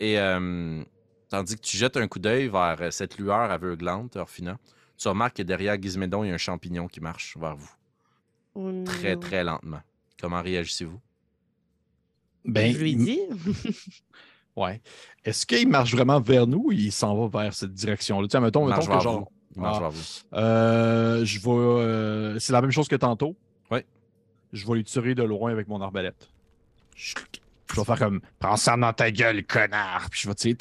Et 0.00 0.18
euh, 0.18 0.82
tandis 1.28 1.56
que 1.56 1.60
tu 1.60 1.76
jettes 1.76 1.96
un 1.96 2.08
coup 2.08 2.18
d'œil 2.18 2.48
vers 2.48 2.76
euh, 2.80 2.90
cette 2.90 3.18
lueur 3.18 3.50
aveuglante, 3.50 4.16
Orphina, 4.16 4.58
tu 4.98 5.08
remarques 5.08 5.36
que 5.36 5.42
derrière 5.42 5.80
Gizmédon, 5.80 6.24
il 6.24 6.28
y 6.28 6.30
a 6.30 6.34
un 6.34 6.38
champignon 6.38 6.88
qui 6.88 7.00
marche 7.00 7.36
vers 7.38 7.56
vous. 7.56 7.70
Oh 8.54 8.70
Très, 8.84 9.16
très 9.16 9.42
lentement. 9.44 9.80
Comment 10.20 10.42
réagissez-vous? 10.42 11.00
Ben, 12.44 12.72
Je 12.72 12.78
lui 12.78 12.96
dis. 12.96 13.20
Ouais. 14.54 14.82
Est-ce 15.24 15.46
qu'il 15.46 15.66
marche 15.66 15.94
vraiment 15.94 16.20
vers 16.20 16.46
nous 16.46 16.64
ou 16.66 16.72
il 16.72 16.92
s'en 16.92 17.16
va 17.26 17.40
vers 17.42 17.54
cette 17.54 17.72
direction-là? 17.72 18.28
Sais, 18.30 18.38
mettons, 18.38 18.66
mettons 18.66 18.82
que 18.82 18.86
vers 18.86 19.00
genre. 19.00 19.20
vous. 19.20 19.28
Il 19.56 19.62
marche 19.62 19.76
Ah. 19.78 19.80
vers 19.80 19.90
vous. 19.90 20.02
Euh, 20.34 21.24
je 21.24 21.40
vais. 21.40 21.50
euh, 21.50 22.38
c'est 22.38 22.52
la 22.52 22.60
même 22.60 22.70
chose 22.70 22.86
que 22.86 22.96
tantôt. 22.96 23.34
Ouais. 23.70 23.86
Je 24.52 24.66
vais 24.66 24.74
lui 24.74 24.84
tirer 24.84 25.14
de 25.14 25.22
loin 25.22 25.50
avec 25.52 25.68
mon 25.68 25.80
arbalète. 25.80 26.28
Je 26.94 27.14
vais 27.74 27.84
faire 27.84 27.98
comme 27.98 28.20
Prends 28.38 28.58
ça 28.58 28.76
dans 28.76 28.92
ta 28.92 29.10
gueule, 29.10 29.42
connard! 29.46 30.10
Puis 30.10 30.20
je 30.24 30.28
vais 30.28 30.34
tirer. 30.34 30.56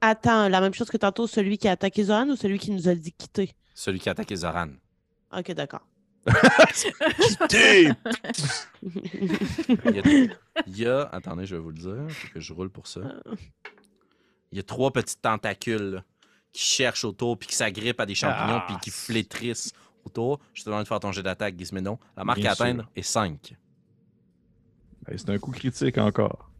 Attends, 0.00 0.48
la 0.48 0.60
même 0.60 0.72
chose 0.72 0.88
que 0.88 0.96
tantôt, 0.98 1.26
celui 1.26 1.58
qui 1.58 1.66
a 1.66 1.72
attaqué 1.72 2.04
Zoran 2.04 2.28
ou 2.28 2.36
celui 2.36 2.60
qui 2.60 2.70
nous 2.70 2.88
a 2.88 2.94
dit 2.94 3.10
quitter? 3.10 3.56
Celui 3.74 3.98
qui 3.98 4.08
a 4.08 4.12
attaqué 4.12 4.36
Zoran. 4.36 4.68
Ok, 5.36 5.50
d'accord. 5.50 5.84
Il 6.26 7.94
y, 9.94 9.98
a, 9.98 10.34
il 10.66 10.78
y 10.78 10.86
a- 10.86 11.02
Attendez, 11.12 11.46
je 11.46 11.56
vais 11.56 11.60
vous 11.62 11.70
le 11.70 11.76
dire. 11.78 12.10
Faut 12.10 12.28
que 12.34 12.40
je 12.40 12.52
roule 12.52 12.70
pour 12.70 12.86
ça. 12.86 13.00
Il 14.52 14.56
y 14.56 14.60
a 14.60 14.62
trois 14.62 14.92
petites 14.92 15.20
tentacules 15.20 15.94
là, 15.96 16.04
qui 16.52 16.62
cherchent 16.62 17.04
autour, 17.04 17.38
puis 17.38 17.48
qui 17.48 17.54
s'agrippent 17.54 18.00
à 18.00 18.06
des 18.06 18.14
champignons, 18.14 18.60
Ah. 18.62 18.64
puis 18.66 18.76
qui 18.82 18.90
flétrissent 18.90 19.72
autour. 20.04 20.40
Je 20.54 20.62
te 20.62 20.68
demande 20.70 20.82
de 20.84 20.88
faire 20.88 21.00
ton 21.00 21.12
jet 21.12 21.22
d'attaque, 21.22 21.54
Gizmédon. 21.58 21.98
La 22.16 22.24
marque 22.24 22.40
Bien 22.40 22.50
à 22.50 22.52
atteindre 22.54 22.82
sûr. 22.82 22.90
est 22.96 23.02
5. 23.02 23.54
Ben, 25.06 25.16
c'est 25.18 25.30
un 25.30 25.38
coup 25.38 25.50
critique 25.52 25.98
encore. 25.98 26.50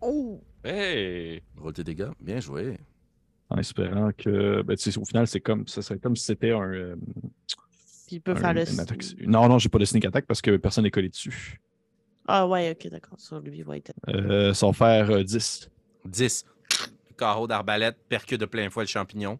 Oh! 0.00 0.40
Hey! 0.64 1.42
Roule 1.56 1.72
tes 1.72 1.84
dégâts. 1.84 2.10
Bien 2.20 2.40
joué. 2.40 2.78
En 3.50 3.56
espérant 3.56 4.10
que. 4.16 4.62
Ben, 4.62 4.76
au 4.96 5.04
final, 5.04 5.26
c'est 5.26 5.40
comme. 5.40 5.66
Ça 5.66 5.80
serait 5.82 5.98
comme 5.98 6.16
si 6.16 6.24
c'était 6.24 6.52
un. 6.52 6.70
euh, 6.72 6.96
Puis 8.08 8.16
il 8.16 8.20
peut 8.20 8.32
un- 8.32 8.36
faire 8.36 8.54
le. 8.54 8.62
attaque- 8.62 9.04
Non, 9.20 9.48
non, 9.48 9.58
j'ai 9.58 9.68
pas 9.68 9.78
de 9.78 9.84
sneak 9.84 10.04
attack 10.06 10.26
parce 10.26 10.40
que 10.42 10.56
personne 10.56 10.82
n'est 10.84 10.90
collé 10.90 11.08
dessus. 11.10 11.60
Ah 12.26 12.46
ouais, 12.48 12.72
ok, 12.72 12.90
d'accord. 12.90 13.20
Sur 13.20 13.38
lui, 13.40 13.62
va 13.62 13.76
être. 13.76 13.92
Euh, 14.08 14.52
va 14.52 14.72
faire 14.72 15.10
euh, 15.10 15.22
10. 15.22 15.70
10. 16.06 16.44
Le 17.10 17.14
carreau 17.16 17.46
d'arbalète 17.46 17.96
percute 18.08 18.40
de 18.40 18.46
plein 18.46 18.68
fouet 18.70 18.84
le 18.84 18.88
champignon, 18.88 19.38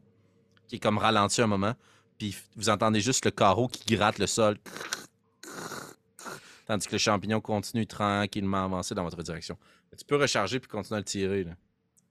qui 0.66 0.76
est 0.76 0.78
comme 0.78 0.98
ralenti 0.98 1.42
un 1.42 1.46
moment. 1.46 1.74
Puis 2.18 2.36
vous 2.56 2.68
entendez 2.68 3.00
juste 3.00 3.24
le 3.24 3.30
carreau 3.30 3.68
qui 3.68 3.94
gratte 3.96 4.18
le 4.18 4.26
sol. 4.26 4.58
Tandis 6.66 6.86
que 6.86 6.92
le 6.92 6.98
champignon 6.98 7.40
continue 7.40 7.86
tranquillement 7.86 8.58
à 8.58 8.64
avancer 8.64 8.94
dans 8.94 9.04
votre 9.04 9.22
direction. 9.22 9.56
Tu 9.96 10.04
peux 10.04 10.16
recharger 10.16 10.60
puis 10.60 10.68
continuer 10.68 10.96
à 10.96 11.00
le 11.00 11.04
tirer. 11.04 11.44
Là. 11.44 11.52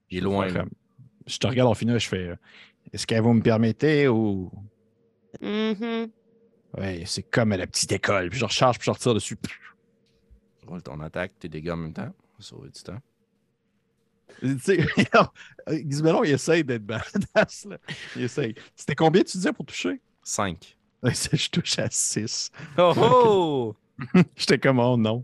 Il 0.10 0.18
est 0.18 0.22
loin. 0.22 0.48
là. 0.48 0.66
Je 1.28 1.38
te 1.38 1.46
regarde 1.48 1.70
en 1.70 1.74
final, 1.76 2.00
je 2.00 2.08
fais. 2.08 2.30
euh, 2.30 2.36
Est-ce 2.94 3.06
qu'elle 3.06 3.22
vous 3.22 3.34
me 3.34 3.42
permettez 3.42 4.08
ou? 4.08 4.52
Mhm. 5.42 6.10
Ouais, 6.78 7.04
c'est 7.06 7.24
comme 7.24 7.52
à 7.52 7.58
la 7.58 7.68
petite 7.68 7.92
école. 7.92 8.30
Puis 8.30 8.40
je 8.40 8.46
recharge, 8.46 8.78
puis 8.78 8.86
je 8.86 8.92
retire 8.92 9.14
dessus. 9.14 9.38
Roule 10.68 10.84
ton 10.84 11.00
attaque, 11.00 11.34
tes 11.40 11.50
dégâts 11.50 11.72
en 11.72 11.78
même 11.78 11.94
temps. 11.94 12.14
Sauver 12.40 12.70
du 12.70 12.82
temps. 12.84 13.00
Tu 14.40 14.60
sais, 14.60 14.86
Gizmelon, 15.68 16.24
il 16.24 16.32
essaye 16.32 16.64
d'être 16.64 16.86
badass. 16.86 17.66
Là. 17.66 17.78
Il 18.16 18.24
essaye. 18.24 18.54
C'était 18.76 18.96
combien 18.96 19.24
tu 19.24 19.38
disais 19.38 19.54
pour 19.54 19.66
toucher? 19.66 20.00
5. 20.24 20.78
Je 21.04 21.50
touche 21.50 21.80
à 21.80 21.90
6. 21.90 22.52
Oh 22.78 22.94
oh! 22.98 23.76
J'étais 24.36 24.60
comme, 24.60 24.80
oh 24.80 24.98
non. 24.98 25.24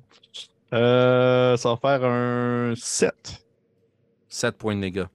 Euh, 0.73 1.55
ça 1.57 1.69
va 1.69 1.77
faire 1.77 2.03
un 2.03 2.73
7. 2.75 3.45
7 4.29 4.57
points 4.57 4.75
de 4.75 4.81
dégâts. 4.81 5.05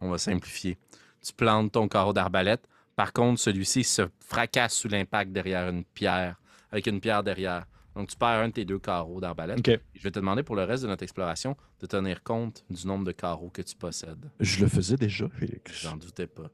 On 0.00 0.10
va 0.10 0.18
simplifier. 0.18 0.76
Tu 1.22 1.32
plantes 1.32 1.72
ton 1.72 1.86
carreau 1.86 2.12
d'arbalète. 2.12 2.66
Par 2.96 3.12
contre, 3.12 3.40
celui-ci 3.40 3.84
se 3.84 4.02
fracasse 4.20 4.74
sous 4.74 4.88
l'impact 4.88 5.32
derrière 5.32 5.68
une 5.68 5.84
pierre, 5.84 6.40
avec 6.70 6.86
une 6.86 7.00
pierre 7.00 7.22
derrière. 7.22 7.66
Donc, 7.94 8.08
tu 8.08 8.16
perds 8.16 8.40
un 8.40 8.48
de 8.48 8.52
tes 8.52 8.64
deux 8.64 8.78
carreaux 8.78 9.20
d'arbalète. 9.20 9.64
Je 9.66 10.02
vais 10.02 10.10
te 10.10 10.18
demander 10.18 10.42
pour 10.42 10.56
le 10.56 10.64
reste 10.64 10.82
de 10.82 10.88
notre 10.88 11.02
exploration 11.02 11.56
de 11.80 11.86
tenir 11.86 12.22
compte 12.22 12.64
du 12.68 12.86
nombre 12.86 13.04
de 13.04 13.12
carreaux 13.12 13.50
que 13.50 13.62
tu 13.62 13.76
possèdes. 13.76 14.30
Je 14.40 14.60
le 14.60 14.68
faisais 14.68 14.96
déjà, 14.96 15.28
Félix. 15.28 15.82
J'en 15.82 15.96
doutais 15.96 16.26
pas. 16.26 16.50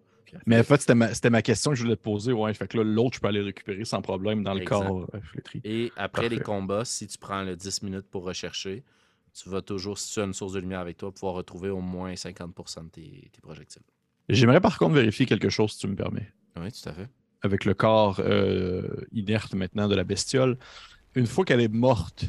Mais 0.47 0.61
en 0.61 0.63
fait, 0.63 0.81
c'était 0.81 1.31
ma, 1.31 1.43
question 1.43 1.73
que 1.73 1.77
je 1.77 1.83
voulais 1.83 1.97
te 1.97 2.03
poser. 2.03 2.33
Ouais, 2.33 2.55
fait 2.55 2.69
que 2.69 2.79
là, 2.79 2.85
l'autre, 2.85 3.17
je 3.17 3.21
peux 3.21 3.29
aller 3.29 3.41
le 3.41 3.47
récupérer 3.47 3.85
sans 3.85 4.01
problème 4.01 4.43
dans 4.45 4.55
le 4.55 4.65
corps 4.65 5.07
euh, 5.15 5.21
flétri. 5.23 5.61
Et 5.65 5.93
après 5.97 6.29
les 6.29 6.39
combats, 6.39 6.85
si 6.85 7.07
tu 7.07 7.19
prends 7.19 7.43
le 7.43 7.57
10 7.57 7.83
minutes 7.83 8.07
pour 8.09 8.25
rechercher, 8.25 8.85
tu 9.33 9.49
vas 9.49 9.63
toujours, 9.63 9.99
si 9.99 10.13
tu 10.13 10.21
as 10.21 10.25
une 10.25 10.33
source 10.33 10.53
de 10.53 10.61
lumière 10.61 10.81
avec 10.81 10.97
toi, 10.97 11.13
pouvoir 11.13 11.35
retrouver 11.35 11.71
au 11.71 11.81
moins 11.81 12.13
50% 12.13 12.85
de 12.85 12.89
tes, 12.91 13.31
tes 13.33 13.41
projectiles. 13.41 13.83
J'aimerais 14.35 14.61
par 14.61 14.79
contre 14.79 14.95
vérifier 14.95 15.27
quelque 15.27 15.49
chose, 15.51 15.73
si 15.73 15.79
tu 15.79 15.87
me 15.89 15.97
permets. 15.97 16.29
Oui, 16.61 16.71
tout 16.73 16.89
à 16.89 16.93
fait. 16.93 17.09
Avec 17.43 17.65
le 17.65 17.75
corps 17.75 18.21
euh, 18.21 18.89
inerte 19.13 19.55
maintenant 19.55 19.89
de 19.89 19.95
la 19.95 20.05
bestiole. 20.05 20.59
Une 21.15 21.27
fois 21.27 21.45
qu'elle 21.45 21.61
est 21.61 21.73
morte, 21.73 22.25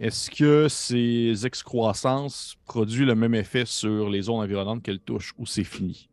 est-ce 0.00 0.30
que 0.30 0.68
ses 0.68 1.44
excroissances 1.46 2.56
produisent 2.64 3.00
le 3.06 3.14
même 3.14 3.34
effet 3.34 3.64
sur 3.66 4.08
les 4.08 4.22
zones 4.22 4.40
environnantes 4.40 4.82
qu'elle 4.82 5.00
touche 5.00 5.32
ou 5.38 5.46
c'est 5.46 5.64
fini? 5.64 6.08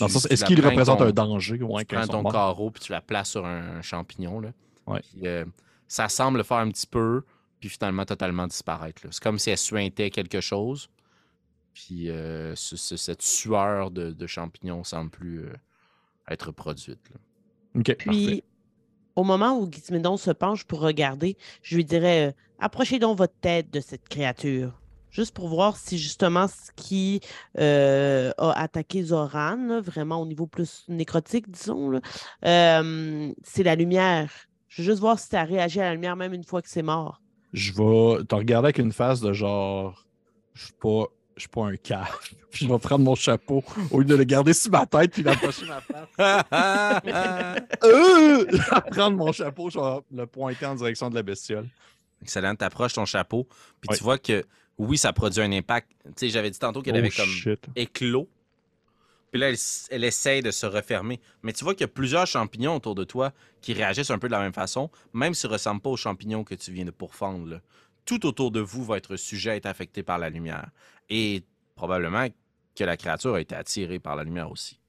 Dans 0.00 0.06
le 0.06 0.10
Tu- 0.10 0.14
sens, 0.14 0.26
tu 0.26 0.32
est-ce 0.32 0.44
qu'il 0.44 0.60
représente 0.64 0.98
ton- 0.98 1.04
un 1.06 1.12
danger? 1.12 1.62
Ouais, 1.62 1.84
Tu 1.84 1.94
quand 1.94 2.02
prends 2.02 2.12
ton 2.12 2.22
morts? 2.22 2.32
carreau 2.32 2.70
puis 2.70 2.82
tu 2.82 2.92
la 2.92 3.00
places 3.00 3.30
sur 3.30 3.44
un, 3.46 3.76
un 3.78 3.82
champignon. 3.82 4.40
Là. 4.40 4.50
Ouais. 4.86 5.00
Puis, 5.00 5.26
euh, 5.26 5.44
ça 5.86 6.08
semble 6.08 6.42
faire 6.44 6.56
un 6.58 6.70
petit 6.70 6.86
peu, 6.86 7.22
puis 7.60 7.68
finalement 7.68 8.04
totalement 8.04 8.46
disparaître. 8.46 9.02
C'est 9.10 9.22
comme 9.22 9.38
si 9.38 9.50
elle 9.50 9.58
suintait 9.58 10.10
quelque 10.10 10.40
chose. 10.40 10.88
Puis 11.74 12.10
euh, 12.10 12.54
ce- 12.54 12.76
ce- 12.76 12.96
cette 12.96 13.22
sueur 13.22 13.90
de, 13.90 14.10
de 14.10 14.26
champignon 14.26 14.84
semble 14.84 15.10
plus 15.10 15.40
euh, 15.46 15.52
être 16.28 16.52
produite. 16.52 17.00
là. 17.10 17.16
Ok, 17.80 17.96
Puis, 17.96 18.04
parfait. 18.26 18.44
au 19.16 19.24
moment 19.24 19.58
où 19.58 19.70
Gizmédon 19.70 20.16
se 20.16 20.30
penche 20.30 20.64
pour 20.64 20.80
regarder, 20.80 21.36
je 21.62 21.76
lui 21.76 21.84
dirais 21.84 22.28
euh, 22.28 22.32
Approchez 22.58 22.98
donc 23.00 23.18
votre 23.18 23.34
tête 23.40 23.72
de 23.72 23.80
cette 23.80 24.08
créature. 24.08 24.78
Juste 25.10 25.34
pour 25.34 25.48
voir 25.48 25.76
si 25.76 25.98
justement 25.98 26.46
ce 26.48 26.70
qui 26.76 27.20
euh, 27.58 28.30
a 28.38 28.52
attaqué 28.52 29.02
Zoran, 29.02 29.56
là, 29.66 29.80
vraiment 29.80 30.22
au 30.22 30.26
niveau 30.26 30.46
plus 30.46 30.84
nécrotique, 30.88 31.50
disons, 31.50 32.00
euh, 32.46 33.32
c'est 33.42 33.62
la 33.62 33.74
lumière. 33.74 34.32
Je 34.68 34.80
veux 34.82 34.86
juste 34.88 35.00
voir 35.00 35.18
si 35.18 35.28
ça 35.28 35.42
réagit 35.44 35.80
à 35.80 35.84
la 35.84 35.94
lumière 35.94 36.16
même 36.16 36.32
une 36.32 36.44
fois 36.44 36.62
que 36.62 36.68
c'est 36.70 36.82
mort. 36.82 37.20
Je 37.52 37.72
vais 37.72 38.24
te 38.24 38.34
regarder 38.34 38.66
avec 38.68 38.78
une 38.78 38.92
face 38.92 39.20
de 39.20 39.32
genre. 39.34 40.06
Je 40.54 40.64
suis 40.66 40.72
pas. 40.74 41.04
Je 41.36 41.40
suis 41.42 41.48
pas 41.48 41.64
un 41.66 41.76
cave. 41.76 42.08
Puis 42.50 42.66
je 42.66 42.72
vais 42.72 42.78
prendre 42.78 43.04
mon 43.04 43.14
chapeau 43.14 43.64
au 43.90 44.00
lieu 44.00 44.04
de 44.06 44.14
le 44.16 44.24
garder 44.24 44.52
sur 44.52 44.70
ma 44.70 44.84
tête 44.86 45.12
puis 45.12 45.22
d'approcher 45.22 45.66
ma 45.66 45.80
face. 45.80 46.44
Euh! 47.84 48.44
Je 48.50 48.56
vais 48.56 48.90
prendre 48.90 49.16
mon 49.16 49.32
chapeau, 49.32 49.70
je 49.70 49.78
vais 49.78 50.00
le 50.12 50.26
pointer 50.26 50.66
en 50.66 50.74
direction 50.74 51.10
de 51.10 51.14
la 51.14 51.22
bestiole. 51.22 51.68
Excellent. 52.22 52.54
Tu 52.54 52.64
approches 52.64 52.92
ton 52.94 53.04
chapeau, 53.04 53.48
puis 53.80 53.96
tu 53.96 54.02
vois 54.04 54.18
que 54.18 54.44
oui, 54.78 54.96
ça 54.98 55.12
produit 55.12 55.42
un 55.42 55.52
impact. 55.52 55.90
Tu 56.04 56.12
sais, 56.16 56.28
j'avais 56.28 56.50
dit 56.50 56.58
tantôt 56.58 56.82
qu'elle 56.82 56.94
Oh, 56.94 56.98
avait 56.98 57.10
comme 57.10 57.26
shit. 57.28 57.60
éclos. 57.76 58.28
Puis 59.30 59.40
là, 59.40 59.50
elle, 59.90 60.04
essaie 60.04 60.42
de 60.42 60.50
se 60.50 60.66
refermer. 60.66 61.18
Mais 61.42 61.52
tu 61.54 61.64
vois 61.64 61.72
qu'il 61.74 61.82
y 61.82 61.84
a 61.84 61.88
plusieurs 61.88 62.26
champignons 62.26 62.76
autour 62.76 62.94
de 62.94 63.04
toi 63.04 63.32
qui 63.62 63.72
réagissent 63.72 64.10
un 64.10 64.18
peu 64.18 64.28
de 64.28 64.32
la 64.32 64.40
même 64.40 64.52
façon, 64.52 64.90
même 65.14 65.32
s'ils 65.34 65.48
ne 65.48 65.54
ressemblent 65.54 65.80
pas 65.80 65.88
aux 65.90 65.96
champignons 65.96 66.44
que 66.44 66.54
tu 66.54 66.70
viens 66.70 66.84
de 66.84 66.90
pourfendre. 66.90 67.46
là. 67.48 67.60
Tout 68.04 68.26
autour 68.26 68.50
de 68.50 68.60
vous 68.60 68.84
va 68.84 68.96
être 68.96 69.16
sujet 69.16 69.50
à 69.50 69.56
être 69.56 69.66
affecté 69.66 70.02
par 70.02 70.18
la 70.18 70.30
lumière. 70.30 70.70
Et 71.08 71.44
probablement 71.74 72.26
que 72.74 72.84
la 72.84 72.96
créature 72.96 73.34
a 73.34 73.40
été 73.40 73.54
attirée 73.54 73.98
par 73.98 74.16
la 74.16 74.24
lumière 74.24 74.50
aussi. 74.50 74.80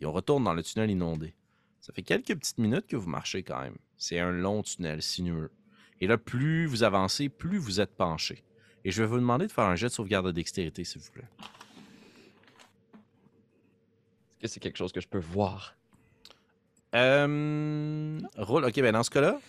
Et 0.00 0.06
on 0.06 0.12
retourne 0.12 0.44
dans 0.44 0.54
le 0.54 0.62
tunnel 0.62 0.90
inondé. 0.90 1.34
Ça 1.80 1.92
fait 1.92 2.02
quelques 2.02 2.34
petites 2.34 2.58
minutes 2.58 2.86
que 2.86 2.96
vous 2.96 3.08
marchez 3.08 3.42
quand 3.42 3.60
même. 3.60 3.76
C'est 3.96 4.18
un 4.18 4.30
long 4.30 4.62
tunnel 4.62 5.02
sinueux. 5.02 5.50
Et 6.00 6.06
là, 6.06 6.18
plus 6.18 6.66
vous 6.66 6.82
avancez, 6.82 7.28
plus 7.28 7.58
vous 7.58 7.80
êtes 7.80 7.94
penché. 7.96 8.44
Et 8.84 8.90
je 8.90 9.02
vais 9.02 9.08
vous 9.08 9.16
demander 9.16 9.46
de 9.46 9.52
faire 9.52 9.64
un 9.64 9.76
jet 9.76 9.86
de 9.86 9.92
sauvegarde 9.92 10.26
de 10.26 10.32
dextérité, 10.32 10.84
s'il 10.84 11.00
vous 11.00 11.10
plaît. 11.10 11.28
Est-ce 14.34 14.40
que 14.40 14.48
c'est 14.48 14.60
quelque 14.60 14.76
chose 14.76 14.92
que 14.92 15.00
je 15.00 15.08
peux 15.08 15.18
voir? 15.18 15.74
Euh, 16.94 18.18
roule, 18.36 18.64
ok, 18.64 18.74
ben 18.74 18.92
dans 18.92 19.02
ce 19.02 19.10
cas-là, 19.10 19.40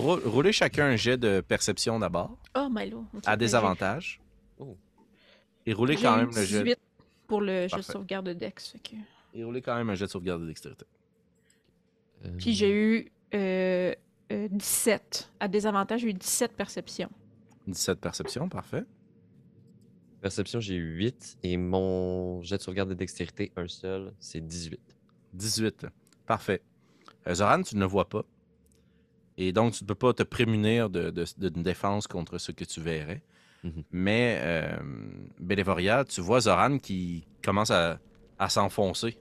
roulez 0.00 0.52
chacun 0.52 0.86
un 0.86 0.96
jet 0.96 1.16
de 1.16 1.40
perception 1.40 1.98
d'abord, 1.98 2.36
Oh, 2.56 2.68
Milo. 2.70 3.04
ok, 3.14 3.22
à 3.26 3.32
ben, 3.32 3.36
désavantage. 3.36 4.20
Oh. 4.58 4.76
Et 5.66 5.72
roulez 5.72 5.96
quand 5.96 6.16
même 6.16 6.30
le 6.34 6.42
eu 6.42 6.46
jet. 6.46 6.62
18 6.64 6.78
pour 7.26 7.40
le 7.40 7.68
jet 7.68 7.76
de 7.76 7.82
sauvegarde 7.82 8.26
de 8.26 8.32
Dex. 8.32 8.70
fait 8.70 8.78
que- 8.78 8.96
Et 9.34 9.44
roulez 9.44 9.62
quand 9.62 9.74
même 9.76 9.90
un 9.90 9.94
jet 9.94 10.06
de 10.06 10.10
sauvegarde 10.10 10.42
de 10.42 10.46
dextérité. 10.46 10.84
Euh, 12.24 12.30
Puis 12.38 12.54
j'ai 12.54 12.70
eu 12.72 13.12
euh, 13.34 13.94
euh, 14.32 14.48
17. 14.50 15.30
À 15.40 15.48
désavantage, 15.48 16.02
j'ai 16.02 16.10
eu 16.10 16.14
17 16.14 16.52
perceptions. 16.56 17.10
17 17.66 18.00
perception, 18.00 18.48
parfait. 18.48 18.84
Perception, 20.20 20.60
j'ai 20.60 20.74
eu 20.76 20.96
8 20.96 21.38
et 21.42 21.56
mon 21.56 22.40
jet 22.42 22.56
de 22.56 22.62
sauvegarde 22.62 22.88
de 22.90 22.94
dextérité, 22.94 23.52
un 23.56 23.68
seul, 23.68 24.12
c'est 24.20 24.40
18. 24.40 24.80
18. 25.34 25.86
Parfait. 26.26 26.62
Euh, 27.26 27.34
Zoran, 27.34 27.62
tu 27.62 27.74
ne 27.76 27.80
le 27.80 27.86
vois 27.86 28.08
pas. 28.08 28.24
Et 29.36 29.52
donc, 29.52 29.72
tu 29.74 29.84
ne 29.84 29.88
peux 29.88 29.94
pas 29.94 30.12
te 30.12 30.22
prémunir 30.22 30.90
de- 30.90 31.10
de- 31.10 31.24
d'une 31.50 31.62
défense 31.62 32.06
contre 32.06 32.38
ce 32.38 32.52
que 32.52 32.64
tu 32.64 32.80
verrais. 32.80 33.22
Mhm. 33.64 33.82
Mais, 33.90 34.38
euh, 34.42 34.76
Bélévoria, 35.40 36.04
tu 36.04 36.20
vois 36.20 36.40
Zoran 36.40 36.78
qui 36.78 37.26
commence 37.42 37.70
à, 37.70 37.98
à 38.38 38.48
s'enfoncer 38.48 39.18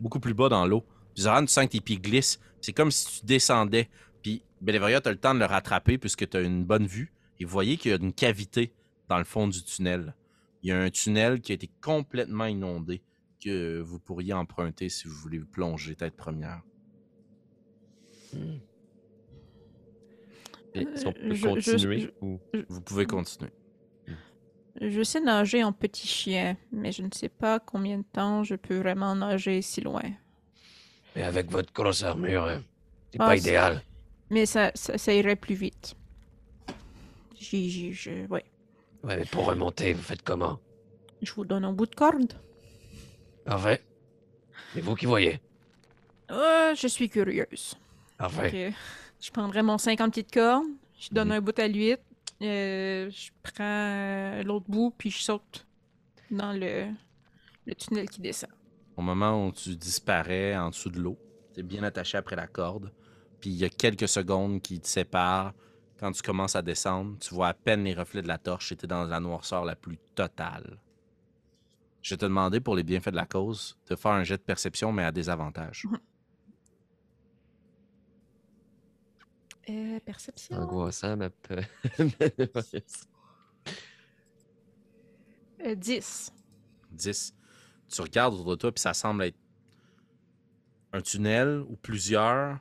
beaucoup 0.00 0.20
plus 0.20 0.34
bas 0.34 0.48
dans 0.48 0.66
l'eau. 0.66 0.84
Zoran, 1.16 1.42
tu 1.42 1.48
sens 1.52 1.64
que 1.66 1.70
tes 1.72 1.80
pieds 1.80 1.98
glissent. 1.98 2.40
C'est 2.60 2.72
comme 2.72 2.90
si 2.90 3.20
tu 3.20 3.26
descendais. 3.26 3.88
Puis 4.22 4.42
Bélévoria, 4.60 5.00
tu 5.00 5.08
as 5.08 5.12
le 5.12 5.18
temps 5.18 5.34
de 5.34 5.38
le 5.38 5.46
rattraper 5.46 5.96
puisque 5.98 6.28
tu 6.28 6.36
as 6.36 6.40
une 6.40 6.64
bonne 6.64 6.86
vue. 6.86 7.12
Et 7.40 7.44
vous 7.44 7.50
voyez 7.52 7.76
qu'il 7.76 7.90
y 7.92 7.94
a 7.94 7.98
une 7.98 8.12
cavité 8.12 8.72
dans 9.08 9.18
le 9.18 9.24
fond 9.24 9.46
du 9.48 9.62
tunnel. 9.62 10.14
Il 10.62 10.68
y 10.70 10.72
a 10.72 10.78
un 10.80 10.90
tunnel 10.90 11.40
qui 11.40 11.52
a 11.52 11.54
été 11.54 11.70
complètement 11.80 12.46
inondé 12.46 13.00
que 13.42 13.80
vous 13.80 14.00
pourriez 14.00 14.32
emprunter 14.32 14.88
si 14.88 15.06
vous 15.06 15.14
voulez 15.14 15.38
plonger 15.38 15.94
tête 15.94 16.16
première. 16.16 16.62
Et 20.82 20.82
Est-ce 20.94 21.04
qu'on 21.04 21.12
peut 21.12 21.20
je- 21.30 21.34
je- 21.34 21.48
continuer 21.48 22.00
je- 22.00 22.08
ou... 22.20 22.40
Vous 22.68 22.80
pouvez 22.80 23.06
continuer. 23.06 23.50
Je 24.80 25.02
sais 25.02 25.20
nager 25.20 25.64
en 25.64 25.72
petit 25.72 26.06
chien, 26.06 26.56
mais 26.70 26.92
je 26.92 27.02
ne 27.02 27.08
sais 27.12 27.28
pas 27.28 27.58
combien 27.58 27.98
de 27.98 28.04
temps 28.12 28.44
je 28.44 28.54
peux 28.54 28.78
vraiment 28.78 29.14
nager 29.16 29.60
si 29.60 29.80
loin. 29.80 30.02
Mais 31.16 31.22
avec 31.24 31.50
votre 31.50 31.72
grosse 31.72 32.04
armure, 32.04 32.44
hein, 32.44 32.62
c'est 33.12 33.20
Ah, 33.20 33.26
pas 33.26 33.36
idéal. 33.36 33.82
Mais 34.30 34.46
ça, 34.46 34.70
ça, 34.74 34.96
ça 34.96 35.12
irait 35.12 35.34
plus 35.36 35.54
vite. 35.56 35.96
J'ai, 37.40 37.68
j'ai- 37.68 37.92
je, 37.92 38.10
ouais. 38.28 38.44
Ouais, 39.02 39.16
mais 39.16 39.24
pour 39.24 39.46
remonter, 39.46 39.92
vous 39.94 40.02
faites 40.02 40.22
comment? 40.22 40.60
Je 41.22 41.32
vous 41.32 41.44
donne 41.44 41.64
un 41.64 41.72
bout 41.72 41.86
de 41.86 41.94
corde. 41.94 42.34
Parfait. 43.44 43.82
C'est 44.74 44.80
vous 44.80 44.94
qui 44.94 45.06
voyez. 45.06 45.40
Euh, 46.30 46.74
je 46.74 46.86
suis 46.86 47.08
curieuse. 47.08 47.74
Parfait. 48.18 48.50
Fait 48.50 48.70
que 48.70 48.76
je 49.20 49.30
prendrai 49.30 49.62
mon 49.62 49.78
50 49.78 50.10
petites 50.10 50.32
cordes, 50.32 50.66
je 50.98 51.08
donne 51.10 51.28
Mhm. 51.28 51.34
un 51.34 51.40
bout 51.40 51.58
à 51.58 51.68
l'huître, 51.68 52.02
euh, 52.42 53.10
je 53.10 53.30
prends 53.42 53.54
euh, 53.64 54.42
l'autre 54.42 54.66
bout, 54.68 54.94
puis 54.96 55.10
je 55.10 55.18
saute 55.22 55.66
dans 56.30 56.52
le, 56.52 56.86
le 57.66 57.74
tunnel 57.74 58.08
qui 58.08 58.20
descend. 58.20 58.50
Au 58.96 59.02
moment 59.02 59.46
où 59.46 59.52
tu 59.52 59.76
disparais 59.76 60.56
en 60.56 60.70
dessous 60.70 60.90
de 60.90 61.00
l'eau, 61.00 61.18
tu 61.54 61.60
es 61.60 61.62
bien 61.62 61.82
attaché 61.84 62.18
après 62.18 62.36
la 62.36 62.46
corde. 62.46 62.92
Puis 63.40 63.50
il 63.50 63.56
y 63.56 63.64
a 63.64 63.68
quelques 63.68 64.08
secondes 64.08 64.60
qui 64.60 64.80
te 64.80 64.88
séparent. 64.88 65.54
Quand 66.00 66.10
tu 66.12 66.22
commences 66.22 66.56
à 66.56 66.62
descendre, 66.62 67.16
tu 67.20 67.32
vois 67.34 67.48
à 67.48 67.54
peine 67.54 67.84
les 67.84 67.94
reflets 67.94 68.22
de 68.22 68.28
la 68.28 68.38
torche 68.38 68.72
et 68.72 68.76
tu 68.76 68.84
es 68.84 68.88
dans 68.88 69.04
la 69.04 69.20
noirceur 69.20 69.64
la 69.64 69.76
plus 69.76 69.98
totale. 70.16 70.78
Je 72.02 72.14
vais 72.14 72.18
te 72.18 72.24
demander 72.24 72.60
pour 72.60 72.74
les 72.76 72.82
bienfaits 72.84 73.10
de 73.10 73.16
la 73.16 73.26
cause 73.26 73.76
de 73.88 73.94
faire 73.96 74.12
un 74.12 74.24
jet 74.24 74.36
de 74.36 74.42
perception, 74.42 74.92
mais 74.92 75.04
à 75.04 75.12
désavantage. 75.12 75.84
Euh, 79.68 79.98
perception. 80.04 80.56
Angoissant, 80.56 81.16
ma 81.16 81.30
peu. 81.30 81.60
Euh, 85.64 85.74
10. 85.74 86.32
10. 86.92 87.34
Tu 87.88 88.00
regardes 88.02 88.34
autour 88.34 88.50
de 88.52 88.56
toi, 88.56 88.72
puis 88.72 88.80
ça 88.80 88.94
semble 88.94 89.24
être 89.24 89.36
un 90.92 91.00
tunnel 91.00 91.62
ou 91.68 91.76
plusieurs. 91.76 92.58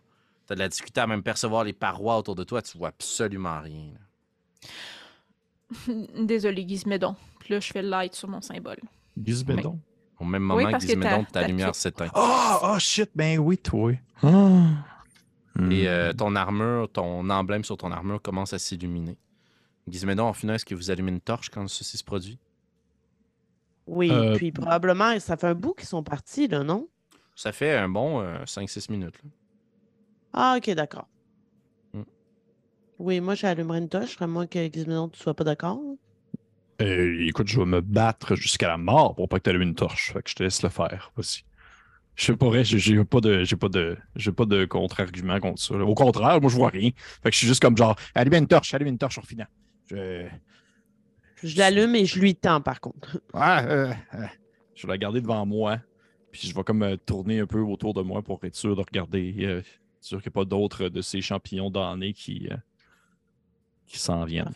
Tu 0.47 0.53
as 0.53 0.55
de 0.55 0.60
la 0.60 0.70
difficulté 0.70 1.01
à 1.01 1.08
même 1.08 1.24
percevoir 1.24 1.64
les 1.64 1.74
parois 1.74 2.18
autour 2.18 2.36
de 2.36 2.43
toi. 2.43 2.62
Tu 2.62 2.78
vois 2.78 2.89
absolument 2.89 3.60
rien. 3.62 3.93
là. 3.93 5.93
Désolé, 6.26 6.68
Gizmédon. 6.68 7.16
Puis 7.39 7.53
là, 7.53 7.60
je 7.60 7.72
fais 7.72 7.82
light 7.82 8.16
sur 8.16 8.28
mon 8.28 8.41
symbole. 8.41 8.80
Gizmédon. 9.22 9.80
Au 10.20 10.26
même 10.26 10.49
Oui, 10.51 10.64
moment 10.64 10.72
parce 10.72 10.86
que 10.86 10.93
que 10.93 10.99
ta- 10.99 11.10
Gizmédon, 11.10 11.24
ta 11.26 11.41
ta 11.41 11.47
lumière 11.47 11.76
s'éteint. 11.76 12.10
Oh, 12.16 12.58
oh 12.64 12.80
shit, 12.80 13.10
ben 13.16 13.38
oui, 13.39 13.58
toi. 13.58 13.93
Ah. 15.60 15.64
Et 15.72 15.88
euh, 15.88 16.14
ton 16.14 16.36
armure, 16.36 16.89
ton 16.91 17.30
emblème 17.30 17.64
sur 17.64 17.78
ton 17.78 17.91
armure 17.91 18.22
commence 18.22 18.53
à 18.53 18.60
s'illuminer. 18.60 19.18
Gizmédon, 19.88 20.26
en 20.26 20.34
final, 20.34 20.55
est-ce 20.58 20.66
que 20.66 20.76
vous 20.76 20.91
allumez 20.91 21.12
une 21.12 21.22
torche 21.22 21.49
quand 21.49 21.68
ceci 21.68 21.97
se 21.97 22.03
produit? 22.03 22.38
Oui, 23.88 24.12
Euh, 24.12 24.36
puis 24.36 24.51
probablement, 24.51 25.18
ça 25.20 25.38
fait 25.38 25.47
un 25.47 25.55
bout 25.55 25.74
qu'ils 25.74 25.88
sont 25.88 26.03
partis, 26.03 26.47
là, 26.47 26.64
non? 26.64 26.88
Ça 27.36 27.51
fait 27.51 27.76
un 27.76 27.88
bon 27.88 28.22
5-6 28.45 28.91
minutes. 28.91 29.16
là. 29.24 29.30
Ah, 30.34 30.55
ok, 30.58 30.70
d'accord. 30.76 31.08
Hmm. 31.93 32.03
Oui, 32.99 33.22
moi, 33.22 33.34
j'allumerai 33.36 33.80
une 33.80 33.89
torche, 33.89 34.22
à 34.22 34.28
moins 34.28 34.45
que 34.45 34.60
Gizmédon, 34.72 35.08
tu 35.10 35.20
sois 35.20 35.34
pas 35.34 35.43
d'accord. 35.45 35.80
Euh, 36.82 37.26
écoute, 37.26 37.47
je 37.47 37.60
vais 37.60 37.66
me 37.66 37.82
battre 37.82 38.36
jusqu'à 38.36 38.68
la 38.68 38.78
mort 38.78 39.16
pour 39.16 39.30
pas 39.30 39.38
que 39.39 39.43
tu 39.45 39.49
allumes 39.49 39.62
une 39.64 39.76
torche. 39.76 40.12
Fait 40.14 40.22
que 40.22 40.30
je 40.30 40.36
te 40.36 40.43
laisse 40.43 40.62
le 40.62 40.70
faire. 40.70 41.12
Vas-y. 41.16 41.43
Je 42.18 42.34
pourrais, 42.34 42.63
j'ai 42.65 43.05
pas 43.05 43.22
de, 43.22 43.43
j'ai 43.43 43.55
pas 43.55 43.70
de, 43.70 43.95
j'ai 44.15 44.32
pas 44.32 44.45
de 44.45 44.65
contre-argument 44.65 45.39
contre 45.39 45.61
ça. 45.61 45.78
là. 45.78 45.86
Au 45.86 45.93
contraire, 45.93 46.41
moi 46.41 46.49
je 46.49 46.55
vois 46.55 46.70
rien. 46.70 46.89
Fait 47.24 47.30
que 47.30 47.34
je 47.34 47.38
suis 47.38 47.47
juste 47.47 47.61
comme 47.61 47.78
genre, 47.78 47.95
allume 48.15 48.34
une 48.34 48.47
torche, 48.47 48.74
allume 48.74 48.88
une 48.89 48.97
torche 48.97 49.20
en 49.20 49.22
finant. 49.22 49.45
Je, 49.91 50.28
Je 51.43 51.57
l'allume 51.57 51.95
et 51.95 52.05
je 52.05 52.20
lui 52.20 52.36
tends, 52.36 52.61
par 52.61 52.82
contre. 52.82 53.22
Ah, 53.34 53.63
euh, 53.65 53.93
euh, 54.15 54.26
je 54.76 54.88
vais 54.88 54.93
la 54.93 54.97
garder 54.97 55.22
devant 55.22 55.45
moi. 55.45 55.80
Puis 56.32 56.47
je 56.47 56.55
vais 56.55 56.63
comme 56.63 56.84
euh, 56.84 56.97
tourner 56.97 57.39
un 57.39 57.45
peu 57.47 57.59
autour 57.61 57.93
de 57.93 58.01
moi 58.01 58.22
pour 58.24 58.43
être 58.43 58.55
sûr 58.55 58.76
de 58.76 58.82
regarder. 58.82 59.36
euh, 59.41 59.61
sûr 60.01 60.22
qu'il 60.22 60.30
n'y 60.30 60.34
a 60.34 60.39
pas 60.41 60.45
d'autres 60.45 60.89
de 60.89 61.01
ces 61.01 61.22
champignons 61.22 61.70
damnés 61.70 62.13
qui, 62.13 62.47
euh, 62.51 62.57
qui 63.88 63.99
s'en 63.99 64.26
viennent. 64.26 64.53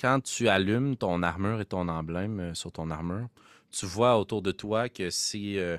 Quand 0.00 0.20
tu 0.22 0.48
allumes 0.48 0.96
ton 0.96 1.22
armure 1.22 1.60
et 1.60 1.64
ton 1.64 1.88
emblème 1.88 2.40
euh, 2.40 2.54
sur 2.54 2.72
ton 2.72 2.90
armure, 2.90 3.28
tu 3.70 3.86
vois 3.86 4.18
autour 4.18 4.42
de 4.42 4.52
toi 4.52 4.88
que 4.88 5.10
c'est 5.10 5.58
euh, 5.58 5.78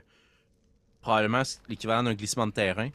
probablement 1.03 1.43
l'équivalent 1.69 2.01
d'un 2.01 2.15
glissement 2.15 2.47
de 2.47 2.53
terrain 2.53 2.89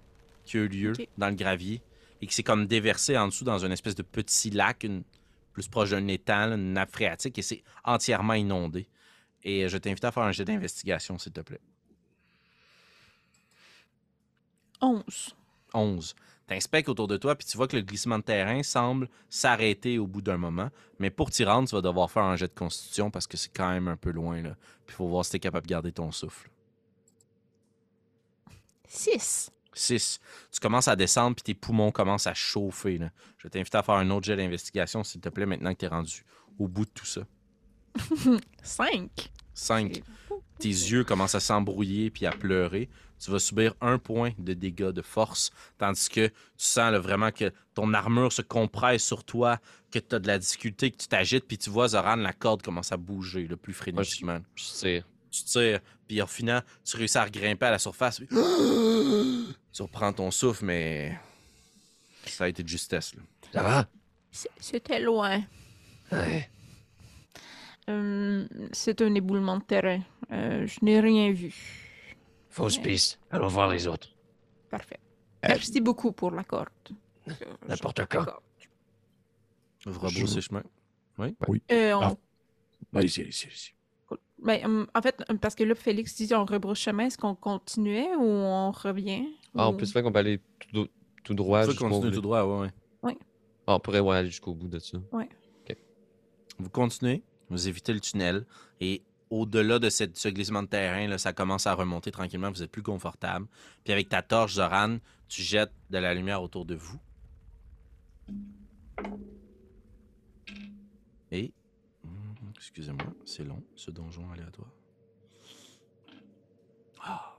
qui 0.45 0.57
a 0.57 0.61
eu 0.61 0.69
lieu 0.69 0.95
dans 1.19 1.29
le 1.29 1.35
gravier 1.37 1.81
et 2.21 2.27
qui 2.27 2.35
s'est 2.35 2.43
comme 2.43 2.67
déversé 2.67 3.17
en 3.17 3.29
dessous 3.29 3.45
dans 3.45 3.65
une 3.65 3.71
espèce 3.71 3.95
de 3.95 4.03
petit 4.03 4.51
lac, 4.51 4.83
une, 4.83 5.05
plus 5.53 5.69
proche 5.69 5.91
d'un 5.91 6.09
étang, 6.09 6.53
une 6.55 6.73
nappe 6.73 6.91
phréatique, 6.91 7.39
et 7.39 7.43
c'est 7.43 7.63
entièrement 7.85 8.35
inondé. 8.35 8.89
Et 9.45 9.65
euh, 9.65 9.69
je 9.69 9.77
t'invite 9.77 10.05
à 10.05 10.11
faire 10.11 10.25
un 10.25 10.33
jet 10.33 10.45
d'investigation, 10.45 11.19
s'il 11.19 11.33
te 11.33 11.41
plaît. 11.43 11.61
11. 14.81 15.37
11. 15.75 16.15
Tu 16.49 16.55
inspectes 16.55 16.89
autour 16.89 17.09
de 17.09 17.17
toi, 17.17 17.37
puis 17.37 17.47
tu 17.47 17.57
vois 17.57 17.69
que 17.69 17.77
le 17.77 17.83
glissement 17.83 18.19
de 18.19 18.25
terrain 18.25 18.63
semble 18.63 19.09
s'arrêter 19.29 19.99
au 19.99 20.07
bout 20.07 20.23
d'un 20.23 20.39
moment. 20.39 20.71
Mais 20.99 21.11
pour 21.11 21.31
t'y 21.31 21.45
rendre, 21.45 21.69
tu 21.69 21.75
vas 21.75 21.83
devoir 21.83 22.11
faire 22.11 22.25
un 22.25 22.37
jet 22.37 22.49
de 22.49 22.59
constitution 22.59 23.11
parce 23.11 23.27
que 23.27 23.37
c'est 23.37 23.53
quand 23.55 23.69
même 23.69 23.87
un 23.87 23.97
peu 23.97 24.11
loin. 24.11 24.41
Là. 24.41 24.57
Puis 24.87 24.95
il 24.95 24.97
faut 24.97 25.09
voir 25.09 25.25
si 25.25 25.33
tu 25.33 25.37
es 25.37 25.41
capable 25.41 25.67
de 25.67 25.71
garder 25.71 25.93
ton 25.93 26.11
souffle. 26.11 26.49
6. 28.89 29.51
6. 29.73 30.21
Tu 30.51 30.61
commences 30.61 30.89
à 30.89 30.97
descendre, 30.97 31.37
puis 31.37 31.43
tes 31.43 31.55
poumons 31.55 31.93
commencent 31.93 32.27
à 32.27 32.35
chauffer. 32.35 32.99
Là. 32.99 33.11
Je 33.39 33.49
t'invite 33.49 33.75
à 33.75 33.83
faire 33.83 33.95
un 33.95 34.11
autre 34.11 34.27
jet 34.27 34.37
d'investigation, 34.37 35.05
s'il 35.05 35.21
te 35.21 35.29
plaît, 35.29 35.47
maintenant 35.47 35.73
que 35.73 35.79
tu 35.79 35.85
es 35.85 35.89
rendu 35.89 36.25
au 36.59 36.67
bout 36.69 36.85
de 36.85 36.91
tout 36.91 37.07
ça. 37.07 37.23
5. 38.63 39.31
5. 39.55 40.03
Tes 40.59 40.69
yeux 40.69 41.05
commencent 41.05 41.35
à 41.35 41.41
s'embrouiller 41.41 42.11
puis 42.11 42.27
à 42.27 42.31
pleurer. 42.31 42.89
Tu 43.21 43.31
vas 43.31 43.39
subir 43.39 43.75
un 43.81 43.99
point 43.99 44.33
de 44.39 44.55
dégâts 44.55 44.91
de 44.91 45.03
force, 45.03 45.51
tandis 45.77 46.09
que 46.09 46.29
tu 46.29 46.35
sens 46.57 46.93
là, 46.93 47.01
vraiment 47.01 47.33
que 47.33 47.53
ton 47.75 47.93
armure 47.93 48.33
se 48.33 48.43
compresse 48.43 49.05
sur 49.05 49.25
toi, 49.25 49.59
que 49.91 49.99
tu 49.99 50.15
as 50.15 50.21
de 50.21 50.29
la 50.29 50.39
difficulté, 50.39 50.93
que 50.93 50.99
tu 50.99 51.09
t'agites, 51.09 51.45
puis 51.45 51.59
tu 51.59 51.69
vois 51.69 51.89
Zoran, 51.89 52.17
la 52.17 52.33
corde 52.33 52.63
commence 52.63 52.93
à 52.93 52.97
bouger 52.97 53.49
le 53.49 53.57
plus 53.57 53.73
frénétiquement. 53.75 54.39
Je 54.55 54.65
sais. 54.65 55.05
Tu 55.31 55.45
tires, 55.45 55.81
puis 56.07 56.21
au 56.23 56.27
final, 56.27 56.65
tu 56.85 56.97
réussis 56.97 57.19
à 57.19 57.25
regrimper 57.25 57.67
à 57.67 57.71
la 57.73 57.79
surface. 57.79 58.19
puis 58.19 58.29
tu 59.73 59.83
reprends 59.83 60.13
ton 60.13 60.31
souffle, 60.31 60.65
mais 60.65 61.19
ça 62.27 62.45
a 62.45 62.49
été 62.49 62.63
de 62.63 62.69
justesse. 62.69 63.15
là. 63.15 63.23
Ça 63.53 63.63
va? 63.63 63.89
C'était 64.61 65.01
loin. 65.01 65.43
Ouais. 66.13 66.49
Euh, 67.89 68.47
c'est 68.73 69.01
un 69.01 69.15
éboulement 69.15 69.57
de 69.59 69.65
terrain. 69.65 70.01
Euh, 70.31 70.67
je 70.67 70.79
n'ai 70.83 71.01
rien 71.01 71.33
vu. 71.33 71.55
Fausse 72.51 72.79
piste. 72.79 73.19
Allons 73.31 73.49
voir 73.49 73.69
les 73.69 73.87
autres. 73.87 74.09
Parfait. 74.71 74.99
Merci 75.43 75.81
beaucoup 75.81 76.13
pour 76.13 76.31
la 76.33 76.45
corde. 76.45 76.69
Euh, 77.29 77.33
N'importe 77.69 78.05
quoi. 78.07 78.21
d'accord. 78.25 78.43
Ouvre 79.87 80.09
rebrousser 80.09 80.41
chemin. 80.43 80.63
Euh, 81.21 81.93
on- 81.95 82.01
Ah. 82.03 82.15
Allez-y, 82.95 83.21
allez-y, 83.23 83.47
allez-y. 83.47 83.73
Ben, 84.43 84.65
hum, 84.65 84.87
en 84.95 85.03
fait, 85.03 85.23
hum, 85.29 85.39
parce 85.39 85.55
que 85.55 85.65
là, 85.65 85.75
Félix 85.75 86.15
dit 86.17 86.33
on 86.35 86.45
rebrousse 86.45 86.79
chemin, 86.79 87.07
est-ce 87.07 87.19
qu'on 87.19 87.35
continuait 87.35 88.15
ou 88.17 88.23
on 88.25 88.71
revient? 88.71 89.27
Ah, 89.57 89.69
on 89.69 89.75
Ou- 89.75 89.77
peut 89.77 89.85
se 89.87 89.93
faire 89.93 90.03
qu'on 90.03 90.13
peut 90.13 90.19
aller 90.21 90.41
tout, 90.73 90.89
tout 91.25 91.35
droit 91.35 91.67
continuer 91.67 92.11
bout. 92.11 92.11
tout 92.11 92.21
droit, 92.23 92.43
ouais, 92.45 92.69
ouais. 93.03 93.19
Ah, 93.67 93.75
on 93.75 93.81
pourrait 93.81 94.01
ouais, 94.01 94.17
aller 94.17 94.29
jusqu'au 94.29 94.55
bout 94.55 94.69
de 94.69 94.79
ça. 94.79 94.99
Vous 96.61 96.71
continuez, 96.71 97.23
vous 97.51 97.69
évitez 97.69 97.93
le 97.93 98.01
tunnel 98.01 98.45
et 98.81 99.03
au-delà 99.31 99.79
de 99.79 99.91
cette- 99.91 100.17
ce 100.17 100.29
glissement 100.29 100.63
de 100.65 100.69
terrain, 100.69 101.07
là, 101.07 101.17
ça 101.19 101.33
commence 101.33 101.69
à 101.69 101.75
remonter 101.75 102.11
tranquillement, 102.11 102.51
vous 102.51 102.63
êtes 102.65 102.71
plus 102.73 102.83
confortable. 102.83 103.47
Puis 103.85 103.93
avec 103.93 104.09
ta 104.09 104.23
torche, 104.23 104.55
Zoran, 104.55 104.97
tu 105.29 105.43
jettes 105.43 105.71
de 105.91 105.99
la 105.99 106.15
lumière 106.15 106.43
autour 106.43 106.65
de 106.65 106.75
vous. 106.75 106.99
Et... 111.31 111.53
Excusez-moi, 112.59 113.07
c'est 113.25 113.45
long, 113.45 113.63
ce 113.77 113.93
donjon 113.93 114.29
aléatoire. 114.33 114.69
Ah. 117.01 117.37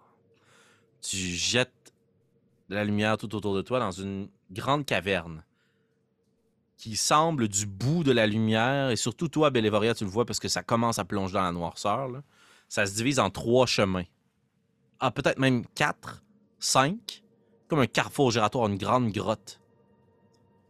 Tu 1.02 1.18
jettes 1.18 1.94
de 2.70 2.76
la 2.76 2.86
lumière 2.86 3.18
tout 3.18 3.36
autour 3.36 3.54
de 3.54 3.62
toi 3.62 3.80
dans 3.80 3.92
une 3.92 4.30
grande 4.50 4.86
caverne 4.86 5.44
qui 6.78 6.96
semble 6.96 7.50
du 7.50 7.66
bout 7.66 8.06
de 8.06 8.14
la 8.14 8.26
lumière, 8.26 8.90
et 8.90 8.96
surtout 8.96 9.28
toi, 9.28 9.50
Belévoria, 9.50 9.94
tu 9.94 10.06
le 10.06 10.10
vois 10.10 10.26
parce 10.26 10.40
que 10.40 10.48
ça 10.48 10.64
commence 10.64 10.98
à 10.98 11.04
plonger 11.04 11.34
dans 11.34 11.42
la 11.42 11.52
noirceur. 11.52 12.10
Ça 12.70 12.86
se 12.86 12.96
divise 12.96 13.20
en 13.20 13.30
trois 13.30 13.66
chemins. 13.66 14.06
Ah, 15.02 15.12
peut-être 15.12 15.40
même 15.40 15.66
quatre, 15.76 16.24
cinq, 16.60 17.24
comme 17.68 17.80
un 17.80 17.88
carrefour 17.88 18.32
giratoire, 18.32 18.68
une 18.68 18.78
grande 18.78 19.12
grotte. 19.12 19.60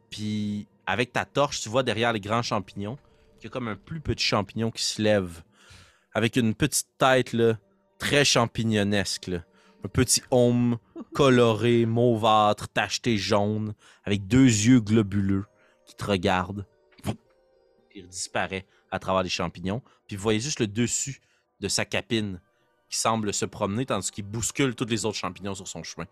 Puis, 0.09 0.67
avec 0.87 1.13
ta 1.13 1.25
torche, 1.25 1.61
tu 1.61 1.69
vois 1.69 1.83
derrière 1.83 2.11
les 2.11 2.19
grands 2.19 2.41
champignons 2.41 2.97
qu'il 3.39 3.49
y 3.49 3.51
a 3.51 3.53
comme 3.53 3.67
un 3.67 3.75
plus 3.75 4.01
petit 4.01 4.23
champignon 4.23 4.71
qui 4.71 4.83
se 4.83 5.01
lève, 5.01 5.43
avec 6.13 6.35
une 6.35 6.53
petite 6.53 6.89
tête 6.97 7.33
là, 7.33 7.57
très 7.97 8.25
champignonesque. 8.25 9.27
là. 9.27 9.43
Un 9.83 9.87
petit 9.87 10.21
homme 10.31 10.77
coloré, 11.13 11.85
mauvâtre, 11.85 12.67
tacheté 12.67 13.17
jaune, 13.17 13.73
avec 14.03 14.27
deux 14.27 14.45
yeux 14.45 14.81
globuleux 14.81 15.45
qui 15.85 15.95
te 15.95 16.05
regarde. 16.05 16.65
Puis 17.03 17.99
il 18.01 18.07
disparaît 18.07 18.65
à 18.91 18.99
travers 18.99 19.23
les 19.23 19.29
champignons. 19.29 19.81
Puis 20.07 20.17
vous 20.17 20.23
voyez 20.23 20.39
juste 20.39 20.59
le 20.59 20.67
dessus 20.67 21.21
de 21.59 21.67
sa 21.67 21.85
capine 21.85 22.41
qui 22.89 22.97
semble 22.97 23.33
se 23.33 23.45
promener 23.45 23.85
tandis 23.85 24.11
qu'il 24.11 24.25
bouscule 24.25 24.75
tous 24.75 24.85
les 24.85 25.05
autres 25.05 25.17
champignons 25.17 25.55
sur 25.55 25.67
son 25.67 25.83
chemin. 25.83 26.07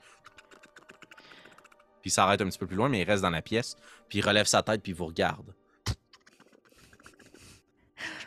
Puis 2.02 2.10
il 2.10 2.12
s'arrête 2.12 2.42
un 2.42 2.46
petit 2.46 2.60
peu 2.60 2.68
plus 2.68 2.78
loin, 2.78 2.88
mais 2.88 3.02
il 3.02 3.04
reste 3.04 3.24
dans 3.24 3.30
la 3.32 3.42
pièce. 3.42 3.76
Puis 4.08 4.20
il 4.20 4.22
relève 4.22 4.46
sa 4.46 4.62
tête 4.62 4.82
puis 4.82 4.92
il 4.92 4.96
vous 4.96 5.08
regarde. 5.08 5.57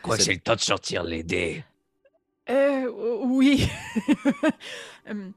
Je 0.01 0.03
crois 0.03 0.17
que 0.17 0.23
C'est- 0.23 0.33
le 0.35 0.41
temps 0.41 0.55
de 0.55 0.61
sortir 0.61 1.05
les 1.05 1.23
dés? 1.23 1.63
Euh, 2.49 2.91
oui. 3.25 3.69
Hum, 5.09 5.33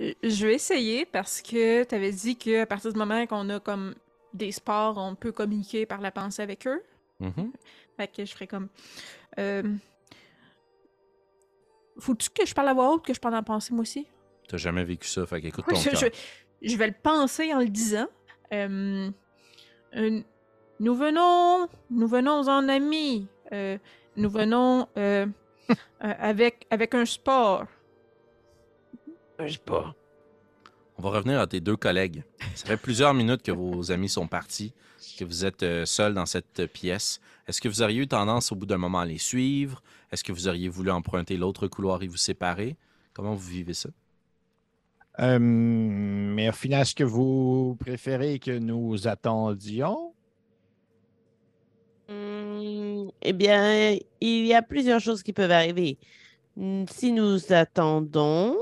euh, 0.00 0.12
je 0.22 0.46
vais 0.46 0.54
essayer 0.54 1.04
parce 1.06 1.40
que 1.40 1.84
tu 1.84 1.94
avais 1.94 2.10
dit 2.12 2.36
qu'à 2.36 2.66
partir 2.66 2.92
du 2.92 2.98
moment 2.98 3.26
qu'on 3.26 3.48
a 3.50 3.60
comme 3.60 3.94
des 4.34 4.52
sports, 4.52 4.98
on 4.98 5.14
peut 5.14 5.32
communiquer 5.32 5.86
par 5.86 6.00
la 6.00 6.10
pensée 6.10 6.42
avec 6.42 6.66
eux. 6.66 6.82
Mhm. 7.20 7.52
Fait 7.96 8.08
que 8.08 8.24
je 8.24 8.32
ferais 8.32 8.46
comme. 8.46 8.68
Euh... 9.38 9.62
Faut-tu 11.98 12.28
que 12.30 12.44
je 12.46 12.54
parle 12.54 12.68
à 12.68 12.74
voix 12.74 12.92
haute, 12.92 13.04
que 13.04 13.14
je 13.14 13.20
parle 13.20 13.36
en 13.36 13.42
pensée 13.42 13.72
moi 13.72 13.82
aussi? 13.82 14.06
T'as 14.48 14.58
jamais 14.58 14.84
vécu 14.84 15.08
ça, 15.08 15.24
fait 15.26 15.40
qu'écoute 15.40 15.64
ton 15.68 15.76
je, 15.76 15.90
cœur. 15.90 16.00
je- 16.00 16.68
je 16.70 16.76
vais 16.76 16.86
le 16.88 16.94
penser 17.02 17.52
en 17.54 17.60
le 17.60 17.68
disant. 17.68 18.06
Euh, 18.52 19.10
euh, 19.96 20.20
nous 20.80 20.94
venons, 20.94 21.68
nous 21.90 22.06
venons 22.06 22.46
en 22.48 22.68
amis. 22.68 23.26
Euh, 23.52 23.78
nous 24.16 24.30
venons 24.30 24.88
euh, 24.96 25.26
euh, 25.70 25.74
avec, 26.00 26.66
avec 26.70 26.94
un 26.94 27.04
sport. 27.04 27.64
Je 29.38 29.52
sais 29.52 29.58
pas. 29.58 29.94
On 30.98 31.02
va 31.02 31.10
revenir 31.10 31.40
à 31.40 31.46
tes 31.46 31.60
deux 31.60 31.76
collègues. 31.76 32.24
Ça 32.54 32.66
fait 32.66 32.76
plusieurs 32.76 33.12
minutes 33.12 33.42
que 33.42 33.52
vos 33.52 33.90
amis 33.92 34.08
sont 34.08 34.26
partis, 34.26 34.72
que 35.18 35.24
vous 35.24 35.44
êtes 35.44 35.84
seuls 35.84 36.14
dans 36.14 36.26
cette 36.26 36.66
pièce. 36.72 37.20
Est-ce 37.46 37.60
que 37.60 37.68
vous 37.68 37.82
auriez 37.82 38.00
eu 38.00 38.08
tendance 38.08 38.50
au 38.50 38.56
bout 38.56 38.66
d'un 38.66 38.78
moment 38.78 39.00
à 39.00 39.06
les 39.06 39.18
suivre? 39.18 39.82
Est-ce 40.10 40.24
que 40.24 40.32
vous 40.32 40.48
auriez 40.48 40.68
voulu 40.68 40.90
emprunter 40.90 41.36
l'autre 41.36 41.68
couloir 41.68 42.02
et 42.02 42.06
vous 42.06 42.16
séparer? 42.16 42.76
Comment 43.12 43.34
vous 43.34 43.48
vivez 43.48 43.74
ça? 43.74 43.90
Euh, 45.18 45.38
mais 45.38 46.48
au 46.48 46.52
final, 46.52 46.82
est-ce 46.82 46.94
que 46.94 47.04
vous 47.04 47.76
préférez 47.80 48.38
que 48.38 48.58
nous 48.58 49.06
attendions? 49.08 50.15
Hmm, 52.56 53.10
eh 53.22 53.32
bien, 53.32 53.98
il 54.20 54.46
y 54.46 54.54
a 54.54 54.62
plusieurs 54.62 55.00
choses 55.00 55.22
qui 55.22 55.32
peuvent 55.32 55.50
arriver. 55.50 55.98
Si 56.90 57.12
nous 57.12 57.52
attendons, 57.52 58.56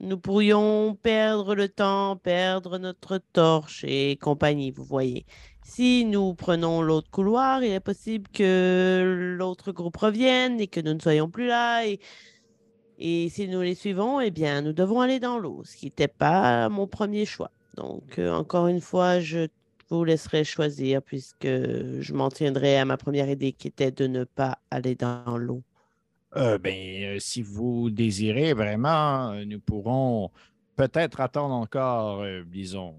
Nous 0.00 0.18
pourrions 0.18 0.96
perdre 0.96 1.54
le 1.54 1.68
temps, 1.68 2.16
perdre 2.16 2.78
notre 2.78 3.18
torche 3.18 3.84
et 3.86 4.16
compagnie, 4.16 4.72
vous 4.72 4.82
voyez. 4.84 5.26
Si 5.62 6.04
nous 6.04 6.34
prenons 6.34 6.82
l'autre 6.82 7.08
couloir, 7.10 7.62
il 7.62 7.72
est 7.72 7.78
possible 7.80 8.28
que 8.32 9.34
l'autre 9.38 9.70
groupe 9.70 9.96
revienne 9.96 10.60
et 10.60 10.66
que 10.66 10.80
nous 10.80 10.94
ne 10.94 10.98
soyons 10.98 11.30
plus 11.30 11.46
là. 11.46 11.86
Et, 11.86 12.00
et 12.98 13.28
si 13.30 13.48
nous 13.48 13.60
les 13.62 13.74
suivons, 13.74 14.20
eh 14.20 14.30
bien, 14.30 14.62
nous 14.62 14.72
devons 14.72 15.00
aller 15.00 15.20
dans 15.20 15.38
l'eau, 15.38 15.62
ce 15.64 15.76
qui 15.76 15.86
n'était 15.86 16.08
pas 16.08 16.68
mon 16.68 16.86
premier 16.88 17.26
choix. 17.26 17.52
Donc, 17.76 18.18
euh, 18.18 18.32
encore 18.32 18.68
une 18.68 18.80
fois, 18.80 19.20
je 19.20 19.48
vous 19.96 20.04
laisserai 20.04 20.44
choisir 20.44 21.02
puisque 21.02 21.46
je 21.46 22.12
m'en 22.12 22.30
tiendrai 22.30 22.78
à 22.78 22.84
ma 22.84 22.96
première 22.96 23.28
idée 23.28 23.52
qui 23.52 23.68
était 23.68 23.90
de 23.90 24.06
ne 24.06 24.24
pas 24.24 24.58
aller 24.70 24.94
dans 24.94 25.36
l'eau. 25.36 25.62
Euh, 26.36 26.56
ben, 26.58 26.74
euh, 27.04 27.18
si 27.18 27.42
vous 27.42 27.90
désirez 27.90 28.54
vraiment, 28.54 29.32
euh, 29.32 29.44
nous 29.44 29.60
pourrons 29.60 30.30
peut-être 30.76 31.20
attendre 31.20 31.54
encore, 31.54 32.22
euh, 32.22 32.42
disons, 32.46 32.94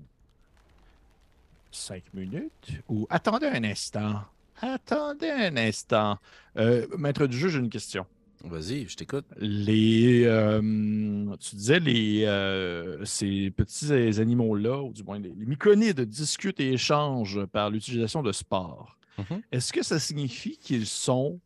cinq 1.72 2.04
minutes. 2.14 2.70
Ou 2.90 3.08
attendez 3.10 3.48
un 3.48 3.64
instant. 3.64 4.22
Attendez 4.62 5.32
un 5.32 5.58
instant. 5.58 6.20
Maître 6.56 7.26
du 7.26 7.38
jeu, 7.38 7.50
j'ai 7.50 7.60
une 7.60 7.72
question. 7.72 8.06
Vas-y, 8.44 8.88
je 8.90 8.98
t'écoute. 8.98 9.26
Les, 9.38 10.26
euh, 10.26 11.34
tu 11.40 11.56
disais 11.56 11.80
les, 11.80 12.26
euh, 12.26 13.04
ces 13.06 13.52
petits 13.52 13.94
animaux-là, 13.94 14.82
ou 14.82 14.92
du 14.92 15.02
moins 15.02 15.18
les, 15.18 15.34
les 15.34 15.46
myconides, 15.46 16.02
discutent 16.02 16.60
et 16.60 16.74
échangent 16.74 17.46
par 17.46 17.70
l'utilisation 17.70 18.22
de 18.22 18.34
sport. 18.34 18.98
Mhm. 19.18 19.42
Est-ce 19.52 19.72
que 19.72 19.82
ça 19.82 19.98
signifie 19.98 20.58
qu'ils 20.58 20.88
sont. 20.88 21.40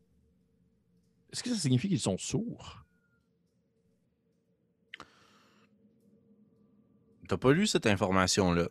Est-ce 1.31 1.43
que 1.43 1.49
ça 1.49 1.55
signifie 1.55 1.87
qu'ils 1.87 1.99
sont 1.99 2.17
sourds? 2.17 2.83
T'as 7.27 7.37
pas 7.37 7.51
lu 7.51 7.67
cette 7.67 7.85
information-là? 7.85 8.69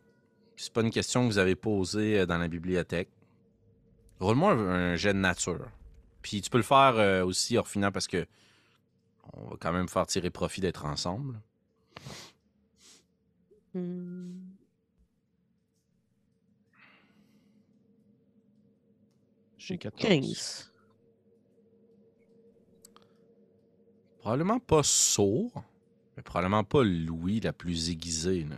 C'est 0.56 0.72
pas 0.72 0.80
une 0.80 0.90
question 0.90 1.22
que 1.22 1.26
vous 1.26 1.38
avez 1.38 1.54
posée 1.54 2.20
euh, 2.20 2.26
dans 2.26 2.38
la 2.38 2.48
bibliothèque. 2.48 3.10
Roule-moi 4.18 4.52
un 4.52 4.96
jet 4.96 5.12
de 5.12 5.18
nature. 5.18 5.68
Puis 6.26 6.40
tu 6.40 6.50
peux 6.50 6.58
le 6.58 6.64
faire 6.64 6.96
euh, 6.96 7.24
aussi, 7.24 7.56
Orphinant, 7.56 7.92
parce 7.92 8.08
que 8.08 8.26
on 9.32 9.50
va 9.50 9.56
quand 9.60 9.72
même 9.72 9.88
faire 9.88 10.08
tirer 10.08 10.28
profit 10.28 10.60
d'être 10.60 10.84
ensemble. 10.84 11.40
Hmm. 13.72 14.40
J'ai 19.56 19.78
14. 19.78 20.02
15. 20.02 20.72
Probablement 24.18 24.58
pas 24.58 24.82
sourd, 24.82 25.62
mais 26.16 26.24
probablement 26.24 26.64
pas 26.64 26.82
l'ouïe 26.82 27.38
la 27.38 27.52
plus 27.52 27.90
aiguisée. 27.90 28.42
là. 28.42 28.56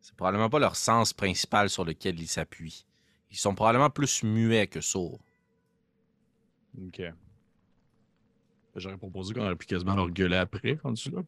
C'est 0.00 0.16
probablement 0.16 0.50
pas 0.50 0.58
leur 0.58 0.74
sens 0.74 1.12
principal 1.12 1.70
sur 1.70 1.84
lequel 1.84 2.18
ils 2.18 2.26
s'appuient. 2.26 2.84
Ils 3.30 3.38
sont 3.38 3.54
probablement 3.54 3.90
plus 3.90 4.24
muets 4.24 4.66
que 4.66 4.80
sourds. 4.80 5.20
J'aurais 8.76 8.96
proposé 8.96 9.34
qu'on 9.34 9.44
aurait 9.44 9.56
pu 9.56 9.66
quasiment 9.66 9.94
leur 9.94 10.10
gueuler 10.10 10.36
après, 10.36 10.78
rendu 10.82 11.10
là. 11.10 11.22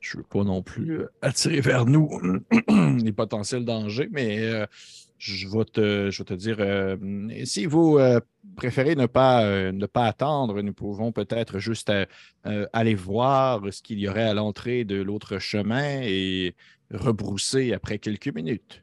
je 0.00 0.16
veux 0.16 0.22
pas 0.22 0.42
non 0.42 0.62
plus 0.62 1.00
euh, 1.00 1.12
attirer 1.22 1.60
vers 1.60 1.86
nous 1.86 2.08
les 3.02 3.12
potentiels 3.12 3.64
dangers, 3.64 4.08
mais 4.10 4.40
euh, 4.40 4.66
je, 5.18 5.46
vais 5.48 5.64
te, 5.64 6.34
dire, 6.34 6.56
euh, 6.60 6.96
si 7.44 7.66
vous 7.66 7.98
préférez 8.56 8.96
ne 8.96 9.04
pas, 9.04 9.76
attendre, 9.96 10.62
nous 10.62 10.72
pouvons 10.72 11.12
peut-être 11.12 11.58
juste 11.58 11.92
aller 12.44 12.94
voir 12.94 13.60
ce 13.70 13.82
qu'il 13.82 13.98
y 13.98 14.08
aurait 14.08 14.24
à 14.24 14.32
l'entrée 14.32 14.84
de 14.84 15.02
l'autre 15.02 15.38
chemin 15.38 16.00
et 16.02 16.54
rebrousser 16.90 17.74
après 17.74 17.98
quelques 17.98 18.34
minutes. 18.34 18.82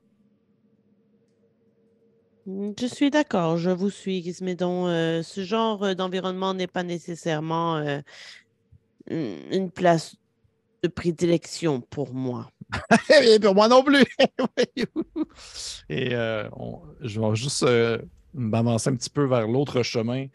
Hmm, 2.47 2.71
Je 2.79 2.87
suis 2.87 3.11
d'accord, 3.11 3.57
je 3.57 3.69
vous 3.69 3.89
suis, 3.89 4.23
Gizmédon. 4.23 4.87
Euh, 4.87 5.21
ce 5.21 5.43
genre 5.43 5.83
euh, 5.83 5.93
d'environnement 5.93 6.53
n'est 6.53 6.67
pas 6.67 6.83
nécessairement 6.83 7.77
euh, 7.77 7.99
une 9.09 9.69
place 9.69 10.15
de 10.81 10.87
prédilection 10.87 11.81
pour 11.81 12.13
moi. 12.13 12.49
Et 13.23 13.39
pour 13.39 13.53
moi 13.53 13.67
non 13.67 13.83
plus. 13.83 14.03
Et 15.89 16.09
je 16.09 17.19
vais 17.19 17.35
juste 17.35 17.65
m'avancer 18.33 18.89
un 18.89 18.95
petit 18.95 19.09
peu 19.09 19.25
vers 19.25 19.47
l'autre 19.47 19.83
chemin 19.83 20.27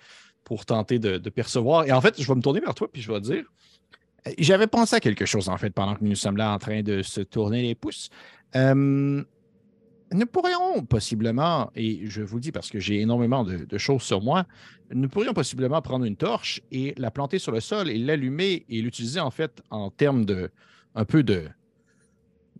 pour 0.45 0.67
tenter 0.67 0.99
de, 0.99 1.19
percevoir. 1.31 1.87
Et 1.87 1.93
en 1.93 2.01
fait, 2.01 2.21
je 2.21 2.29
vais 2.29 2.35
me 2.35 2.43
tourner 2.43 2.61
vers 2.61 2.75
toi 2.75 2.89
puis 2.93 3.03
je 3.03 3.11
vais 3.11 3.21
dire 3.21 3.45
euh, 4.27 4.33
j'avais 4.39 4.67
pensé 4.67 4.97
à 4.97 5.01
quelque 5.01 5.27
chose 5.27 5.49
en 5.49 5.57
fait 5.57 5.71
pendant 5.71 5.95
que 5.95 6.05
nous 6.05 6.15
sommes 6.15 6.37
là 6.37 6.53
en 6.53 6.59
train 6.59 6.83
de 6.83 7.03
se 7.03 7.21
tourner 7.21 7.63
les 7.63 7.75
pouces. 7.75 8.11
Nous 10.13 10.27
pourrions 10.27 10.85
possiblement, 10.85 11.71
et 11.75 12.07
je 12.07 12.23
vous 12.23 12.37
le 12.37 12.41
dis 12.43 12.53
parce 12.53 12.71
que 12.71 12.79
j'ai 12.79 13.01
énormément 13.01 13.45
de, 13.45 13.79
choses 13.79 14.03
sur 14.03 14.23
moi, 14.23 14.45
nous 14.91 15.09
pourrions 15.09 15.33
possiblement 15.33 15.81
prendre 15.81 16.05
une 16.05 16.17
torche 16.17 16.61
et 16.71 16.95
la 16.99 17.11
planter 17.11 17.39
sur 17.39 17.53
le 17.53 17.61
sol 17.61 17.89
et 17.89 17.99
l'allumer 17.99 18.65
et 18.69 18.83
l'utiliser 18.83 19.21
en 19.21 19.31
fait 19.31 19.63
en 19.71 19.91
termes 19.91 20.25
de 20.25 20.51
un 20.95 21.05
peu 21.07 21.23
de, 21.23 21.45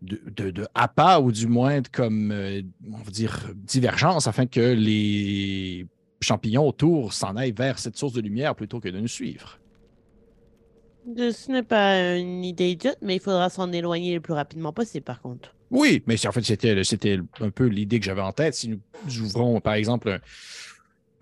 de, 0.01 0.51
de, 0.51 0.67
appât 0.75 1.21
ou 1.21 1.33
du 1.33 1.47
moins 1.47 1.83
de 1.83 1.89
comme, 1.89 2.33
euh, 2.33 2.63
on 2.91 2.99
va 2.99 3.11
dire, 3.11 3.51
divergence 3.55 4.27
afin 4.27 4.47
que 4.47 4.73
les 4.73 5.87
champignons 6.21 6.67
autour 6.67 7.13
s'en 7.13 7.37
aillent 7.37 7.53
vers 7.53 7.79
cette 7.79 7.97
source 7.97 8.15
de 8.15 8.21
lumière 8.21 8.55
plutôt 8.55 8.81
que 8.81 8.89
de 8.89 8.99
nous 8.99 9.09
suivre. 9.09 9.59
Ce 11.17 11.51
n'est 11.51 11.65
pas 11.65 12.17
une 12.17 12.45
idée 12.45 12.71
idiote, 12.71 12.99
mais 13.03 13.17
il 13.17 13.21
faudra 13.21 13.51
s'en 13.51 13.71
éloigner 13.73 14.15
le 14.15 14.21
plus 14.21 14.35
rapidement 14.35 14.73
possible, 14.73 15.05
par 15.05 15.21
contre. 15.21 15.55
Oui, 15.73 16.03
mais 16.07 16.17
c'est- 16.17 16.29
en 16.29 16.33
fait, 16.33 16.43
c'était, 16.45 16.85
c'était 16.85 17.19
un 17.41 17.51
peu 17.51 17.67
l'idée 17.67 17.99
que 17.99 18.05
j'avais 18.05 18.21
en 18.21 18.33
tête. 18.33 18.55
Si 18.55 18.69
nous 18.69 19.21
ouvrons, 19.21 19.61
par 19.61 19.75
exemple, 19.75 20.11
un- 20.11 20.21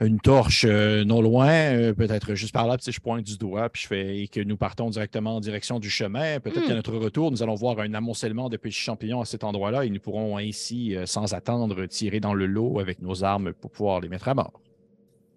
une 0.06 0.18
torche 0.18 0.64
euh, 0.66 1.04
non 1.04 1.20
loin, 1.20 1.48
euh, 1.50 1.92
peut-être 1.94 2.34
juste 2.34 2.52
par 2.52 2.66
là, 2.66 2.76
puis 2.78 2.90
je 2.90 3.00
pointe 3.00 3.22
du 3.22 3.36
doigt, 3.36 3.68
puis 3.68 3.82
je 3.82 3.86
fais 3.86 4.18
et 4.22 4.28
que 4.28 4.40
nous 4.40 4.56
partons 4.56 4.88
directement 4.90 5.36
en 5.36 5.40
direction 5.40 5.78
du 5.78 5.88
chemin. 5.90 6.40
Peut-être 6.40 6.64
Hmm. 6.64 6.68
qu'à 6.68 6.74
notre 6.74 6.96
retour, 6.96 7.30
nous 7.30 7.42
allons 7.42 7.54
voir 7.54 7.78
un 7.80 7.92
amoncellement 7.94 8.48
de 8.48 8.56
petits 8.56 8.76
champignons 8.78 9.20
à 9.20 9.24
cet 9.26 9.44
endroit-là 9.44 9.84
et 9.84 9.90
nous 9.90 10.00
pourrons 10.00 10.36
ainsi, 10.38 10.96
euh, 10.96 11.04
sans 11.06 11.32
attendre, 11.34 11.84
tirer 11.86 12.18
dans 12.18 12.34
le 12.34 12.46
lot 12.46 12.80
avec 12.80 13.02
nos 13.02 13.22
armes 13.22 13.52
pour 13.52 13.70
pouvoir 13.70 14.00
les 14.00 14.08
mettre 14.08 14.28
à 14.28 14.34
mort. 14.34 14.60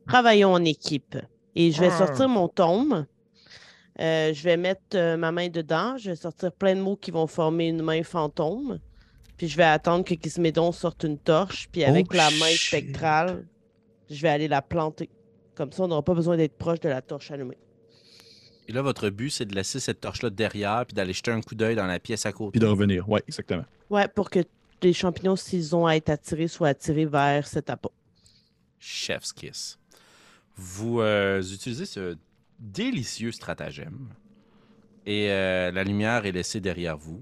Travaillons 0.07 0.53
en 0.53 0.64
équipe. 0.66 1.18
Et 1.55 1.72
je 1.72 1.80
vais 1.82 1.89
Ah. 1.91 1.97
sortir 1.97 2.30
mon 2.30 2.47
tome. 2.47 3.05
Euh, 3.99 4.34
je 4.34 4.43
vais 4.43 4.57
mettre 4.57 4.82
euh, 4.95 5.18
ma 5.18 5.32
main 5.32 5.49
dedans. 5.49 5.97
Je 5.97 6.09
vais 6.09 6.16
sortir 6.16 6.51
plein 6.51 6.76
de 6.76 6.82
mots 6.82 6.95
qui 6.95 7.11
vont 7.11 7.28
former 7.28 7.68
une 7.68 7.84
main 7.84 8.01
fantôme. 8.01 8.80
Puis 9.38 9.48
je 9.48 9.58
vais 9.58 9.64
attendre 9.64 10.06
que 10.06 10.14
Gizmédon 10.22 10.72
sorte 10.72 11.04
une 11.04 11.18
torche. 11.18 11.68
Puis 11.72 11.84
avec 11.84 12.08
Oh, 12.12 12.16
la 12.16 12.30
main 12.32 12.48
shit. 12.48 12.68
spectrale, 12.68 13.46
je 14.10 14.22
vais 14.22 14.30
aller 14.30 14.48
la 14.48 14.62
planter. 14.62 15.10
Comme 15.56 15.72
ça, 15.72 15.84
on 15.84 15.88
n'aura 15.88 16.04
pas 16.04 16.14
besoin 16.14 16.38
d'être 16.38 16.58
proche 16.58 16.80
de 16.80 16.90
la 16.90 17.02
torche 17.02 17.32
allumée. 17.32 17.58
Et 18.68 18.72
là, 18.72 18.82
votre 18.82 19.10
but, 19.10 19.30
c'est 19.30 19.46
de 19.46 19.54
laisser 19.56 19.80
cette 19.80 20.00
torche-là 20.02 20.30
derrière, 20.30 20.86
puis 20.86 20.94
d'aller 20.94 21.14
jeter 21.14 21.32
un 21.32 21.42
coup 21.42 21.54
d'œil 21.56 21.76
dans 21.76 21.86
la 21.86 22.00
pièce 22.00 22.26
à 22.26 22.32
côté. 22.32 22.52
Puis 22.52 22.60
de 22.60 22.66
revenir. 22.66 23.08
Oui, 23.10 23.20
exactement. 23.28 23.66
Ouais, 23.90 24.08
pour 24.08 24.30
que 24.30 24.40
les 24.82 24.94
champignons, 24.94 25.36
s'ils 25.36 25.76
ont 25.76 25.86
à 25.86 25.96
être 25.96 26.10
attirés, 26.10 26.48
soient 26.48 26.70
attirés 26.70 27.06
vers 27.06 27.46
cet 27.48 27.70
appât. 27.70 27.90
Chef's 28.80 29.34
Kiss. 29.34 29.78
Vous 30.56 31.02
euh, 31.02 31.42
utilisez 31.42 31.86
ce 31.86 32.16
délicieux 32.60 33.32
stratagème 33.32 34.10
et 35.06 35.30
euh, 35.32 35.72
la 35.72 35.84
lumière 35.84 36.26
est 36.26 36.32
laissée 36.32 36.62
derrière 36.62 36.98
vous. 36.98 37.22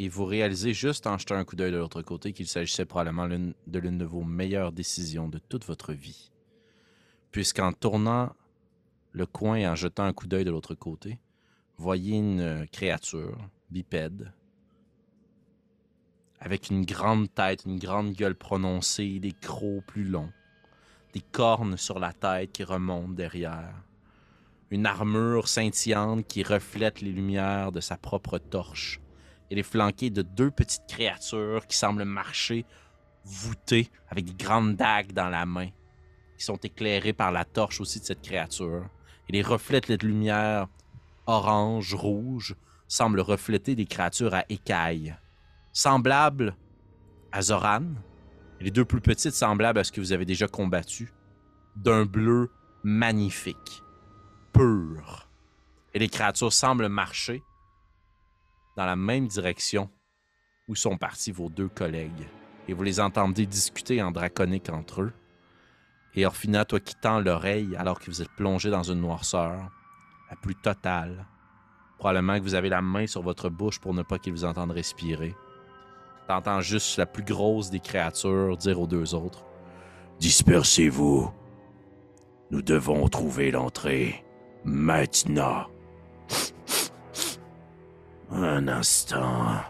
Et 0.00 0.08
vous 0.08 0.24
réalisez 0.24 0.72
juste 0.72 1.06
en 1.06 1.18
jetant 1.18 1.34
un 1.34 1.44
coup 1.44 1.56
d'œil 1.56 1.72
de 1.72 1.76
l'autre 1.76 2.00
côté 2.00 2.32
qu'il 2.32 2.46
s'agissait 2.48 2.86
probablement 2.86 3.28
de 3.28 3.78
l'une 3.78 3.98
de 3.98 4.06
vos 4.06 4.24
meilleures 4.24 4.72
décisions 4.72 5.28
de 5.28 5.38
toute 5.38 5.66
votre 5.66 5.92
vie. 5.92 6.32
Puisqu'en 7.32 7.74
tournant 7.74 8.32
le 9.12 9.26
coin 9.26 9.56
et 9.56 9.68
en 9.68 9.74
jetant 9.74 10.04
un 10.04 10.14
coup 10.14 10.26
d'œil 10.26 10.46
de 10.46 10.50
l'autre 10.50 10.74
côté, 10.74 11.18
voyez 11.76 12.16
une 12.16 12.66
créature 12.72 13.36
bipède 13.70 14.32
avec 16.38 16.70
une 16.70 16.86
grande 16.86 17.30
tête, 17.34 17.66
une 17.66 17.78
grande 17.78 18.14
gueule 18.14 18.34
prononcée, 18.34 19.18
des 19.20 19.32
crocs 19.32 19.84
plus 19.86 20.04
longs 20.04 20.32
des 21.12 21.20
cornes 21.20 21.76
sur 21.76 21.98
la 21.98 22.14
tête 22.14 22.52
qui 22.52 22.64
remontent 22.64 23.12
derrière, 23.12 23.74
une 24.70 24.86
armure 24.86 25.46
scintillante 25.46 26.26
qui 26.26 26.42
reflète 26.42 27.02
les 27.02 27.12
lumières 27.12 27.70
de 27.70 27.80
sa 27.80 27.98
propre 27.98 28.38
torche. 28.38 28.98
Elle 29.50 29.58
est 29.58 29.64
flanquée 29.64 30.10
de 30.10 30.22
deux 30.22 30.50
petites 30.50 30.86
créatures 30.86 31.66
qui 31.66 31.76
semblent 31.76 32.04
marcher 32.04 32.64
voûtées 33.24 33.90
avec 34.08 34.24
des 34.24 34.44
grandes 34.44 34.76
dagues 34.76 35.12
dans 35.12 35.28
la 35.28 35.44
main, 35.44 35.68
qui 36.38 36.44
sont 36.44 36.56
éclairées 36.56 37.12
par 37.12 37.32
la 37.32 37.44
torche 37.44 37.80
aussi 37.80 38.00
de 38.00 38.04
cette 38.04 38.22
créature. 38.22 38.88
Et 39.28 39.32
les 39.32 39.42
reflets 39.42 39.80
de 39.80 40.06
lumière 40.06 40.68
orange, 41.26 41.94
rouge 41.94 42.54
semblent 42.88 43.20
refléter 43.20 43.74
des 43.74 43.86
créatures 43.86 44.34
à 44.34 44.44
écailles, 44.48 45.16
semblables 45.72 46.56
à 47.32 47.42
Zoran, 47.42 47.84
et 48.60 48.64
les 48.64 48.70
deux 48.70 48.84
plus 48.84 49.00
petites 49.00 49.34
semblables 49.34 49.78
à 49.78 49.84
ce 49.84 49.92
que 49.92 50.00
vous 50.00 50.12
avez 50.12 50.24
déjà 50.24 50.48
combattu, 50.48 51.12
d'un 51.76 52.04
bleu 52.04 52.50
magnifique, 52.82 53.82
pur. 54.52 55.28
Et 55.94 55.98
les 55.98 56.08
créatures 56.08 56.52
semblent 56.52 56.88
marcher 56.88 57.42
dans 58.80 58.86
la 58.86 58.96
même 58.96 59.26
direction 59.26 59.90
où 60.66 60.74
sont 60.74 60.96
partis 60.96 61.32
vos 61.32 61.50
deux 61.50 61.68
collègues. 61.68 62.26
Et 62.66 62.72
vous 62.72 62.82
les 62.82 62.98
entendez 62.98 63.44
discuter 63.44 64.02
en 64.02 64.10
draconique 64.10 64.70
entre 64.70 65.02
eux. 65.02 65.12
Et 66.14 66.24
Orphina, 66.24 66.64
toi 66.64 66.80
qui 66.80 66.94
tends 66.94 67.20
l'oreille 67.20 67.76
alors 67.76 68.00
que 68.00 68.06
vous 68.06 68.22
êtes 68.22 68.30
plongé 68.30 68.70
dans 68.70 68.82
une 68.82 69.02
noirceur, 69.02 69.70
la 70.30 70.36
plus 70.36 70.54
totale. 70.54 71.26
Probablement 71.98 72.38
que 72.38 72.42
vous 72.42 72.54
avez 72.54 72.70
la 72.70 72.80
main 72.80 73.06
sur 73.06 73.20
votre 73.20 73.50
bouche 73.50 73.78
pour 73.80 73.92
ne 73.92 74.02
pas 74.02 74.18
qu'ils 74.18 74.32
vous 74.32 74.46
entendent 74.46 74.70
respirer. 74.70 75.34
T'entends 76.26 76.62
juste 76.62 76.96
la 76.96 77.04
plus 77.04 77.24
grosse 77.24 77.68
des 77.68 77.80
créatures 77.80 78.56
dire 78.56 78.80
aux 78.80 78.86
deux 78.86 79.14
autres 79.14 79.44
Dispersez-vous. 80.20 81.30
Nous 82.50 82.62
devons 82.62 83.06
trouver 83.08 83.50
l'entrée. 83.50 84.24
Maintenant. 84.64 85.66
Un 88.32 88.68
instant. 88.68 89.60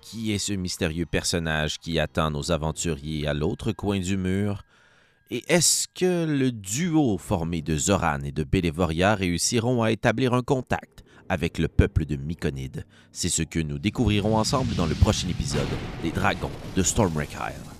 Qui 0.00 0.32
est 0.32 0.38
ce 0.38 0.54
mystérieux 0.54 1.04
personnage 1.04 1.78
qui 1.78 1.98
attend 1.98 2.30
nos 2.30 2.50
aventuriers 2.50 3.26
à 3.26 3.34
l'autre 3.34 3.72
coin 3.72 3.98
du 3.98 4.16
mur? 4.16 4.62
Et 5.30 5.44
est-ce 5.48 5.86
que 5.88 6.24
le 6.24 6.50
duo 6.52 7.18
formé 7.18 7.60
de 7.60 7.76
Zoran 7.76 8.20
et 8.22 8.32
de 8.32 8.44
Bélévoria 8.44 9.14
réussiront 9.14 9.82
à 9.82 9.90
établir 9.90 10.32
un 10.32 10.42
contact 10.42 11.04
avec 11.28 11.58
le 11.58 11.68
peuple 11.68 12.06
de 12.06 12.16
Myconide? 12.16 12.86
C'est 13.12 13.28
ce 13.28 13.42
que 13.42 13.58
nous 13.58 13.78
découvrirons 13.78 14.36
ensemble 14.36 14.74
dans 14.74 14.86
le 14.86 14.94
prochain 14.94 15.28
épisode 15.28 15.66
des 16.02 16.12
Dragons 16.12 16.52
de 16.76 16.82
Stormwreck 16.82 17.32
Isle. 17.32 17.75